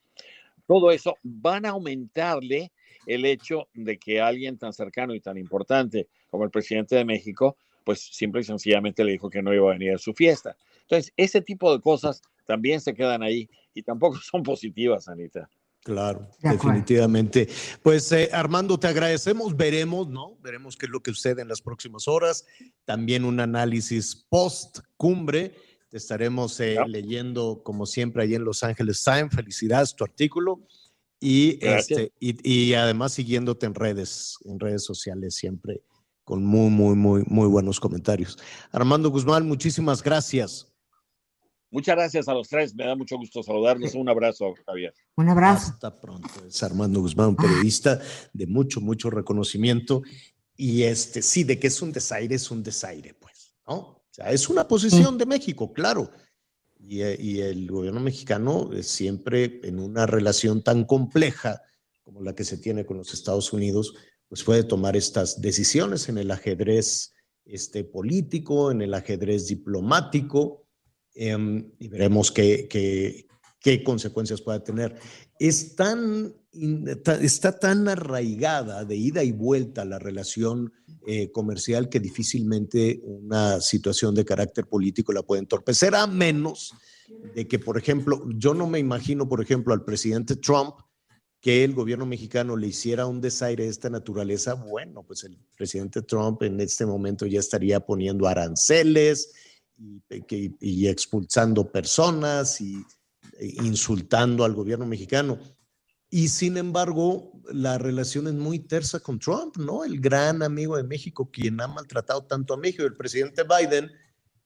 [0.68, 2.72] Todo eso van a aumentarle
[3.06, 7.57] el hecho de que alguien tan cercano y tan importante como el presidente de México,
[7.84, 10.57] pues simple y sencillamente le dijo que no iba a venir a su fiesta.
[10.81, 15.49] Entonces, ese tipo de cosas también se quedan ahí y tampoco son positivas, Anita.
[15.86, 17.48] Claro, definitivamente.
[17.84, 20.36] Pues eh, Armando, te agradecemos, veremos, ¿no?
[20.41, 22.44] Veremos qué es lo que sucede en las próximas horas.
[22.86, 25.53] También un análisis post cumbre.
[25.90, 29.36] Te estaremos eh, leyendo, como siempre, ahí en Los Ángeles Times.
[29.36, 30.66] Felicidades tu artículo.
[31.20, 35.84] Y, este, y, además siguiéndote en redes, en redes sociales siempre
[36.24, 38.40] con muy, muy, muy, muy buenos comentarios.
[38.72, 40.74] Armando Guzmán, muchísimas gracias.
[41.71, 42.73] Muchas gracias a los tres.
[42.75, 43.95] Me da mucho gusto saludarlos.
[43.95, 44.93] Un abrazo, Javier.
[45.15, 45.71] Un abrazo.
[45.73, 46.29] Hasta pronto.
[46.47, 47.99] Es Armando Guzmán, un periodista
[48.33, 50.03] de mucho, mucho reconocimiento.
[50.55, 53.75] Y este, sí, de que es un desaire, es un desaire, pues, ¿no?
[53.75, 56.09] O sea, es una posición de México, claro.
[56.79, 61.61] Y, y, el gobierno mexicano siempre en una relación tan compleja
[62.05, 63.95] como la que se tiene con los Estados Unidos,
[64.29, 67.13] pues puede tomar estas decisiones en el ajedrez
[67.45, 70.64] este, político, en el ajedrez diplomático,
[71.15, 73.25] Em, y veremos qué, qué,
[73.61, 74.95] qué, consecuencias puede tener.
[75.39, 76.33] Es tan,
[77.21, 80.73] está tan arraigada de ida y vuelta la relación
[81.07, 86.73] eh, comercial que difícilmente una situación de carácter político la puede entorpecer, a menos
[87.33, 90.75] de que, por ejemplo, yo no me imagino, por ejemplo, al presidente Trump
[91.39, 96.01] que el gobierno mexicano le hiciera un desaire de esta naturaleza, bueno, pues el presidente
[96.01, 99.31] Trump en este momento ya estaría poniendo aranceles,
[99.77, 102.76] y, expulsando personas y
[103.38, 105.38] e insultando al gobierno mexicano.
[106.10, 109.84] Y sin embargo, la relación es muy tersa con Trump, ¿no?
[109.84, 113.91] El gran amigo de México, quien ha maltratado tanto a México, el presidente Biden,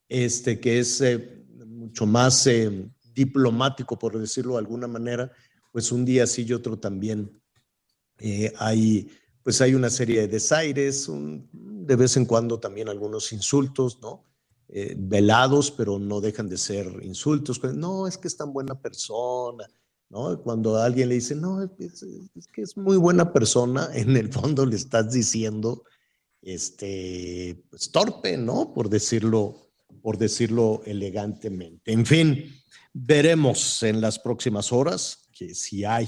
[0.08, 5.32] este, que es eh, mucho más eh, diplomático, por decirlo de alguna manera,
[5.72, 7.40] pues un día sí y otro también
[8.18, 9.12] eh, hay,
[9.44, 14.29] pues hay una serie de desaires, de vez en cuando también algunos insultos, ¿no?
[14.72, 17.60] Eh, velados, pero no dejan de ser insultos.
[17.74, 19.68] No, es que es tan buena persona.
[20.10, 20.42] ¿no?
[20.42, 24.76] Cuando alguien le dice, no, es, que es muy buena persona, en el fondo le
[24.76, 25.84] estás diciendo,
[26.42, 28.74] este, pues torpe, ¿no?
[28.74, 29.72] Por decirlo,
[30.02, 31.92] por decirlo elegantemente.
[31.92, 32.46] En fin,
[32.94, 36.08] veremos en las próximas horas que si hay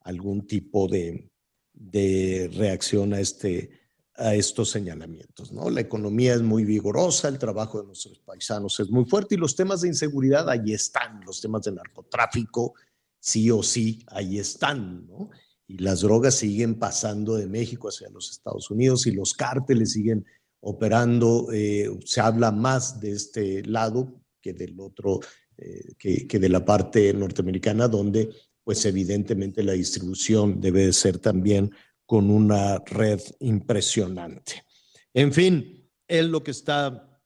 [0.00, 1.30] algún tipo de,
[1.74, 3.70] de reacción a este,
[4.18, 5.52] a estos señalamientos.
[5.52, 5.70] ¿no?
[5.70, 9.54] La economía es muy vigorosa, el trabajo de nuestros paisanos es muy fuerte y los
[9.54, 12.74] temas de inseguridad ahí están, los temas de narcotráfico
[13.20, 15.06] sí o sí ahí están.
[15.06, 15.30] ¿no?
[15.66, 20.26] Y las drogas siguen pasando de México hacia los Estados Unidos y los cárteles siguen
[20.60, 21.48] operando.
[21.52, 25.20] Eh, se habla más de este lado que del otro,
[25.56, 28.30] eh, que, que, de la parte norteamericana, donde
[28.64, 31.70] pues evidentemente la distribución debe ser también
[32.08, 34.64] con una red impresionante.
[35.12, 37.20] En fin, es lo que está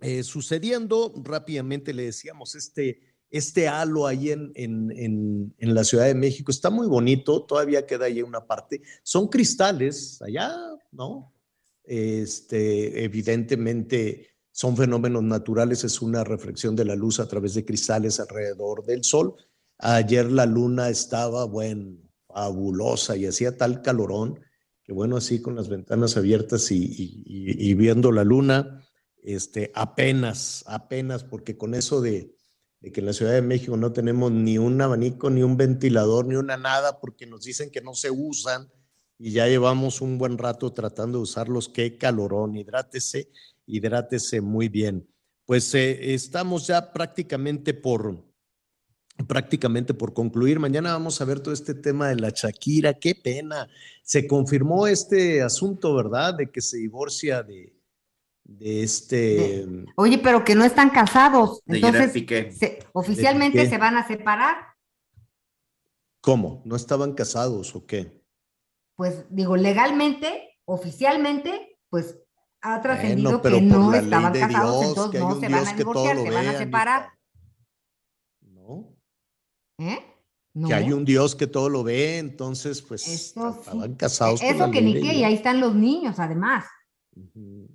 [0.00, 1.12] eh, sucediendo.
[1.22, 6.70] Rápidamente le decíamos, este, este halo ahí en, en, en, la Ciudad de México está
[6.70, 8.80] muy bonito, todavía queda ahí una parte.
[9.02, 10.56] Son cristales allá,
[10.90, 11.30] ¿no?
[11.84, 18.18] Este, evidentemente son fenómenos naturales, es una reflexión de la luz a través de cristales
[18.20, 19.34] alrededor del sol.
[19.76, 22.03] Ayer la luna estaba, bueno,
[23.16, 24.40] y hacía tal calorón
[24.84, 28.86] que bueno, así con las ventanas abiertas y, viendo la luna,
[29.22, 32.36] este, apenas, apenas, porque con eso de,
[32.80, 36.26] de, que en la Ciudad de México no tenemos ni un abanico, ni un ventilador,
[36.26, 38.70] ni una nada, porque nos dicen que no se usan
[39.18, 43.30] y ya llevamos un buen rato tratando de usarlos, qué calorón, hidrátese,
[43.64, 45.08] hidrátese muy bien.
[45.46, 48.22] Pues eh, estamos ya prácticamente por,
[49.26, 50.58] prácticamente por concluir.
[50.58, 52.94] Mañana vamos a ver todo este tema de la Shakira.
[52.94, 53.68] Qué pena.
[54.02, 56.34] Se confirmó este asunto, ¿verdad?
[56.34, 57.74] De que se divorcia de,
[58.44, 59.66] de este.
[59.96, 61.62] oye, pero que no están casados.
[61.66, 62.12] Entonces,
[62.92, 64.56] oficialmente se van a separar.
[66.20, 66.62] ¿Cómo?
[66.64, 68.22] ¿No estaban casados o qué?
[68.96, 72.18] Pues digo, legalmente, oficialmente, pues
[72.62, 76.58] ha trascendido que no estaban casados, entonces no se van a divorciar, se van a
[76.58, 77.08] separar.
[79.78, 79.98] ¿Eh?
[80.66, 84.40] Que hay un Dios que todo lo ve, entonces pues estaban casados.
[84.40, 86.64] Eso que ni qué, y ahí están los niños además.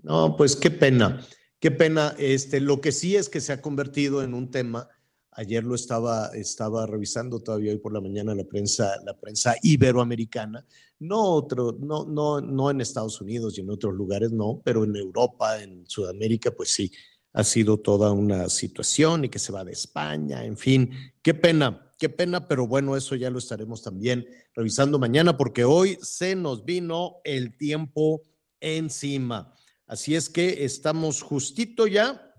[0.01, 1.21] No, pues qué pena,
[1.59, 2.15] qué pena.
[2.17, 4.87] Este, lo que sí es que se ha convertido en un tema.
[5.31, 10.65] Ayer lo estaba, estaba revisando todavía hoy por la mañana la prensa, la prensa iberoamericana.
[10.99, 14.95] No otro, no, no, no en Estados Unidos y en otros lugares, no, pero en
[14.95, 16.91] Europa, en Sudamérica, pues sí,
[17.33, 21.88] ha sido toda una situación y que se va de España, en fin, qué pena,
[21.99, 26.63] Qué pena, pero bueno, eso ya lo estaremos también revisando mañana porque hoy se nos
[26.63, 28.21] vino el tiempo
[28.61, 29.53] encima.
[29.85, 32.33] Así es que estamos justito ya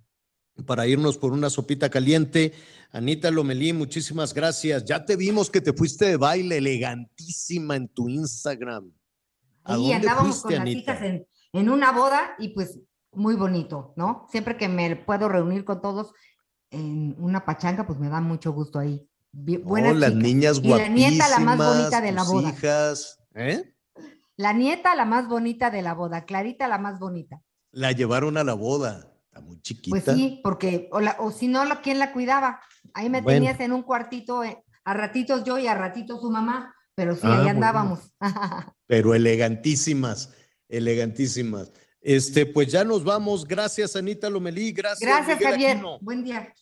[0.65, 2.55] para irnos por una sopita caliente.
[2.91, 4.87] Anita Lomelí, muchísimas gracias.
[4.87, 8.91] Ya te vimos que te fuiste de baile elegantísima en tu Instagram.
[9.65, 12.81] ¿A y andábamos con las hijas en, en una boda y pues
[13.13, 14.27] muy bonito, ¿no?
[14.31, 16.15] Siempre que me puedo reunir con todos
[16.71, 20.89] en una pachanga, pues me da mucho gusto ahí buenas las niñas guapísimas.
[20.89, 22.49] la nieta la más bonita de la boda.
[22.51, 23.75] hijas, ¿eh?
[24.37, 27.43] La nieta la más bonita de la boda, Clarita la más bonita.
[27.73, 29.91] La llevaron a la boda, está muy chiquita.
[29.91, 30.89] Pues sí, porque,
[31.19, 32.61] o, si no, ¿quién la cuidaba?
[32.95, 36.75] Ahí me tenías en un cuartito, eh, a ratitos yo y a ratitos su mamá,
[36.95, 38.13] pero sí, ahí ah, andábamos.
[38.87, 40.33] pero elegantísimas,
[40.69, 41.73] elegantísimas.
[42.01, 43.47] Este, pues ya nos vamos.
[43.47, 44.73] Gracias, Anita Lomelí.
[44.73, 45.09] Gracias.
[45.09, 45.81] Gracias, Javier.
[46.01, 46.53] Buen día.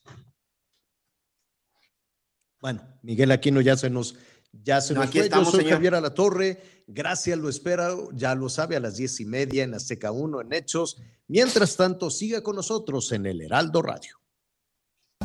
[2.61, 4.17] Bueno, Miguel Aquino ya se nos,
[4.53, 5.29] ya se nos fue.
[5.29, 6.85] Yo soy Javier Alatorre.
[6.87, 8.11] Gracias, lo espero.
[8.13, 11.01] Ya lo sabe, a las diez y media en Azteca 1 en Hechos.
[11.29, 14.17] Mientras tanto, siga con nosotros en el Heraldo Radio.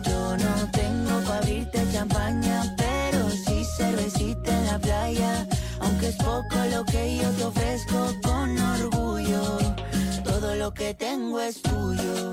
[0.06, 5.48] Yo no tengo para abrirte champaña, pero sí cervecita en la playa.
[5.80, 9.58] Aunque es poco lo que yo te ofrezco con orgullo,
[10.24, 12.33] todo lo que tengo es tuyo.